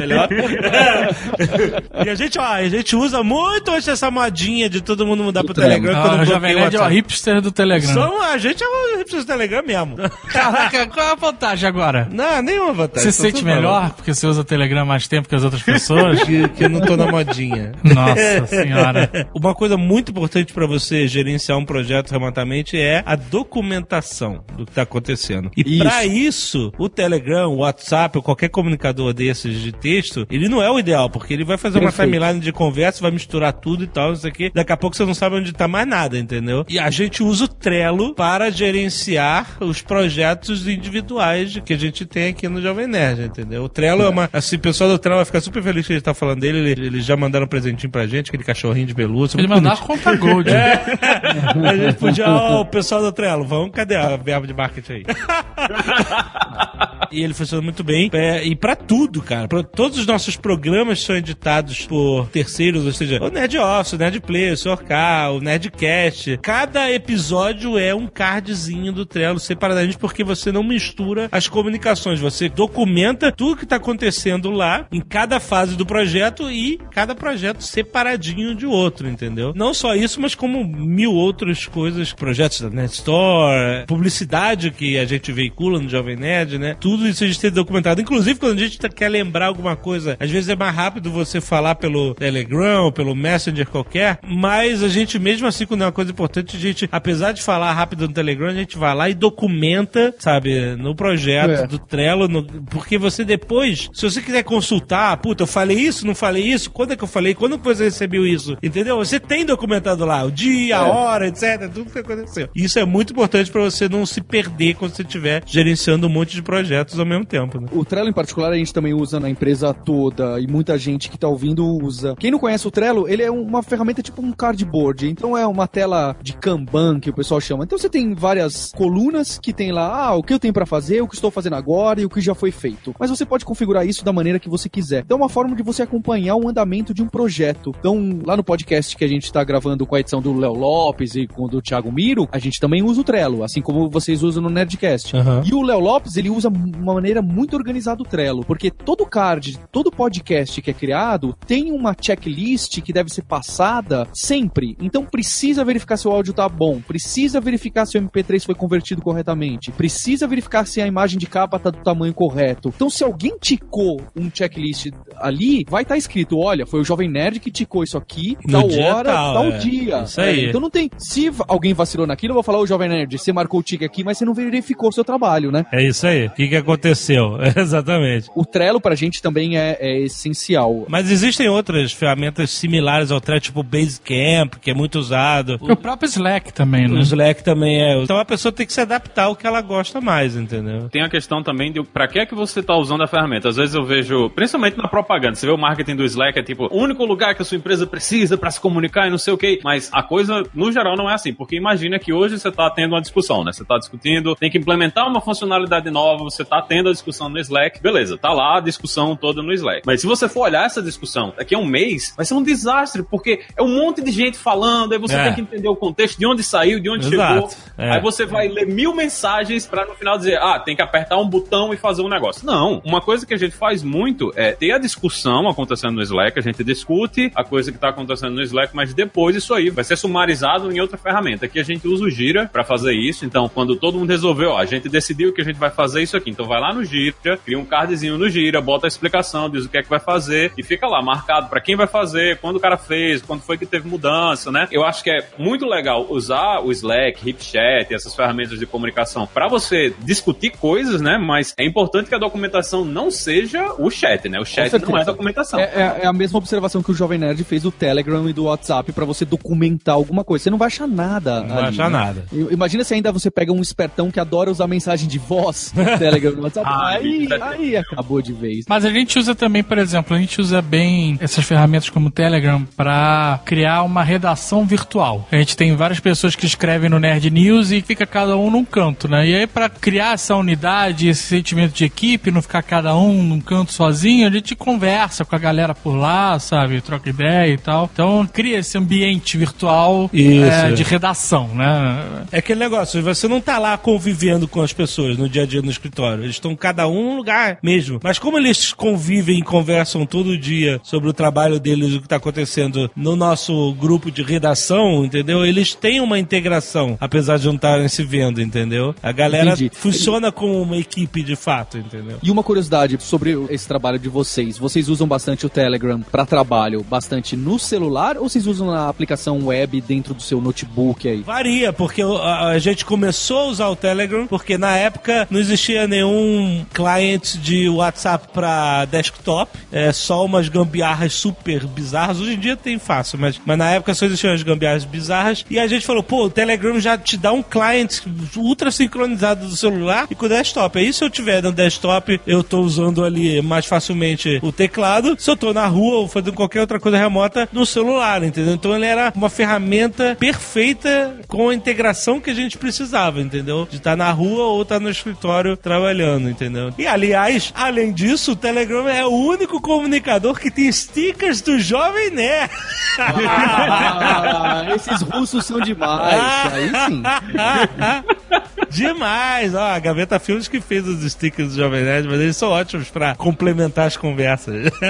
melhor. 0.00 0.28
e 2.04 2.08
a 2.08 2.14
gente, 2.14 2.38
ó, 2.38 2.42
a 2.44 2.68
gente 2.68 2.94
usa 2.96 3.22
muito 3.22 3.70
hoje 3.70 3.90
essa 3.90 4.10
modinha 4.10 4.68
de 4.68 4.80
todo 4.80 5.06
mundo 5.06 5.22
mudar 5.24 5.44
pro 5.44 5.54
Telegram 5.54 5.96
Ah, 5.98 6.02
quando 6.02 6.12
o 6.12 6.16
bloqueia 6.16 6.34
Jovem 6.34 6.54
o 6.54 6.58
Nerd 6.60 6.76
é 6.76 6.80
o 6.80 6.88
hipster 6.88 7.40
do 7.40 7.52
Telegram. 7.52 7.92
São- 7.94 8.22
a 8.22 8.38
gente 8.38 8.62
é 8.62 8.66
o 8.66 8.98
hipster 8.98 9.20
do 9.20 9.26
Telegram 9.26 9.62
mesmo. 9.62 9.96
Caraca, 10.32 10.86
qual 10.86 11.06
é 11.08 11.12
a 11.12 11.14
vantagem 11.14 11.68
agora? 11.68 12.08
Não, 12.12 12.42
nenhuma 12.42 12.72
vantagem. 12.72 13.10
Você 13.10 13.12
se 13.12 13.22
sente 13.22 13.34
tô 13.34 13.40
falando. 13.42 13.56
melhor 13.56 13.90
porque 13.90 14.14
você 14.14 14.26
usa 14.26 14.44
Telegram 14.44 14.84
mais 14.86 15.08
tempo 15.08 15.28
que 15.28 15.34
as 15.34 15.44
outras 15.44 15.62
pessoas? 15.62 16.20
Que, 16.30 16.48
que 16.50 16.64
eu 16.64 16.68
não 16.68 16.80
tô 16.80 16.96
na 16.96 17.06
modinha. 17.06 17.72
Nossa 17.82 18.46
senhora. 18.46 19.10
Uma 19.34 19.54
coisa 19.54 19.76
muito 19.76 20.10
importante 20.10 20.52
para 20.52 20.66
você 20.66 21.08
gerenciar 21.08 21.56
um 21.58 21.64
projeto 21.64 22.10
remotamente 22.12 22.76
é 22.78 23.02
a 23.06 23.16
documentação 23.16 24.44
do 24.56 24.64
que 24.64 24.70
está 24.72 24.82
acontecendo. 24.82 25.50
E 25.56 25.76
Isso. 25.76 25.82
para 25.84 26.04
isso, 26.04 26.72
o 26.78 26.88
Telegram, 26.88 27.48
o 27.48 27.58
WhatsApp 27.58 28.18
ou 28.18 28.22
qualquer 28.22 28.48
comunicador 28.60 29.12
desses 29.12 29.60
de 29.60 29.72
texto, 29.72 30.26
ele 30.30 30.48
não 30.48 30.62
é 30.62 30.70
o 30.70 30.78
ideal, 30.78 31.08
porque 31.08 31.32
ele 31.34 31.44
vai 31.44 31.56
fazer 31.56 31.78
uma 31.78 31.90
Perfeito. 31.90 32.12
timeline 32.12 32.40
de 32.40 32.52
conversa, 32.52 33.00
vai 33.00 33.10
misturar 33.10 33.52
tudo 33.52 33.84
e 33.84 33.86
tal, 33.86 34.12
isso 34.12 34.26
aqui. 34.26 34.50
Daqui 34.54 34.72
a 34.72 34.76
pouco 34.76 34.96
você 34.96 35.04
não 35.04 35.14
sabe 35.14 35.36
onde 35.36 35.52
tá 35.52 35.66
mais 35.66 35.86
nada, 35.86 36.18
entendeu? 36.18 36.64
E 36.68 36.78
a 36.78 36.90
gente 36.90 37.22
usa 37.22 37.44
o 37.44 37.48
Trello 37.48 38.14
para 38.14 38.50
gerenciar 38.50 39.46
os 39.60 39.80
projetos 39.82 40.66
individuais 40.68 41.60
que 41.64 41.72
a 41.72 41.78
gente 41.78 42.04
tem 42.04 42.28
aqui 42.30 42.48
no 42.48 42.60
Jovem 42.60 42.86
Nerd, 42.86 43.22
entendeu? 43.22 43.64
O 43.64 43.68
Trello 43.68 44.02
é, 44.02 44.08
uma. 44.08 44.28
Assim, 44.32 44.56
o 44.56 44.60
pessoal 44.60 44.90
do 44.90 44.98
Trello 44.98 45.16
vai 45.16 45.24
ficar 45.24 45.40
super 45.40 45.62
feliz 45.62 45.86
que 45.86 45.92
a 45.92 45.96
gente 45.96 46.04
tá 46.04 46.14
falando 46.14 46.40
dele. 46.40 46.58
ele- 46.70 46.90
Eles 46.90 47.04
já 47.04 47.16
mandaram 47.16 47.46
um 47.46 47.48
presentinho 47.48 47.90
pra 47.90 48.06
gente, 48.06 48.28
aquele 48.28 48.44
cachorrinho 48.44 48.86
de 48.86 48.94
pelúcia. 48.94 49.38
Ele 49.38 49.48
mandar 49.48 49.72
a 49.72 49.76
conta 49.76 50.14
Gold. 50.16 50.50
a 50.50 51.76
gente 51.76 51.94
podia, 51.98 52.28
ó, 52.28 52.60
o 52.60 52.66
pessoal 52.66 53.00
do 53.02 53.12
Trello, 53.12 53.44
vamos, 53.44 53.70
cadê 53.72 53.96
a 53.96 54.16
verba 54.16 54.46
de 54.46 54.54
marketing 54.54 54.92
aí? 54.92 55.04
e 57.12 57.22
ele 57.22 57.34
funciona 57.34 57.62
muito 57.62 57.82
bem. 57.82 58.08
É, 58.12 58.44
e 58.50 58.56
pra 58.56 58.74
tudo, 58.74 59.22
cara. 59.22 59.46
Pra, 59.46 59.62
todos 59.62 59.96
os 59.96 60.06
nossos 60.06 60.36
programas 60.36 61.00
são 61.02 61.14
editados 61.14 61.86
por 61.86 62.26
terceiros, 62.30 62.84
ou 62.84 62.92
seja, 62.92 63.22
o 63.22 63.28
Nerd 63.28 63.56
Office, 63.58 63.92
o 63.92 63.98
Nerd 63.98 64.20
Play, 64.20 64.50
o 64.50 64.56
Sorcar, 64.56 65.32
o 65.32 65.40
Nerdcast. 65.40 66.38
Cada 66.42 66.90
episódio 66.90 67.78
é 67.78 67.94
um 67.94 68.08
cardzinho 68.08 68.92
do 68.92 69.06
Trello 69.06 69.38
separadamente, 69.38 69.96
porque 69.96 70.24
você 70.24 70.50
não 70.50 70.64
mistura 70.64 71.28
as 71.30 71.46
comunicações. 71.46 72.18
Você 72.18 72.48
documenta 72.48 73.30
tudo 73.30 73.56
que 73.56 73.66
tá 73.66 73.76
acontecendo 73.76 74.50
lá, 74.50 74.84
em 74.90 75.00
cada 75.00 75.38
fase 75.38 75.76
do 75.76 75.86
projeto 75.86 76.50
e 76.50 76.76
cada 76.90 77.14
projeto 77.14 77.62
separadinho 77.62 78.56
de 78.56 78.66
outro, 78.66 79.08
entendeu? 79.08 79.52
Não 79.54 79.72
só 79.72 79.94
isso, 79.94 80.20
mas 80.20 80.34
como 80.34 80.64
mil 80.64 81.12
outras 81.12 81.66
coisas, 81.66 82.12
projetos 82.12 82.62
da 82.62 82.70
NetStore, 82.70 83.86
publicidade 83.86 84.72
que 84.72 84.98
a 84.98 85.04
gente 85.04 85.30
veicula 85.30 85.78
no 85.78 85.88
Jovem 85.88 86.16
Nerd, 86.16 86.58
né? 86.58 86.76
Tudo 86.80 87.06
isso 87.06 87.22
a 87.22 87.28
gente 87.28 87.38
tem 87.38 87.52
documentado. 87.52 88.00
Inclusive, 88.00 88.39
quando 88.40 88.58
a 88.58 88.62
gente 88.62 88.78
tá- 88.78 88.88
quer 88.88 89.08
lembrar 89.08 89.46
alguma 89.46 89.76
coisa, 89.76 90.16
às 90.18 90.30
vezes 90.30 90.48
é 90.48 90.56
mais 90.56 90.74
rápido 90.74 91.10
você 91.10 91.40
falar 91.40 91.74
pelo 91.76 92.14
Telegram, 92.14 92.90
pelo 92.90 93.14
Messenger 93.14 93.66
qualquer, 93.68 94.18
mas 94.26 94.82
a 94.82 94.88
gente, 94.88 95.18
mesmo 95.18 95.46
assim, 95.46 95.66
quando 95.66 95.82
é 95.82 95.86
uma 95.86 95.92
coisa 95.92 96.10
importante, 96.10 96.56
a 96.56 96.60
gente, 96.60 96.88
apesar 96.90 97.32
de 97.32 97.42
falar 97.42 97.72
rápido 97.72 98.08
no 98.08 98.12
Telegram, 98.14 98.48
a 98.48 98.54
gente 98.54 98.76
vai 98.78 98.94
lá 98.94 99.08
e 99.08 99.14
documenta, 99.14 100.14
sabe, 100.18 100.76
no 100.76 100.94
projeto 100.94 101.50
É. 101.62 101.66
do 101.66 101.78
Trello, 101.78 102.28
no- 102.28 102.42
porque 102.44 102.96
você 102.98 103.24
depois, 103.24 103.88
se 103.92 104.02
você 104.10 104.20
quiser 104.22 104.42
consultar, 104.42 105.16
puta, 105.18 105.42
eu 105.42 105.46
falei 105.46 105.76
isso, 105.78 106.06
não 106.06 106.14
falei 106.14 106.42
isso, 106.44 106.70
quando 106.70 106.92
é 106.92 106.96
que 106.96 107.04
eu 107.04 107.08
falei, 107.08 107.34
quando 107.34 107.58
você 107.58 107.84
recebeu 107.84 108.26
isso, 108.26 108.56
entendeu? 108.62 108.96
Você 108.96 109.18
tem 109.20 109.44
documentado 109.44 110.04
lá 110.04 110.24
o 110.24 110.30
dia, 110.30 110.78
a 110.78 110.86
hora, 110.86 111.28
etc, 111.28 111.68
tudo 111.72 111.90
que 111.90 111.98
aconteceu. 111.98 112.48
Isso 112.54 112.78
é 112.78 112.84
muito 112.84 113.12
importante 113.12 113.50
pra 113.50 113.62
você 113.62 113.88
não 113.88 114.06
se 114.06 114.20
perder 114.20 114.74
quando 114.74 114.94
você 114.94 115.02
estiver 115.02 115.42
gerenciando 115.46 116.06
um 116.06 116.10
monte 116.10 116.34
de 116.34 116.42
projetos 116.42 116.98
ao 116.98 117.06
mesmo 117.06 117.24
tempo, 117.24 117.60
né? 117.60 117.68
O 117.72 117.84
Trello 117.84 118.08
em 118.08 118.12
particular 118.30 118.52
a 118.52 118.56
gente 118.56 118.72
também 118.72 118.94
usa 118.94 119.18
na 119.18 119.28
empresa 119.28 119.74
toda 119.74 120.40
e 120.40 120.46
muita 120.46 120.78
gente 120.78 121.10
que 121.10 121.18
tá 121.18 121.28
ouvindo 121.28 121.66
usa. 121.66 122.14
Quem 122.16 122.30
não 122.30 122.38
conhece 122.38 122.66
o 122.66 122.70
Trello, 122.70 123.08
ele 123.08 123.24
é 123.24 123.30
uma 123.30 123.60
ferramenta 123.60 124.02
tipo 124.02 124.22
um 124.22 124.30
cardboard, 124.30 125.08
então 125.08 125.36
é 125.36 125.44
uma 125.44 125.66
tela 125.66 126.14
de 126.22 126.34
Kanban 126.34 127.00
que 127.00 127.10
o 127.10 127.12
pessoal 127.12 127.40
chama. 127.40 127.64
Então 127.64 127.76
você 127.76 127.88
tem 127.88 128.14
várias 128.14 128.70
colunas 128.70 129.38
que 129.42 129.52
tem 129.52 129.72
lá, 129.72 130.06
ah, 130.06 130.14
o 130.14 130.22
que 130.22 130.32
eu 130.32 130.38
tenho 130.38 130.54
pra 130.54 130.64
fazer, 130.64 131.02
o 131.02 131.08
que 131.08 131.14
estou 131.16 131.30
fazendo 131.30 131.56
agora 131.56 132.00
e 132.00 132.04
o 132.04 132.08
que 132.08 132.20
já 132.20 132.34
foi 132.34 132.52
feito. 132.52 132.94
Mas 133.00 133.10
você 133.10 133.26
pode 133.26 133.44
configurar 133.44 133.84
isso 133.84 134.04
da 134.04 134.12
maneira 134.12 134.38
que 134.38 134.48
você 134.48 134.68
quiser. 134.68 135.02
Então 135.04 135.16
é 135.16 135.20
uma 135.20 135.28
forma 135.28 135.56
de 135.56 135.62
você 135.62 135.82
acompanhar 135.82 136.36
o 136.36 136.48
andamento 136.48 136.94
de 136.94 137.02
um 137.02 137.08
projeto. 137.08 137.74
Então, 137.80 138.20
lá 138.24 138.36
no 138.36 138.44
podcast 138.44 138.96
que 138.96 139.04
a 139.04 139.08
gente 139.08 139.32
tá 139.32 139.42
gravando 139.42 139.84
com 139.84 139.96
a 139.96 140.00
edição 140.00 140.22
do 140.22 140.38
Léo 140.38 140.54
Lopes 140.54 141.16
e 141.16 141.26
com 141.26 141.46
o 141.46 141.48
do 141.48 141.60
Thiago 141.60 141.90
Miro, 141.90 142.28
a 142.30 142.38
gente 142.38 142.60
também 142.60 142.82
usa 142.82 143.00
o 143.00 143.04
Trello, 143.04 143.42
assim 143.42 143.60
como 143.60 143.90
vocês 143.90 144.22
usam 144.22 144.42
no 144.42 144.50
Nerdcast. 144.50 145.16
Aham. 145.16 145.42
E 145.44 145.52
o 145.52 145.62
Léo 145.62 145.80
Lopes, 145.80 146.16
ele 146.16 146.30
usa 146.30 146.48
uma 146.48 146.94
maneira 146.94 147.20
muito 147.20 147.56
organizada 147.56 148.02
o 148.02 148.06
Trello, 148.06 148.19
porque 148.46 148.70
todo 148.70 149.06
card, 149.06 149.58
todo 149.70 149.90
podcast 149.90 150.60
que 150.60 150.70
é 150.70 150.74
criado 150.74 151.36
tem 151.46 151.72
uma 151.72 151.94
checklist 151.98 152.80
que 152.80 152.92
deve 152.92 153.10
ser 153.10 153.22
passada 153.22 154.06
sempre. 154.12 154.76
Então 154.80 155.04
precisa 155.04 155.64
verificar 155.64 155.96
se 155.96 156.06
o 156.06 156.10
áudio 156.10 156.32
tá 156.32 156.48
bom, 156.48 156.80
precisa 156.80 157.40
verificar 157.40 157.86
se 157.86 157.98
o 157.98 158.02
MP3 158.02 158.44
foi 158.44 158.54
convertido 158.54 159.02
corretamente, 159.02 159.70
precisa 159.72 160.26
verificar 160.26 160.66
se 160.66 160.80
a 160.80 160.86
imagem 160.86 161.18
de 161.18 161.26
capa 161.26 161.58
tá 161.58 161.70
do 161.70 161.78
tamanho 161.78 162.14
correto. 162.14 162.72
Então 162.74 162.90
se 162.90 163.04
alguém 163.04 163.36
ticou 163.40 164.00
um 164.16 164.30
checklist 164.32 164.90
ali, 165.16 165.64
vai 165.68 165.82
estar 165.82 165.96
escrito, 165.96 166.38
olha, 166.38 166.66
foi 166.66 166.80
o 166.80 166.84
Jovem 166.84 167.08
Nerd 167.08 167.40
que 167.40 167.50
ticou 167.50 167.82
isso 167.84 167.98
aqui, 167.98 168.36
No 168.44 168.60
tal 168.60 168.68
dia 168.68 168.94
hora, 168.94 169.12
tal, 169.12 169.34
tal 169.34 169.44
é. 169.46 169.58
dia. 169.58 170.02
Isso 170.02 170.20
aí. 170.20 170.44
É, 170.46 170.48
então 170.48 170.60
não 170.60 170.70
tem. 170.70 170.90
Se 170.98 171.30
alguém 171.48 171.74
vacilou 171.74 172.06
naquilo, 172.06 172.32
eu 172.32 172.34
vou 172.34 172.42
falar, 172.42 172.58
ô 172.58 172.66
Jovem 172.66 172.88
Nerd, 172.88 173.18
você 173.18 173.32
marcou 173.32 173.60
o 173.60 173.62
tique 173.62 173.84
aqui, 173.84 174.04
mas 174.04 174.18
você 174.18 174.24
não 174.24 174.34
verificou 174.34 174.88
o 174.88 174.92
seu 174.92 175.04
trabalho, 175.04 175.50
né? 175.50 175.64
É 175.72 175.82
isso 175.82 176.06
aí. 176.06 176.26
O 176.26 176.30
que, 176.30 176.48
que 176.48 176.56
aconteceu? 176.56 177.38
Exatamente. 177.56 178.09
O 178.34 178.44
Trello 178.44 178.80
pra 178.80 178.94
gente 178.94 179.22
também 179.22 179.58
é, 179.58 179.76
é 179.80 179.98
essencial. 180.00 180.86
Mas 180.88 181.10
existem 181.10 181.48
outras 181.48 181.92
ferramentas 181.92 182.50
similares 182.50 183.10
ao 183.10 183.20
Trello, 183.20 183.40
tipo 183.40 183.60
o 183.60 183.62
Basecamp, 183.62 184.54
que 184.60 184.70
é 184.70 184.74
muito 184.74 184.98
usado. 184.98 185.58
O 185.60 185.76
próprio 185.76 186.06
Slack 186.06 186.52
também, 186.52 186.86
O 186.86 186.94
né? 186.94 187.00
Slack 187.00 187.42
também 187.44 187.80
é. 187.82 188.02
Então 188.02 188.18
a 188.18 188.24
pessoa 188.24 188.52
tem 188.52 188.66
que 188.66 188.72
se 188.72 188.80
adaptar 188.80 189.24
ao 189.24 189.36
que 189.36 189.46
ela 189.46 189.60
gosta 189.60 190.00
mais, 190.00 190.36
entendeu? 190.36 190.88
Tem 190.88 191.02
a 191.02 191.08
questão 191.08 191.42
também 191.42 191.72
de 191.72 191.82
pra 191.82 192.08
que 192.08 192.18
é 192.18 192.26
que 192.26 192.34
você 192.34 192.62
tá 192.62 192.76
usando 192.76 193.02
a 193.02 193.06
ferramenta. 193.06 193.48
Às 193.48 193.56
vezes 193.56 193.74
eu 193.74 193.84
vejo, 193.84 194.30
principalmente 194.30 194.76
na 194.76 194.88
propaganda, 194.88 195.34
você 195.34 195.46
vê 195.46 195.52
o 195.52 195.58
marketing 195.58 195.96
do 195.96 196.04
Slack 196.04 196.38
é 196.38 196.42
tipo, 196.42 196.66
o 196.70 196.78
único 196.78 197.04
lugar 197.04 197.34
que 197.34 197.42
a 197.42 197.44
sua 197.44 197.56
empresa 197.56 197.86
precisa 197.86 198.36
pra 198.36 198.50
se 198.50 198.60
comunicar 198.60 199.06
e 199.06 199.10
não 199.10 199.18
sei 199.18 199.32
o 199.34 199.38
que. 199.38 199.60
Mas 199.62 199.90
a 199.92 200.02
coisa, 200.02 200.42
no 200.54 200.72
geral, 200.72 200.96
não 200.96 201.08
é 201.10 201.14
assim. 201.14 201.32
Porque 201.32 201.56
imagina 201.56 201.98
que 201.98 202.12
hoje 202.12 202.38
você 202.38 202.50
tá 202.50 202.68
tendo 202.70 202.94
uma 202.94 203.00
discussão, 203.00 203.44
né? 203.44 203.52
Você 203.52 203.64
tá 203.64 203.78
discutindo, 203.78 204.34
tem 204.34 204.50
que 204.50 204.58
implementar 204.58 205.06
uma 205.08 205.20
funcionalidade 205.20 205.90
nova, 205.90 206.24
você 206.24 206.44
tá 206.44 206.60
tendo 206.62 206.88
a 206.88 206.92
discussão 206.92 207.28
no 207.28 207.38
Slack, 207.38 207.80
beleza, 207.82 207.99
tá 208.18 208.32
lá 208.32 208.58
a 208.58 208.60
discussão 208.60 209.14
toda 209.16 209.42
no 209.42 209.52
Slack. 209.52 209.82
Mas 209.86 210.00
se 210.00 210.06
você 210.06 210.28
for 210.28 210.42
olhar 210.42 210.66
essa 210.66 210.82
discussão 210.82 211.32
daqui 211.36 211.54
a 211.54 211.58
um 211.58 211.64
mês, 211.66 212.12
vai 212.16 212.24
ser 212.26 212.34
um 212.34 212.42
desastre, 212.42 213.02
porque 213.02 213.40
é 213.56 213.62
um 213.62 213.68
monte 213.68 214.02
de 214.02 214.10
gente 214.10 214.36
falando, 214.38 214.92
aí 214.92 214.98
você 214.98 215.14
É. 215.14 215.24
tem 215.24 215.34
que 215.34 215.40
entender 215.40 215.68
o 215.68 215.76
contexto, 215.76 216.18
de 216.18 216.26
onde 216.26 216.42
saiu, 216.42 216.80
de 216.80 216.90
onde 216.90 217.06
Exato. 217.12 217.34
chegou. 217.50 217.50
É. 217.78 217.92
Aí 217.92 218.00
você 218.00 218.24
vai 218.26 218.48
ler 218.48 218.66
mil 218.66 218.94
mensagens 218.94 219.66
pra 219.66 219.84
no 219.84 219.94
final 219.94 220.16
dizer, 220.18 220.38
ah, 220.38 220.58
tem 220.58 220.74
que 220.76 220.82
apertar 220.82 221.16
um 221.18 221.28
botão 221.28 221.72
e 221.72 221.76
fazer 221.76 222.02
um 222.02 222.08
negócio. 222.08 222.44
Não. 222.46 222.80
Uma 222.84 223.00
coisa 223.00 223.26
que 223.26 223.34
a 223.34 223.38
gente 223.38 223.54
faz 223.54 223.82
muito 223.82 224.32
é 224.36 224.52
ter 224.52 224.72
a 224.72 224.78
discussão 224.78 225.48
acontecendo 225.48 225.94
no 225.94 226.02
Slack, 226.02 226.38
a 226.38 226.42
gente 226.42 226.62
discute 226.64 227.30
a 227.34 227.44
coisa 227.44 227.70
que 227.72 227.78
tá 227.78 227.88
acontecendo 227.90 228.34
no 228.34 228.42
Slack, 228.42 228.74
mas 228.74 228.92
depois 228.94 229.36
isso 229.36 229.52
aí 229.54 229.70
vai 229.70 229.84
ser 229.84 229.96
sumarizado 229.96 230.70
em 230.72 230.80
outra 230.80 230.96
ferramenta. 230.98 231.46
Aqui 231.46 231.58
a 231.58 231.62
gente 231.62 231.86
usa 231.88 232.04
o 232.04 232.10
Gira 232.10 232.48
pra 232.52 232.64
fazer 232.64 232.92
isso. 232.92 233.24
Então, 233.24 233.48
quando 233.48 233.76
todo 233.76 233.98
mundo 233.98 234.10
resolveu, 234.10 234.50
ó, 234.50 234.58
a 234.58 234.64
gente 234.64 234.88
decidiu 234.88 235.32
que 235.32 235.40
a 235.40 235.44
gente 235.44 235.58
vai 235.58 235.70
fazer 235.70 236.02
isso 236.02 236.16
aqui. 236.16 236.30
Então 236.30 236.46
vai 236.46 236.60
lá 236.60 236.72
no 236.72 236.84
Gira, 236.84 237.36
cria 237.44 237.58
um 237.58 237.64
cardzinho 237.90 238.16
no 238.16 238.28
gira, 238.28 238.60
bota 238.60 238.86
a 238.86 238.88
explicação, 238.88 239.50
diz 239.50 239.64
o 239.64 239.68
que 239.68 239.78
é 239.78 239.82
que 239.82 239.88
vai 239.88 239.98
fazer 240.00 240.52
e 240.56 240.62
fica 240.62 240.86
lá 240.86 241.02
marcado 241.02 241.48
para 241.48 241.60
quem 241.60 241.74
vai 241.76 241.86
fazer, 241.86 242.38
quando 242.38 242.56
o 242.56 242.60
cara 242.60 242.76
fez, 242.76 243.20
quando 243.22 243.40
foi 243.42 243.58
que 243.58 243.66
teve 243.66 243.88
mudança, 243.88 244.50
né? 244.52 244.68
Eu 244.70 244.84
acho 244.84 245.02
que 245.02 245.10
é 245.10 245.26
muito 245.38 245.66
legal 245.66 246.06
usar 246.08 246.60
o 246.60 246.70
Slack, 246.70 247.28
HipChat, 247.28 247.92
essas 247.92 248.14
ferramentas 248.14 248.58
de 248.58 248.66
comunicação 248.66 249.26
para 249.26 249.48
você 249.48 249.92
discutir 250.00 250.50
coisas, 250.50 251.00
né? 251.00 251.18
Mas 251.18 251.54
é 251.58 251.64
importante 251.64 252.08
que 252.08 252.14
a 252.14 252.18
documentação 252.18 252.84
não 252.84 253.10
seja 253.10 253.72
o 253.78 253.90
chat, 253.90 254.28
né? 254.28 254.38
O 254.38 254.44
chat 254.44 254.72
não 254.78 254.98
é 254.98 255.04
documentação. 255.04 255.58
É, 255.58 255.64
é- 255.64 256.00
é 256.02 256.06
a 256.06 256.12
mesma 256.12 256.38
observação 256.38 256.82
que 256.82 256.90
o 256.90 256.94
Jovem 256.94 257.18
Nerd 257.18 257.42
fez 257.44 257.62
do 257.62 257.70
Telegram 257.72 258.28
e 258.28 258.32
do 258.32 258.44
WhatsApp 258.44 258.92
pra 258.92 259.04
você 259.04 259.24
documentar 259.24 259.94
alguma 259.94 260.22
coisa. 260.24 260.44
Você 260.44 260.50
não 260.50 260.58
vai 260.58 260.66
achar 260.66 260.86
nada. 260.86 261.40
Não 261.40 261.48
vai 261.48 261.58
ali, 261.58 261.66
achar 261.68 261.90
né? 261.90 261.98
nada. 261.98 262.24
I- 262.32 262.48
Imagina 262.52 262.84
se 262.84 262.94
ainda 262.94 263.10
você 263.12 263.30
pega 263.30 263.52
um 263.52 263.60
espertão 263.60 264.10
que 264.10 264.20
adora 264.20 264.50
usar 264.50 264.66
mensagem 264.66 265.08
de 265.08 265.18
voz 265.18 265.72
no 265.76 265.98
Telegram 265.98 266.32
no 266.32 266.42
WhatsApp. 266.42 266.66
Aí, 266.70 267.24
isso 267.24 267.34
aí 267.70 267.76
acabou 267.76 268.20
de 268.22 268.32
vez. 268.32 268.64
Mas 268.68 268.84
a 268.84 268.90
gente 268.90 269.18
usa 269.18 269.34
também, 269.34 269.62
por 269.62 269.78
exemplo, 269.78 270.16
a 270.16 270.20
gente 270.20 270.40
usa 270.40 270.62
bem 270.62 271.18
essas 271.20 271.44
ferramentas 271.44 271.88
como 271.88 272.08
o 272.08 272.10
Telegram 272.10 272.66
para 272.76 273.40
criar 273.44 273.82
uma 273.82 274.02
redação 274.02 274.64
virtual. 274.64 275.28
A 275.30 275.36
gente 275.36 275.56
tem 275.56 275.74
várias 275.74 276.00
pessoas 276.00 276.34
que 276.34 276.46
escrevem 276.46 276.90
no 276.90 276.98
Nerd 276.98 277.30
News 277.30 277.70
e 277.70 277.80
fica 277.80 278.06
cada 278.06 278.36
um 278.36 278.50
num 278.50 278.64
canto, 278.64 279.08
né? 279.08 279.26
E 279.26 279.34
aí 279.34 279.46
para 279.46 279.68
criar 279.68 280.14
essa 280.14 280.34
unidade, 280.36 281.08
esse 281.08 281.22
sentimento 281.22 281.72
de 281.72 281.84
equipe, 281.84 282.30
não 282.30 282.42
ficar 282.42 282.62
cada 282.62 282.96
um 282.96 283.22
num 283.22 283.40
canto 283.40 283.72
sozinho, 283.72 284.26
a 284.26 284.30
gente 284.30 284.54
conversa 284.54 285.24
com 285.24 285.34
a 285.34 285.38
galera 285.38 285.74
por 285.74 285.94
lá, 285.94 286.38
sabe? 286.38 286.80
Troca 286.80 287.10
ideia 287.10 287.52
e 287.52 287.58
tal. 287.58 287.88
Então 287.92 288.28
cria 288.32 288.58
esse 288.58 288.76
ambiente 288.76 289.36
virtual 289.36 290.10
é, 290.12 290.72
de 290.72 290.82
redação, 290.82 291.48
né? 291.48 292.24
É 292.32 292.38
aquele 292.38 292.60
negócio, 292.60 293.02
você 293.02 293.28
não 293.28 293.40
tá 293.40 293.58
lá 293.58 293.76
convivendo 293.76 294.46
com 294.48 294.62
as 294.62 294.72
pessoas 294.72 295.16
no 295.16 295.28
dia 295.28 295.42
a 295.42 295.46
dia 295.46 295.62
no 295.62 295.70
escritório. 295.70 296.24
Eles 296.24 296.36
estão 296.36 296.54
cada 296.56 296.86
um 296.88 297.10
num 297.10 297.16
lugar 297.16 297.58
mesmo. 297.62 298.00
Mas 298.02 298.18
como 298.18 298.38
eles 298.38 298.72
convivem 298.72 299.38
e 299.38 299.42
conversam 299.42 300.06
todo 300.06 300.36
dia 300.36 300.80
sobre 300.82 301.08
o 301.08 301.12
trabalho 301.12 301.58
deles, 301.58 301.94
o 301.94 302.00
que 302.00 302.08
tá 302.08 302.16
acontecendo 302.16 302.90
no 302.96 303.16
nosso 303.16 303.72
grupo 303.74 304.10
de 304.10 304.22
redação, 304.22 305.04
entendeu? 305.04 305.44
Eles 305.44 305.74
têm 305.74 306.00
uma 306.00 306.18
integração, 306.18 306.96
apesar 307.00 307.38
de 307.38 307.46
não 307.46 307.54
estarem 307.54 307.88
se 307.88 308.02
vendo, 308.02 308.40
entendeu? 308.40 308.94
A 309.02 309.12
galera 309.12 309.50
Entendi. 309.50 309.70
funciona 309.74 310.32
como 310.32 310.60
uma 310.62 310.76
equipe 310.76 311.22
de 311.22 311.36
fato, 311.36 311.78
entendeu? 311.78 312.18
E 312.22 312.30
uma 312.30 312.42
curiosidade 312.42 312.96
sobre 313.00 313.32
esse 313.50 313.66
trabalho 313.66 313.98
de 313.98 314.08
vocês. 314.08 314.58
Vocês 314.58 314.88
usam 314.88 315.06
bastante 315.06 315.46
o 315.46 315.48
Telegram 315.48 316.00
para 316.00 316.26
trabalho, 316.26 316.82
bastante 316.82 317.36
no 317.36 317.58
celular 317.58 318.16
ou 318.16 318.28
vocês 318.28 318.46
usam 318.46 318.68
na 318.68 318.88
aplicação 318.88 319.46
web 319.46 319.80
dentro 319.80 320.14
do 320.14 320.22
seu 320.22 320.40
notebook 320.40 321.08
aí? 321.08 321.22
Varia, 321.22 321.72
porque 321.72 322.02
a, 322.02 322.48
a 322.48 322.58
gente 322.58 322.84
começou 322.84 323.38
a 323.38 323.44
usar 323.46 323.68
o 323.68 323.76
Telegram, 323.76 324.26
porque 324.26 324.56
na 324.56 324.76
época 324.76 325.26
não 325.30 325.40
existia 325.40 325.86
nenhum 325.86 326.64
cliente 326.72 327.38
de 327.38 327.49
WhatsApp 327.68 328.28
pra 328.32 328.84
desktop, 328.84 329.50
é 329.72 329.92
só 329.92 330.24
umas 330.24 330.48
gambiarras 330.48 331.12
super 331.12 331.66
bizarras. 331.66 332.20
Hoje 332.20 332.34
em 332.34 332.38
dia 332.38 332.56
tem 332.56 332.78
fácil, 332.78 333.18
mas, 333.18 333.40
mas 333.44 333.58
na 333.58 333.70
época 333.70 333.94
só 333.94 334.06
existiam 334.06 334.32
as 334.32 334.42
gambiarras 334.42 334.84
bizarras. 334.84 335.44
E 335.50 335.58
a 335.58 335.66
gente 335.66 335.86
falou, 335.86 336.02
pô, 336.02 336.24
o 336.24 336.30
Telegram 336.30 336.78
já 336.80 336.96
te 336.96 337.16
dá 337.16 337.32
um 337.32 337.42
client 337.42 338.00
ultra 338.36 338.70
sincronizado 338.70 339.46
do 339.46 339.56
celular 339.56 340.06
e 340.10 340.14
com 340.14 340.26
o 340.26 340.28
desktop. 340.28 340.78
Aí 340.78 340.92
se 340.92 341.04
eu 341.04 341.10
tiver 341.10 341.42
no 341.42 341.52
desktop, 341.52 342.20
eu 342.26 342.42
tô 342.42 342.60
usando 342.60 343.04
ali 343.04 343.40
mais 343.42 343.66
facilmente 343.66 344.38
o 344.42 344.52
teclado. 344.52 345.16
Se 345.18 345.30
eu 345.30 345.36
tô 345.36 345.52
na 345.52 345.66
rua 345.66 345.98
ou 345.98 346.08
fazendo 346.08 346.34
qualquer 346.34 346.60
outra 346.60 346.80
coisa 346.80 346.98
remota, 346.98 347.48
no 347.52 347.64
celular, 347.64 348.22
entendeu? 348.22 348.54
Então 348.54 348.74
ele 348.74 348.86
era 348.86 349.12
uma 349.14 349.30
ferramenta 349.30 350.16
perfeita 350.18 351.16
com 351.26 351.48
a 351.48 351.54
integração 351.54 352.20
que 352.20 352.30
a 352.30 352.34
gente 352.34 352.58
precisava, 352.58 353.20
entendeu? 353.20 353.66
De 353.70 353.76
estar 353.76 353.96
na 353.96 354.10
rua 354.10 354.44
ou 354.44 354.62
estar 354.62 354.80
no 354.80 354.90
escritório 354.90 355.56
trabalhando, 355.56 356.28
entendeu? 356.28 356.72
E 356.78 356.86
aliás, 356.86 357.39
além 357.54 357.92
disso, 357.92 358.32
o 358.32 358.36
Telegram 358.36 358.88
é 358.88 359.04
o 359.04 359.10
único 359.10 359.60
comunicador 359.60 360.38
que 360.38 360.50
tem 360.50 360.70
stickers 360.70 361.40
do 361.40 361.58
Jovem 361.58 362.10
Nerd. 362.10 362.50
Ah, 362.98 364.64
esses 364.74 365.00
russos 365.02 365.46
são 365.46 365.60
demais. 365.60 366.20
Aí 366.52 366.70
sim. 366.86 367.02
Demais! 368.70 369.54
Ó, 369.54 369.60
a 369.60 369.78
Gaveta 369.78 370.18
Filmes 370.18 370.48
que 370.48 370.60
fez 370.60 370.86
os 370.86 371.02
stickers 371.12 371.50
do 371.50 371.56
Jovem 371.56 371.82
Nerd, 371.84 372.08
mas 372.08 372.20
eles 372.20 372.36
são 372.36 372.50
ótimos 372.50 372.88
pra 372.88 373.14
complementar 373.14 373.86
as 373.86 373.96
conversas. 373.96 374.70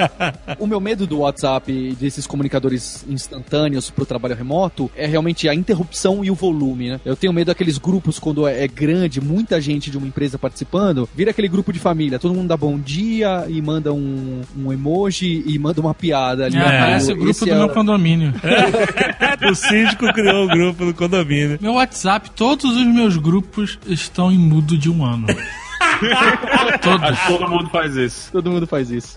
O 0.59 0.67
meu 0.67 0.79
medo 0.79 1.07
do 1.07 1.19
WhatsApp 1.19 1.71
e 1.71 1.95
desses 1.95 2.27
comunicadores 2.27 3.03
instantâneos 3.09 3.89
pro 3.89 4.05
trabalho 4.05 4.35
remoto 4.35 4.91
é 4.95 5.05
realmente 5.07 5.49
a 5.49 5.55
interrupção 5.55 6.23
e 6.23 6.29
o 6.29 6.35
volume, 6.35 6.89
né? 6.91 6.99
Eu 7.03 7.15
tenho 7.15 7.33
medo 7.33 7.47
daqueles 7.47 7.77
grupos 7.77 8.19
quando 8.19 8.47
é 8.47 8.61
é 8.63 8.67
grande, 8.67 9.19
muita 9.19 9.59
gente 9.59 9.89
de 9.89 9.97
uma 9.97 10.05
empresa 10.05 10.37
participando, 10.37 11.09
vira 11.15 11.31
aquele 11.31 11.47
grupo 11.47 11.73
de 11.73 11.79
família, 11.79 12.19
todo 12.19 12.35
mundo 12.35 12.47
dá 12.47 12.55
bom 12.55 12.77
dia 12.77 13.45
e 13.49 13.59
manda 13.59 13.91
um, 13.91 14.41
um 14.55 14.71
emoji 14.71 15.43
e 15.47 15.57
manda 15.57 15.81
uma 15.81 15.95
piada 15.95 16.45
ali. 16.45 16.57
É, 16.57 16.61
parece 16.63 17.11
o 17.11 17.15
grupo 17.15 17.31
Esse 17.31 17.45
do 17.45 17.51
é- 17.51 17.57
meu 17.57 17.69
condomínio. 17.69 18.33
o 19.49 19.55
síndico 19.55 20.13
criou 20.13 20.45
o 20.45 20.47
grupo 20.47 20.85
do 20.85 20.93
condomínio. 20.93 21.57
Meu 21.59 21.73
WhatsApp, 21.73 22.29
todos 22.31 22.65
os 22.65 22.85
meus 22.85 23.17
grupos 23.17 23.70
estão 23.85 24.31
em 24.31 24.37
mudo 24.37 24.77
de 24.77 24.89
um 24.89 25.05
ano. 25.05 25.27
todos. 26.81 27.03
Acho 27.03 27.27
que 27.27 27.37
todo 27.37 27.49
mundo 27.49 27.69
faz 27.69 27.95
isso. 27.95 28.31
Todo 28.31 28.51
mundo 28.51 28.67
faz 28.67 28.91
isso. 28.91 29.15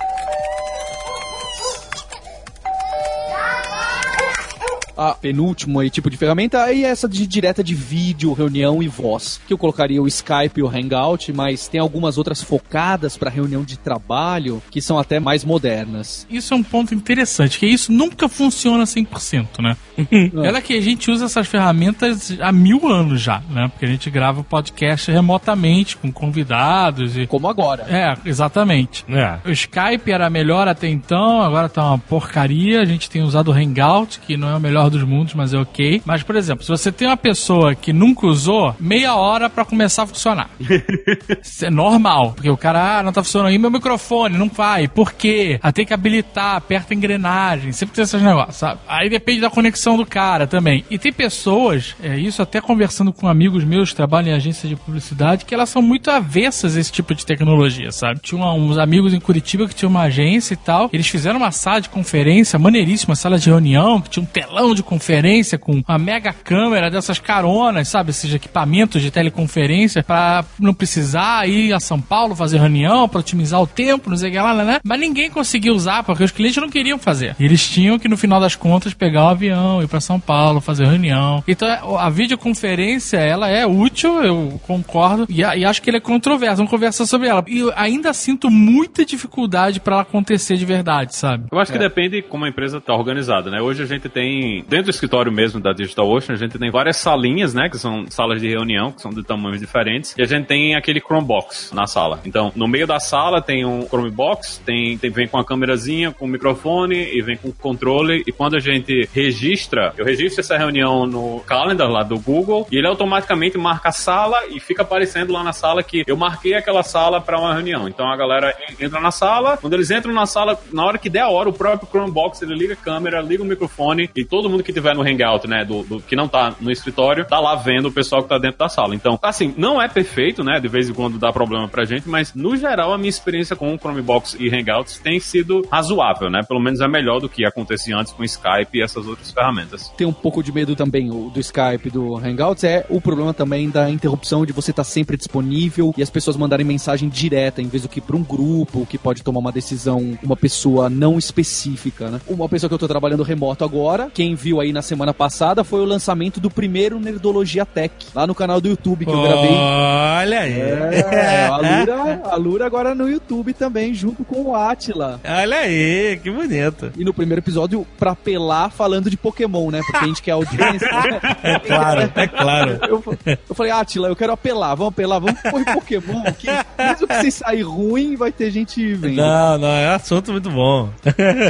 A 4.97 5.15
penúltimo 5.15 5.81
aí, 5.81 5.91
tipo 5.91 6.11
de 6.11 6.17
ferramenta 6.17 6.71
é 6.71 6.83
essa 6.83 7.09
de 7.09 7.27
direta 7.27 7.63
de 7.63 7.75
vídeo, 7.75 8.33
reunião 8.33 8.83
e 8.83 8.89
voz. 8.89 9.41
Que 9.47 9.53
eu 9.53 9.59
colocaria 9.59 10.03
o 10.03 10.07
Skype 10.07 10.59
e 10.59 10.63
o 10.63 10.69
Hangout, 10.69 11.33
mas 11.33 11.69
tem 11.69 11.81
algumas 11.81 12.19
outras 12.19 12.43
focadas 12.43 13.17
para 13.17 13.31
reunião 13.31 13.63
de 13.63 13.79
trabalho 13.79 14.63
que 14.71 14.81
são 14.81 14.99
até 14.99 15.19
mais 15.19 15.45
modernas. 15.45 16.27
Isso 16.31 16.55
é 16.55 16.57
um 16.57 16.63
ponto 16.63 16.95
interessante, 16.95 17.59
que 17.59 17.67
isso 17.67 17.93
nunca 17.93 18.29
funciona 18.29 18.85
100%, 18.85 19.61
né? 19.61 19.77
Ela 20.45 20.61
que 20.61 20.77
a 20.77 20.81
gente 20.81 21.11
usa 21.11 21.27
essas 21.27 21.47
ferramentas 21.47 22.37
há 22.41 22.53
mil 22.53 22.89
anos 22.89 23.21
já, 23.21 23.43
né? 23.51 23.69
Porque 23.69 23.85
a 23.85 23.89
gente 23.89 24.11
grava 24.11 24.41
o 24.41 24.45
podcast 24.45 25.11
remotamente, 25.11 25.97
com 25.97 26.13
convidados 26.13 27.17
e... 27.17 27.27
Como 27.27 27.49
agora. 27.49 27.85
É, 27.89 28.15
exatamente. 28.25 29.05
É. 29.09 29.39
O 29.45 29.51
Skype 29.51 30.11
era 30.11 30.29
melhor 30.31 30.69
até 30.69 30.89
então, 30.89 31.41
agora 31.41 31.69
tá 31.69 31.85
uma 31.89 31.99
porcaria. 31.99 32.81
A 32.81 32.85
gente 32.85 33.11
tem 33.11 33.23
usado 33.23 33.49
o 33.49 33.53
Hangout, 33.53 34.21
que 34.21 34.37
não 34.37 34.49
é 34.49 34.57
o 34.57 34.61
melhor 34.61 34.84
dos 34.89 35.03
mundos, 35.03 35.35
mas 35.35 35.53
é 35.53 35.59
ok. 35.59 36.03
Mas, 36.05 36.23
por 36.23 36.37
exemplo, 36.37 36.65
se 36.65 36.71
você 36.71 36.91
tem 36.91 37.09
uma 37.09 37.17
pessoa 37.17 37.75
que 37.75 37.93
nunca 37.93 38.27
usou, 38.27 38.75
meia 38.79 39.15
hora 39.15 39.49
pra 39.49 39.65
começar 39.65 40.05
a 40.05 40.07
funcionar. 40.07 40.51
Isso 41.43 41.67
é 41.67 41.71
normal, 41.71 42.33
porque 42.33 42.51
o 42.51 42.57
cara, 42.57 42.99
ah, 42.99 43.03
não 43.03 43.13
tá 43.13 43.23
funcionando 43.23 43.49
aí 43.49 43.59
meu 43.59 43.71
microfone, 43.71 44.39
não 44.39 44.49
vai. 44.49 44.89
Por 44.89 45.13
quê? 45.13 45.59
Ah, 45.63 45.73
tem 45.73 45.87
que 45.87 45.95
habilitar, 45.95 46.57
aperta 46.57 46.93
a 46.93 46.97
engrenagem, 46.97 47.73
sempre 47.73 47.95
tem 47.95 48.05
esses 48.05 48.23
negócios, 48.23 48.57
sabe? 48.57 48.81
Aí 48.87 49.09
depende 49.09 49.41
da 49.41 49.51
conexão 49.51 49.97
do 49.97 50.07
cara 50.07 50.47
também. 50.47 50.85
E 50.91 50.99
tem 50.99 51.13
pessoas, 51.13 51.97
é 52.03 52.17
isso 52.19 52.43
até 52.43 52.61
conversando 52.61 53.13
com 53.13 53.29
amigos 53.29 53.65
meus 53.65 53.91
que 53.91 53.97
trabalham 53.97 54.33
em 54.33 54.37
agência 54.37 54.69
de 54.69 54.77
publicidade, 54.77 55.45
que 55.45 55.55
elas 55.55 55.69
são 55.69 55.83
muito 55.83 56.11
avessas 56.11 56.77
a 56.77 56.81
esse 56.81 56.93
tipo 56.93 57.15
de 57.15 57.25
tecnologia, 57.25 57.91
sabe? 57.93 58.21
Tinha 58.21 58.45
uns 58.53 58.79
amigos 58.79 59.15
em 59.15 59.21
Curitiba 59.21 59.67
que 59.69 59.75
tinham 59.75 59.91
uma 59.91 60.03
agência 60.03 60.55
e 60.55 60.57
tal, 60.57 60.91
eles 60.93 61.09
fizeram 61.09 61.39
uma 61.39 61.51
sala 61.51 61.81
de 61.81 61.89
conferência 61.89 62.59
maneiríssima, 62.59 63.15
sala 63.15 63.39
de 63.39 63.49
reunião, 63.49 64.01
que 64.01 64.11
tinha 64.11 64.23
um 64.23 64.27
telão 64.27 64.74
de 64.75 64.83
conferência 64.83 65.59
com 65.59 65.83
uma 65.87 65.99
mega 65.99 66.33
câmera 66.33 66.91
dessas 66.91 67.19
caronas, 67.19 67.89
sabe? 67.89 68.11
Esses 68.11 68.33
equipamentos 68.35 69.01
de 69.01 69.11
teleconferência 69.11 70.03
pra 70.03 70.45
não 70.59 70.75
precisar 70.75 71.49
ir 71.49 71.73
a 71.73 71.81
São 71.81 72.01
Paulo 72.01 72.35
fazer 72.35 72.59
reunião, 72.59 73.09
pra 73.09 73.21
otimizar 73.21 73.61
o 73.61 73.67
tempo, 73.67 74.11
não 74.11 74.17
sei 74.17 74.31
o 74.31 74.33
que 74.33 74.39
lá, 74.39 74.55
né? 74.65 74.81
Mas 74.85 75.01
ninguém 75.01 75.31
conseguia 75.31 75.73
usar, 75.73 76.03
porque 76.03 76.25
os 76.25 76.31
clientes 76.31 76.61
não 76.61 76.69
queriam 76.69 76.99
fazer. 76.99 77.37
Eles 77.39 77.69
tinham 77.69 77.99
que, 77.99 78.09
no 78.09 78.17
final 78.17 78.41
das 78.41 78.57
contas, 78.57 78.95
pegar 78.95 79.25
o 79.25 79.29
avião, 79.29 79.83
ir 79.83 79.89
pra 79.89 80.01
São 80.01 80.19
Paulo, 80.19 80.61
fazer 80.61 80.87
reunião. 80.87 81.43
Então, 81.47 81.97
a 81.99 82.11
videoconferência, 82.11 83.19
ela 83.19 83.49
é 83.49 83.67
útil, 83.67 84.23
eu 84.23 84.61
concordo, 84.67 85.27
e, 85.29 85.41
e 85.41 85.65
acho 85.65 85.83
que 85.83 85.91
ele 85.91 85.99
é 85.99 86.01
controverso, 86.01 86.57
vamos 86.57 86.71
conversar 86.71 87.07
sobre 87.07 87.29
ela. 87.29 87.45
E 87.47 87.61
eu 87.61 87.73
ainda 87.77 88.13
sinto 88.13 88.51
muita 88.51 89.05
dificuldade 89.05 89.81
pra 89.81 89.95
ela 89.95 90.03
acontecer 90.03 90.57
de 90.57 90.65
verdade, 90.65 91.15
sabe? 91.15 91.47
Eu 91.51 91.59
acho 91.59 91.73
que 91.73 91.79
depende 91.79 92.23
como 92.23 92.45
a 92.45 92.49
empresa 92.49 92.79
está 92.79 92.95
organizada, 92.95 93.51
né? 93.51 93.61
Hoje 93.61 93.83
a 93.83 93.87
gente 93.87 94.09
tem, 94.09 94.64
dentro 94.69 94.87
do 94.87 94.91
escritório 94.91 95.33
mesmo 95.33 95.61
da 95.61 95.73
Digital 95.73 96.09
Ocean, 96.11 96.35
a 96.35 96.39
gente 96.39 96.59
tem 96.59 96.71
várias 96.71 96.97
salinhas, 96.97 97.55
né? 97.55 97.69
Que 97.69 97.79
são 97.79 98.07
salas 98.09 98.41
de 98.41 98.49
reunião, 98.49 98.93
que 98.93 99.01
são 99.01 99.11
de 99.11 99.23
tamanhos 99.23 99.61
diferentes. 99.61 100.15
E 100.17 100.23
a 100.23 100.27
gente 100.27 100.47
tem 100.47 100.75
aquele 100.75 101.01
Chromebox 101.01 101.73
na 101.73 101.87
sala. 101.87 102.21
Então, 102.25 102.53
no 102.55 102.67
meio 102.67 102.87
da 102.87 102.99
sala 102.99 103.41
tem 103.41 103.65
um 103.65 103.87
Chromebox, 103.87 104.63
tem, 104.65 104.99
tem 104.99 105.11
vem 105.11 105.29
com 105.29 105.39
a 105.39 105.45
câmerazinha, 105.45 106.13
com 106.13 106.25
o 106.25 106.29
microfone 106.29 106.97
e 106.97 107.23
vem 107.23 107.37
com 107.37 107.49
o 107.49 107.53
controle. 107.53 108.23
E 108.27 108.33
quando 108.33 108.57
a 108.57 108.61
gente 108.61 109.09
registra, 109.13 109.95
eu 109.97 110.05
registro 110.05 110.41
essa 110.41 110.57
reunião 110.57 111.07
no 111.07 111.41
calendar 111.41 111.89
lá 111.89 112.03
do 112.03 112.19
Google 112.19 112.67
e 112.71 112.77
ele 112.77 112.87
automaticamente 112.87 113.57
marca 113.59 113.91
a 113.91 113.93
sala 113.93 114.47
e 114.51 114.61
fica 114.61 114.83
aparecendo 114.83 115.33
lá 115.33 115.43
na 115.43 115.53
sala 115.53 115.83
que 115.83 116.05
eu 116.07 116.17
marquei 116.17 116.55
aquela 116.55 116.83
sala 116.83 117.21
para 117.21 117.39
uma 117.39 117.53
reunião. 117.55 117.89
Então 117.89 118.07
a 118.09 118.17
galera 118.17 118.55
entra 118.81 119.01
na 119.01 119.11
sala, 119.11 119.57
quando 119.57 119.75
eles 119.75 119.91
entram 119.91 120.13
na 120.13 120.27
sala, 120.27 120.59
na 120.73 120.85
hora 120.85 120.99
que 120.99 121.09
der 121.09 121.21
a 121.21 121.29
hora, 121.29 121.49
o 121.49 121.53
próprio 121.53 121.89
Chromebox 121.89 122.43
ele 122.43 122.55
liga 122.55 122.75
a 122.75 122.77
câmera, 122.77 123.21
liga 123.21 123.43
o 123.43 123.47
microfone 123.47 124.11
e 124.15 124.25
todo 124.25 124.49
mundo 124.49 124.54
que 124.63 124.73
tiver 124.73 124.95
no 124.95 125.03
Hangout, 125.03 125.47
né, 125.49 125.65
do, 125.65 125.83
do- 125.83 126.01
que 126.01 126.15
não 126.17 126.29
tá 126.29 126.55
no 126.61 126.71
escritório, 126.71 127.25
tá 127.25 127.41
lá 127.41 127.55
vendo 127.55 127.89
o 127.89 127.93
pessoal 127.93 128.23
que 128.23 128.29
tá 128.29 128.39
dentro 128.39 128.59
da 128.59 128.69
sala. 128.69 128.95
Então, 128.95 129.19
assim, 129.23 129.55
não 129.57 129.81
é 129.81 129.89
perfeito, 129.89 130.43
né, 130.45 130.61
de 130.61 130.69
vez 130.69 130.89
em 130.89 130.93
quando 130.95 131.19
dá 131.19 131.33
problema 131.33 131.69
pra 131.69 131.85
gente, 131.85 132.09
mas 132.09 132.35
no 132.35 132.57
geral 132.57 132.93
a 132.93 132.99
minha 132.99 133.09
experiência 133.11 133.57
com 133.57 133.77
Chromebox 133.79 134.37
e 134.39 134.49
Hangouts 134.55 134.99
tem 134.99 135.19
sido 135.21 135.67
razoável, 135.71 136.31
né? 136.31 136.43
Pelo 136.47 136.61
menos 136.61 136.81
é 136.81 136.89
melhor 136.89 137.21
do 137.21 137.29
que 137.29 137.45
acontecia 137.45 137.97
antes 137.97 138.13
com 138.13 138.23
Skype 138.25 138.69
e 138.79 138.83
essas 138.83 139.07
outras 139.07 139.31
ferramentas. 139.31 139.89
Tem 139.97 140.07
um 140.07 140.13
pouco 140.13 140.43
de 140.43 140.53
medo 140.53 140.75
também 140.77 141.09
do 141.09 141.41
Skype, 141.41 141.91
do 141.91 142.17
Hangouts, 142.17 142.65
é 142.65 142.85
o 142.89 143.01
problema 143.01 143.33
também 143.35 143.69
da 143.71 143.89
interrupção 143.91 144.45
de 144.47 144.53
você 144.53 144.71
estar 144.71 144.85
sempre 144.85 145.17
disponível 145.17 145.95
e 145.97 146.03
as 146.03 146.11
pessoas 146.11 146.37
mandarem 146.37 146.65
mensagem 146.67 147.09
direta 147.09 147.61
em 147.63 147.69
vez 147.69 147.83
do 147.83 147.89
que 147.89 148.01
para 148.01 148.17
um 148.17 148.23
grupo 148.23 148.87
que 148.87 148.99
pode 148.99 149.23
tomar 149.23 149.41
uma 149.41 149.53
decisão, 149.53 150.19
uma 150.23 150.37
pessoa 150.37 150.89
não 150.91 151.19
específica, 151.19 152.11
né? 152.11 152.21
Uma 152.27 152.49
pessoa 152.49 152.69
que 152.69 152.75
eu 152.75 152.79
tô 152.79 152.89
trabalhando 152.89 153.23
remoto 153.23 153.65
agora, 153.65 154.11
quem 154.13 154.35
viu 154.45 154.61
aí 154.61 154.75
na 154.75 154.83
semana 154.83 155.15
passada 155.15 155.65
foi 155.65 155.81
o 155.81 155.87
lançamento 155.87 156.39
do 156.39 156.51
primeiro 156.51 157.01
Nerdologia 157.01 157.65
Tech, 157.65 157.95
lá 158.15 158.27
no 158.27 158.35
canal 158.35 158.61
do 158.61 158.69
YouTube 158.69 159.07
que 159.07 159.11
eu 159.11 159.23
gravei. 159.23 159.51
Olha 159.51 160.41
aí. 160.41 160.61
É, 160.61 161.47
a 161.47 161.57
Lura, 161.57 162.21
a 162.25 162.37
Lura 162.37 162.67
agora 162.67 162.95
no 162.95 163.09
YouTube 163.09 163.55
também, 163.55 163.95
junto 163.95 164.23
com 164.23 164.43
o 164.43 164.55
Atila. 164.55 165.19
Olha 165.25 165.57
aí, 165.61 166.21
que 166.23 166.31
bonito. 166.31 166.93
E 166.95 167.03
no 167.03 167.15
primeiro 167.15 167.41
episódio, 167.41 167.87
pra 167.99 168.15
pelar 168.15 168.71
falando 168.71 169.09
de 169.09 169.17
Pokémon, 169.17 169.71
né? 169.71 169.81
Porque 169.81 170.05
a 170.05 170.09
gente 170.09 170.21
quer 170.23 170.33
audiência. 170.33 170.87
né? 170.93 171.21
É 171.43 171.59
claro, 171.59 172.13
é 172.15 172.27
claro. 172.27 172.79
Eu, 172.89 173.03
eu 173.49 173.55
falei, 173.55 173.73
Atila, 173.73 174.09
eu 174.09 174.17
quero 174.17 174.33
apelar, 174.33 174.75
vamos 174.75 174.93
apelar, 174.93 175.19
vamos 175.21 175.41
pôr 175.41 175.65
Pokémon 175.65 176.23
aqui. 176.27 176.49
Mesmo 176.79 177.07
que 177.07 177.21
se 177.23 177.31
sair 177.31 177.63
ruim, 177.63 178.17
vai 178.17 178.31
ter 178.33 178.51
gente 178.51 178.95
vendo. 178.95 179.17
Não, 179.17 179.59
não, 179.59 179.69
é 179.69 179.95
assunto 179.95 180.33
muito 180.33 180.51
bom. 180.51 180.91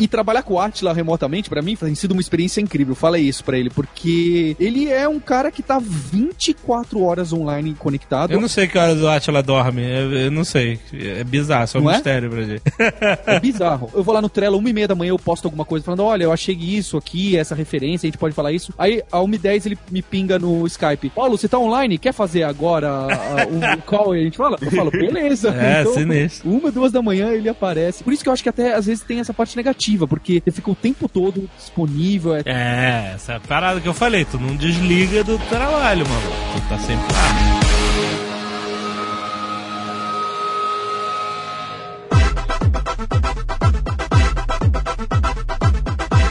E 0.01 0.07
trabalhar 0.07 0.43
com 0.43 0.55
o 0.55 0.61
Atila 0.61 0.93
remotamente, 0.93 1.49
pra 1.49 1.63
mim, 1.63 1.75
tem 1.77 1.95
sido 1.95 2.13
uma 2.13 2.21
experiência 2.21 2.61
incrível. 2.61 2.84
Falei 2.93 3.23
isso 3.23 3.45
pra 3.45 3.57
ele, 3.57 3.71
porque 3.71 4.57
ele 4.59 4.91
é 4.91 5.09
um 5.09 5.21
cara 5.21 5.53
que 5.53 5.63
tá 5.63 5.79
24 5.79 7.01
horas 7.01 7.33
online 7.33 7.75
conectado. 7.75 8.33
Eu 8.33 8.41
não 8.41 8.49
sei 8.49 8.67
que 8.67 8.77
horas 8.77 9.01
o 9.01 9.09
Atila 9.09 9.43
dorme, 9.43 9.83
eu, 9.83 10.13
eu 10.13 10.31
não 10.31 10.43
sei. 10.43 10.81
É 10.93 11.23
bizarro, 11.23 11.69
só 11.69 11.79
um 11.79 11.83
Não 11.83 11.91
é? 11.91 11.95
mistério 11.95 12.31
pra 12.31 12.43
gente. 12.43 12.63
É 13.27 13.39
bizarro. 13.39 13.91
Eu 13.95 14.03
vou 14.03 14.15
lá 14.15 14.21
no 14.21 14.29
Trello, 14.29 14.59
uma 14.59 14.69
e 14.69 14.73
meia 14.73 14.89
da 14.89 14.95
manhã, 14.95 15.11
eu 15.11 15.19
posto 15.19 15.45
alguma 15.45 15.65
coisa 15.65 15.85
falando, 15.85 16.03
olha, 16.05 16.25
eu 16.25 16.33
achei 16.33 16.55
isso 16.55 16.97
aqui, 16.97 17.37
essa 17.37 17.55
referência, 17.55 18.07
a 18.07 18.09
gente 18.09 18.19
pode 18.19 18.35
falar 18.35 18.53
isso. 18.53 18.73
Aí, 18.79 19.03
a 19.11 19.19
1h10, 19.19 19.67
ele 19.67 19.79
me 19.91 20.03
pinga 20.03 20.39
no 20.39 20.67
Skype. 20.67 21.11
Paulo, 21.11 21.37
você 21.37 21.49
tá 21.49 21.59
online? 21.59 21.99
Quer 21.99 22.13
fazer 22.13 22.43
agora 22.43 23.07
o, 23.51 23.79
o 23.79 23.83
call? 23.87 24.17
E 24.17 24.21
a 24.21 24.25
gente 24.25 24.37
fala? 24.37 24.59
Eu 24.61 24.71
falo, 24.71 24.91
beleza. 24.91 25.51
É, 25.51 25.85
sinistro. 25.85 26.51
Uma, 26.51 26.71
duas 26.71 26.91
da 26.93 27.03
manhã 27.03 27.31
ele 27.31 27.49
aparece. 27.49 28.03
Por 28.03 28.13
isso 28.13 28.23
que 28.23 28.29
eu 28.29 28.33
acho 28.33 28.43
que 28.43 28.49
até, 28.49 28.75
às 28.75 28.87
vezes, 28.87 29.05
tem 29.05 29.21
essa 29.21 29.33
parte 29.33 29.57
negativa, 29.57 30.07
porque 30.07 30.43
você 30.45 30.51
fica 30.51 30.71
o 30.71 30.75
tempo 30.75 31.09
todo 31.09 31.49
disponível. 31.57 32.35
É... 32.37 32.43
É, 32.47 32.64
essa 32.65 33.33
é 33.33 33.37
a 33.37 33.41
parada 33.41 33.81
que 33.81 33.89
eu 33.89 33.95
falei, 33.95 34.25
tu 34.25 34.39
não 34.39 34.57
desliga 34.57 35.23
do 35.25 35.39
trabalho, 35.49 36.07
mano. 36.09 36.33
Tu 36.55 36.69
tá 36.69 36.79
sempre 36.79 37.13
lá. 37.13 37.65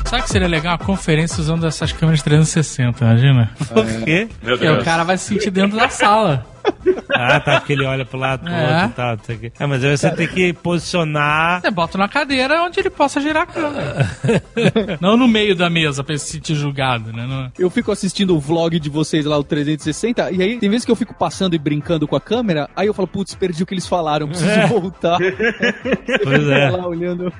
Sabe 0.05 0.23
que 0.23 0.29
seria 0.29 0.47
legal 0.47 0.73
uma 0.73 0.85
conferência 0.85 1.41
usando 1.41 1.65
essas 1.65 1.91
câmeras 1.91 2.21
360, 2.21 3.03
imagina? 3.03 3.51
Por 3.73 3.85
quê? 4.03 4.29
Porque 4.41 4.69
o 4.69 4.83
cara 4.83 5.03
vai 5.03 5.17
se 5.17 5.25
sentir 5.25 5.49
dentro 5.49 5.77
da 5.77 5.89
sala. 5.89 6.52
Ah, 7.15 7.39
tá, 7.39 7.59
porque 7.59 7.73
ele 7.73 7.85
olha 7.85 8.03
pro 8.05 8.17
lado 8.17 8.43
pro 8.43 8.51
É. 8.51 8.73
outro 8.73 8.89
e 8.89 8.93
tal. 8.93 9.15
não 9.17 9.23
sei 9.23 9.35
o 9.35 9.39
quê. 9.39 9.51
É, 9.59 9.65
mas 9.67 9.83
aí 9.85 9.95
você 9.97 10.09
tem 10.11 10.27
que 10.27 10.51
posicionar. 10.53 11.61
Você 11.61 11.69
bota 11.71 11.97
na 11.97 12.07
cadeira 12.07 12.63
onde 12.63 12.79
ele 12.79 12.89
possa 12.89 13.21
girar 13.21 13.43
a 13.43 13.45
câmera. 13.45 14.09
Não 14.99 15.15
no 15.15 15.27
meio 15.27 15.55
da 15.55 15.69
mesa 15.69 16.03
pra 16.03 16.13
ele 16.13 16.19
se 16.19 16.31
sentir 16.31 16.55
julgado, 16.55 17.13
né? 17.13 17.25
Não- 17.27 17.51
Eu 17.57 17.69
fico 17.69 17.91
assistindo 17.91 18.35
o 18.35 18.39
vlog 18.39 18.79
de 18.79 18.89
vocês 18.89 19.25
lá, 19.25 19.37
o 19.37 19.43
360, 19.43 20.31
e 20.31 20.41
aí 20.41 20.57
tem 20.57 20.69
vezes 20.69 20.85
que 20.85 20.91
eu 20.91 20.95
fico 20.95 21.13
passando 21.13 21.53
e 21.55 21.59
brincando 21.59 22.07
com 22.07 22.15
a 22.15 22.21
câmera, 22.21 22.67
aí 22.75 22.87
eu 22.87 22.93
falo, 22.93 23.07
putz, 23.07 23.35
perdi 23.35 23.61
o 23.63 23.65
que 23.65 23.73
eles 23.75 23.87
falaram, 23.87 24.27
preciso 24.27 24.67
voltar. 24.67 25.17
Pois 26.23 26.47
é. 26.47 26.69
lá 26.69 26.87
olhando. 26.87 27.31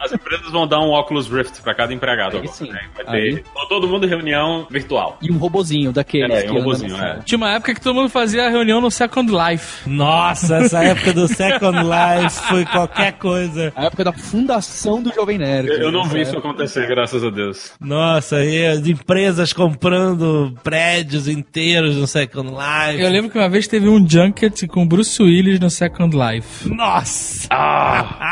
As 0.00 0.12
empresas 0.12 0.50
vão 0.50 0.66
dar 0.66 0.80
um 0.80 0.90
Oculus 0.92 1.28
Rift 1.28 1.62
pra 1.62 1.74
cada 1.74 1.92
empregado 1.92 2.36
agora. 2.38 2.52
sim. 2.52 2.70
né? 2.70 2.80
Vai 3.06 3.20
Aí. 3.20 3.34
ter 3.36 3.44
todo 3.68 3.86
mundo 3.88 4.06
em 4.06 4.08
reunião 4.08 4.66
virtual. 4.70 5.18
E 5.22 5.30
um 5.30 5.36
robozinho 5.36 5.92
daqueles 5.92 6.44
É, 6.44 6.50
um 6.50 6.54
robozinho, 6.54 6.96
é. 6.96 7.18
Tinha 7.24 7.36
uma 7.36 7.50
época 7.50 7.74
que 7.74 7.80
todo 7.80 7.94
mundo 7.94 8.08
fazia 8.08 8.46
a 8.46 8.50
reunião 8.54 8.80
no 8.80 8.90
Second 8.90 9.30
Life. 9.32 9.88
Nossa, 9.88 10.56
essa 10.56 10.82
época 10.82 11.12
do 11.12 11.28
Second 11.28 11.78
Life 11.78 12.40
foi 12.48 12.64
qualquer 12.64 13.12
coisa. 13.12 13.72
A 13.76 13.84
época 13.86 14.04
da 14.04 14.12
fundação 14.12 15.02
do 15.02 15.12
Jovem 15.14 15.38
Nerd. 15.38 15.68
Eu, 15.68 15.78
eu 15.84 15.92
não 15.92 16.04
vi 16.04 16.18
É. 16.18 16.22
isso 16.22 16.36
acontecer, 16.38 16.86
graças 16.86 17.22
a 17.24 17.30
Deus. 17.30 17.72
Nossa, 17.80 18.44
e 18.44 18.66
as 18.66 18.86
empresas 18.86 19.52
comprando 19.52 20.56
prédios 20.62 21.28
inteiros 21.28 21.96
no 21.96 22.06
Second 22.06 22.50
Life. 22.50 23.00
Eu 23.02 23.10
lembro 23.10 23.30
que 23.30 23.38
uma 23.38 23.48
vez 23.48 23.66
teve 23.66 23.88
um 23.88 24.08
junket 24.08 24.66
com 24.68 24.86
Bruce 24.86 25.22
Willis 25.22 25.60
no 25.60 25.70
Second 25.70 26.16
Life. 26.16 26.68
Nossa! 26.68 27.48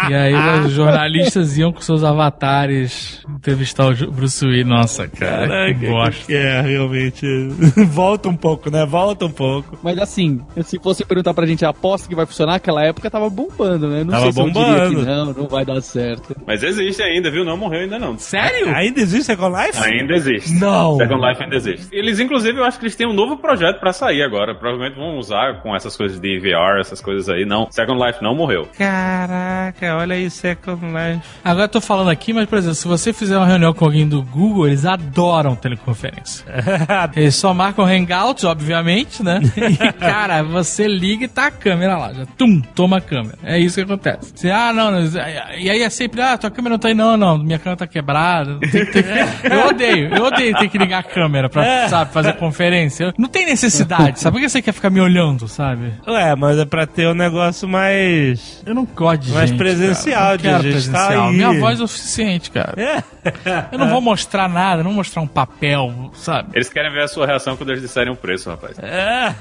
E 0.08 0.14
aí 0.14 0.34
os 0.66 0.72
jornalistas 0.72 1.56
iam 1.58 1.72
com 1.72 1.80
seus 1.80 2.02
avatares 2.04 3.20
entrevistar 3.28 3.86
o 3.88 4.10
Bruce 4.10 4.44
Willis. 4.44 4.66
Nossa, 4.66 5.08
cara, 5.08 5.72
que 5.74 5.86
bosta. 5.86 6.32
É, 6.32 6.60
realmente. 6.62 7.26
Volta 7.88 8.28
um 8.28 8.36
pouco, 8.36 8.70
né? 8.70 8.84
Volta 8.86 9.26
um 9.26 9.30
pouco. 9.30 9.78
Mas 9.82 9.98
assim, 10.12 10.40
se 10.62 10.78
fosse 10.78 11.04
perguntar 11.04 11.32
pra 11.34 11.46
gente, 11.46 11.64
aposta 11.64 12.06
que 12.08 12.14
vai 12.14 12.26
funcionar, 12.26 12.56
aquela 12.56 12.84
época 12.84 13.10
tava 13.10 13.28
bombando, 13.30 13.88
né? 13.88 14.04
Não 14.04 14.10
Tava 14.12 14.22
sei 14.24 14.32
se 14.32 14.40
eu 14.40 14.44
diria 14.50 14.62
bombando. 14.64 15.00
que 15.00 15.06
não, 15.06 15.24
não 15.32 15.48
vai 15.48 15.64
dar 15.64 15.80
certo. 15.80 16.36
Mas 16.46 16.62
existe 16.62 17.02
ainda, 17.02 17.30
viu? 17.30 17.44
Não 17.44 17.56
morreu 17.56 17.80
ainda 17.80 17.98
não. 17.98 18.18
Sério? 18.18 18.68
Ainda 18.74 19.00
existe 19.00 19.24
Second 19.24 19.56
Life? 19.56 19.78
Ainda 19.82 20.14
existe. 20.14 20.54
Não. 20.54 20.96
Second 20.98 21.26
Life 21.26 21.42
ainda 21.42 21.56
existe. 21.56 21.88
Eles, 21.92 22.20
inclusive, 22.20 22.58
eu 22.58 22.64
acho 22.64 22.78
que 22.78 22.84
eles 22.84 22.96
têm 22.96 23.06
um 23.06 23.12
novo 23.12 23.36
projeto 23.38 23.80
pra 23.80 23.92
sair 23.92 24.22
agora. 24.22 24.54
Provavelmente 24.54 24.96
vão 24.96 25.16
usar 25.18 25.62
com 25.62 25.74
essas 25.74 25.96
coisas 25.96 26.20
de 26.20 26.38
VR, 26.38 26.80
essas 26.80 27.00
coisas 27.00 27.28
aí. 27.28 27.44
Não, 27.44 27.68
Second 27.70 28.04
Life 28.04 28.22
não 28.22 28.34
morreu. 28.34 28.68
Caraca, 28.76 29.96
olha 29.96 30.14
aí 30.14 30.28
Second 30.30 30.80
Life. 30.86 31.22
Agora 31.44 31.64
eu 31.64 31.68
tô 31.68 31.80
falando 31.80 32.10
aqui, 32.10 32.32
mas, 32.32 32.46
por 32.48 32.58
exemplo, 32.58 32.74
se 32.74 32.86
você 32.86 33.12
fizer 33.12 33.36
uma 33.36 33.46
reunião 33.46 33.72
com 33.72 33.84
alguém 33.84 34.06
do 34.06 34.22
Google, 34.22 34.66
eles 34.66 34.84
adoram 34.84 35.54
teleconferência. 35.56 36.44
Eles 37.16 37.34
só 37.34 37.52
marcam 37.54 37.84
Hangouts, 37.84 38.44
obviamente, 38.44 39.22
né? 39.22 39.40
Cara, 40.02 40.42
você 40.42 40.86
liga 40.86 41.24
e 41.24 41.28
tá 41.28 41.46
a 41.46 41.50
câmera 41.50 41.96
lá. 41.96 42.12
Já, 42.12 42.26
tum, 42.26 42.60
toma 42.74 42.98
a 42.98 43.00
câmera. 43.00 43.38
É 43.42 43.58
isso 43.58 43.76
que 43.76 43.82
acontece. 43.82 44.32
Você, 44.34 44.50
ah, 44.50 44.72
não, 44.72 44.90
não. 44.90 45.00
E 45.58 45.70
aí 45.70 45.82
é 45.82 45.90
sempre, 45.90 46.20
ah, 46.20 46.36
tua 46.36 46.50
câmera 46.50 46.74
não 46.74 46.78
tá 46.78 46.88
aí, 46.88 46.94
não, 46.94 47.16
não. 47.16 47.38
Minha 47.38 47.58
câmera 47.58 47.76
tá 47.78 47.86
quebrada. 47.86 48.58
Tem 48.60 48.82
Eu 49.50 49.68
odeio, 49.68 50.14
eu 50.14 50.24
odeio 50.24 50.56
ter 50.58 50.68
que 50.68 50.78
ligar 50.78 51.00
a 51.00 51.02
câmera 51.02 51.48
pra, 51.48 51.88
sabe, 51.88 52.12
fazer 52.12 52.34
conferência. 52.34 53.12
Não 53.18 53.28
tem 53.28 53.46
necessidade, 53.46 54.20
sabe? 54.20 54.36
Por 54.36 54.42
que 54.42 54.48
você 54.48 54.62
quer 54.62 54.72
ficar 54.72 54.90
me 54.90 55.00
olhando, 55.00 55.48
sabe? 55.48 55.92
Ué, 56.06 56.34
mas 56.36 56.58
é 56.58 56.64
pra 56.64 56.86
ter 56.86 57.08
um 57.08 57.14
negócio 57.14 57.68
mais. 57.68 58.62
Eu 58.66 58.74
não 58.74 58.84
gosto 58.84 59.22
de 59.22 59.32
Mais 59.32 59.48
gente, 59.50 59.58
presencial, 59.58 60.36
de 60.36 60.42
quero 60.44 60.62
gente 60.62 60.72
presencial. 60.72 61.08
tá 61.08 61.26
aí. 61.28 61.32
Minha 61.34 61.52
voz 61.60 61.80
é 61.80 61.82
o 61.82 61.88
suficiente, 61.88 62.50
cara. 62.50 62.74
É. 62.80 63.02
Eu 63.70 63.78
não 63.78 63.88
vou 63.88 64.00
mostrar 64.00 64.48
nada, 64.48 64.78
não 64.82 64.90
vou 64.90 64.94
mostrar 64.98 65.22
um 65.22 65.26
papel, 65.26 66.10
sabe? 66.14 66.50
Eles 66.54 66.68
querem 66.68 66.90
ver 66.92 67.02
a 67.02 67.08
sua 67.08 67.26
reação 67.26 67.56
quando 67.56 67.70
eles 67.70 67.82
disserem 67.82 68.12
o 68.12 68.16
preço, 68.16 68.50
rapaz. 68.50 68.78
É. 68.78 69.34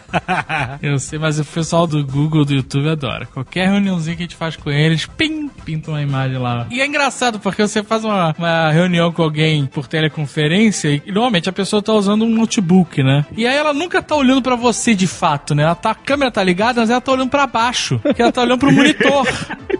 Eu 0.81 0.99
sei, 0.99 1.17
mas 1.19 1.39
o 1.39 1.45
pessoal 1.45 1.85
do 1.87 2.05
Google, 2.05 2.45
do 2.45 2.53
YouTube 2.53 2.89
adora. 2.89 3.25
Qualquer 3.25 3.67
reuniãozinha 3.69 4.15
que 4.15 4.23
a 4.23 4.25
gente 4.25 4.35
faz 4.35 4.55
com 4.55 4.69
eles, 4.69 5.05
pim, 5.05 5.49
pinta 5.65 5.91
uma 5.91 6.01
imagem 6.01 6.37
lá. 6.37 6.65
E 6.69 6.81
é 6.81 6.85
engraçado, 6.85 7.39
porque 7.39 7.61
você 7.67 7.83
faz 7.83 8.03
uma, 8.03 8.35
uma 8.37 8.71
reunião 8.71 9.11
com 9.11 9.23
alguém 9.23 9.65
por 9.65 9.87
teleconferência 9.87 10.89
e 11.05 11.11
normalmente 11.11 11.49
a 11.49 11.53
pessoa 11.53 11.81
tá 11.81 11.93
usando 11.93 12.25
um 12.25 12.29
notebook, 12.29 13.01
né? 13.03 13.25
E 13.35 13.45
aí 13.47 13.55
ela 13.55 13.73
nunca 13.73 14.01
tá 14.01 14.15
olhando 14.15 14.41
pra 14.41 14.55
você 14.55 14.93
de 14.95 15.07
fato, 15.07 15.53
né? 15.55 15.63
Ela 15.63 15.75
tá, 15.75 15.91
a 15.91 15.95
câmera 15.95 16.31
tá 16.31 16.43
ligada, 16.43 16.81
mas 16.81 16.89
ela 16.89 17.01
tá 17.01 17.11
olhando 17.11 17.29
pra 17.29 17.47
baixo. 17.47 17.99
Porque 17.99 18.21
ela 18.21 18.31
tá 18.31 18.41
olhando 18.41 18.59
pro 18.59 18.71
monitor. 18.73 19.27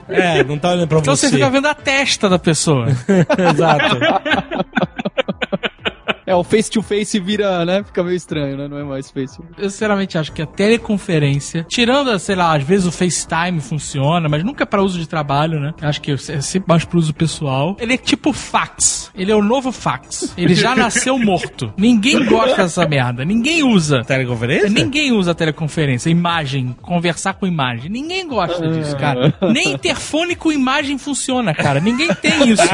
É, 0.07 0.43
não 0.43 0.57
tá 0.57 0.69
olhando 0.71 0.87
pra 0.87 0.99
Então 0.99 1.15
você. 1.15 1.27
você 1.27 1.33
fica 1.35 1.49
vendo 1.49 1.67
a 1.67 1.73
testa 1.73 2.29
da 2.29 2.37
pessoa. 2.39 2.87
Exato. 3.51 3.97
É, 6.31 6.35
o 6.35 6.45
face 6.45 6.71
to 6.71 6.81
face 6.81 7.19
vira, 7.19 7.65
né? 7.65 7.83
Fica 7.83 8.01
meio 8.01 8.15
estranho, 8.15 8.55
né? 8.55 8.65
Não 8.65 8.77
é 8.77 8.83
mais 8.85 9.11
face. 9.11 9.37
Eu 9.57 9.69
sinceramente 9.69 10.17
acho 10.17 10.31
que 10.31 10.41
a 10.41 10.45
teleconferência, 10.45 11.65
tirando, 11.67 12.17
sei 12.19 12.35
lá, 12.35 12.55
às 12.55 12.63
vezes 12.63 12.85
o 12.85 12.91
FaceTime 12.91 13.59
funciona, 13.59 14.29
mas 14.29 14.41
nunca 14.41 14.63
é 14.63 14.65
pra 14.65 14.81
uso 14.81 14.97
de 14.97 15.09
trabalho, 15.09 15.59
né? 15.59 15.73
Acho 15.81 15.99
que 16.01 16.11
é 16.13 16.17
sempre 16.17 16.69
mais 16.69 16.85
pro 16.85 16.97
uso 16.97 17.13
pessoal. 17.13 17.75
Ele 17.81 17.95
é 17.95 17.97
tipo 17.97 18.31
fax. 18.31 19.11
Ele 19.13 19.29
é 19.29 19.35
o 19.35 19.43
novo 19.43 19.73
fax. 19.73 20.33
Ele 20.37 20.55
já 20.55 20.73
nasceu 20.75 21.19
morto. 21.19 21.73
Ninguém 21.77 22.25
gosta 22.25 22.63
dessa 22.63 22.87
merda. 22.87 23.25
Ninguém 23.25 23.61
usa. 23.61 24.01
Teleconferência? 24.05 24.69
Ninguém 24.69 25.11
usa 25.11 25.35
teleconferência, 25.35 26.09
imagem, 26.09 26.73
conversar 26.81 27.33
com 27.33 27.45
imagem. 27.45 27.91
Ninguém 27.91 28.25
gosta 28.25 28.65
disso, 28.69 28.95
cara. 28.95 29.33
Nem 29.51 29.73
interfone 29.73 30.33
com 30.33 30.49
imagem 30.49 30.97
funciona, 30.97 31.53
cara. 31.53 31.81
Ninguém 31.81 32.07
tem 32.15 32.49
isso. 32.49 32.63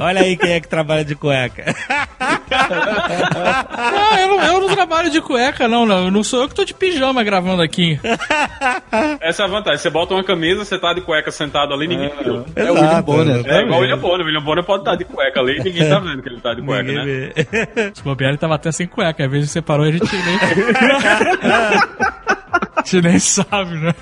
Olha 0.00 0.22
aí 0.22 0.34
quem 0.34 0.52
é 0.52 0.60
que 0.60 0.68
trabalha 0.68 1.04
de 1.04 1.14
cueca. 1.14 1.74
Não, 3.92 4.18
eu 4.18 4.28
não, 4.28 4.44
eu 4.44 4.60
não 4.60 4.68
trabalho 4.74 5.10
de 5.10 5.20
cueca, 5.20 5.66
não, 5.68 5.84
não. 5.84 6.10
Não 6.10 6.22
sou 6.22 6.42
eu 6.42 6.48
que 6.48 6.54
tô 6.54 6.64
de 6.64 6.74
pijama 6.74 7.22
gravando 7.22 7.62
aqui. 7.62 7.98
Essa 9.20 9.42
é 9.42 9.46
a 9.46 9.48
vantagem. 9.48 9.78
Você 9.78 9.90
bota 9.90 10.14
uma 10.14 10.24
camisa, 10.24 10.64
você 10.64 10.78
tá 10.78 10.92
de 10.92 11.00
cueca 11.00 11.30
sentado 11.30 11.72
ali, 11.74 11.86
ninguém 11.88 12.10
viu. 12.22 12.44
É 12.54 12.70
o 12.70 12.74
William 12.74 13.02
Bonner. 13.02 13.46
É 13.46 13.62
igual 13.62 13.80
o 13.80 13.82
William 13.82 13.98
Bonner. 13.98 14.20
O 14.20 14.26
William 14.26 14.42
Bonner 14.42 14.64
pode 14.64 14.82
estar 14.82 14.94
de 14.96 15.04
cueca 15.04 15.40
ali 15.40 15.58
e 15.58 15.62
ninguém 15.64 15.88
tá 15.88 15.98
vendo 15.98 16.22
que 16.22 16.28
ele 16.28 16.40
tá 16.40 16.54
de 16.54 16.62
cueca, 16.62 16.82
Ninguém 16.82 17.04
né? 17.04 17.32
vê. 17.34 17.92
Se 17.94 18.02
bobear, 18.02 18.30
ele 18.30 18.38
tava 18.38 18.54
até 18.54 18.70
sem 18.72 18.86
cueca. 18.86 19.24
Às 19.24 19.30
vezes 19.30 19.50
você 19.50 19.60
parou 19.62 19.86
e 19.86 19.90
a 19.90 19.92
gente 19.92 20.16
nem... 20.16 20.38
a 22.76 22.82
gente 22.84 23.02
nem 23.02 23.18
sabe, 23.18 23.74
né? 23.76 23.94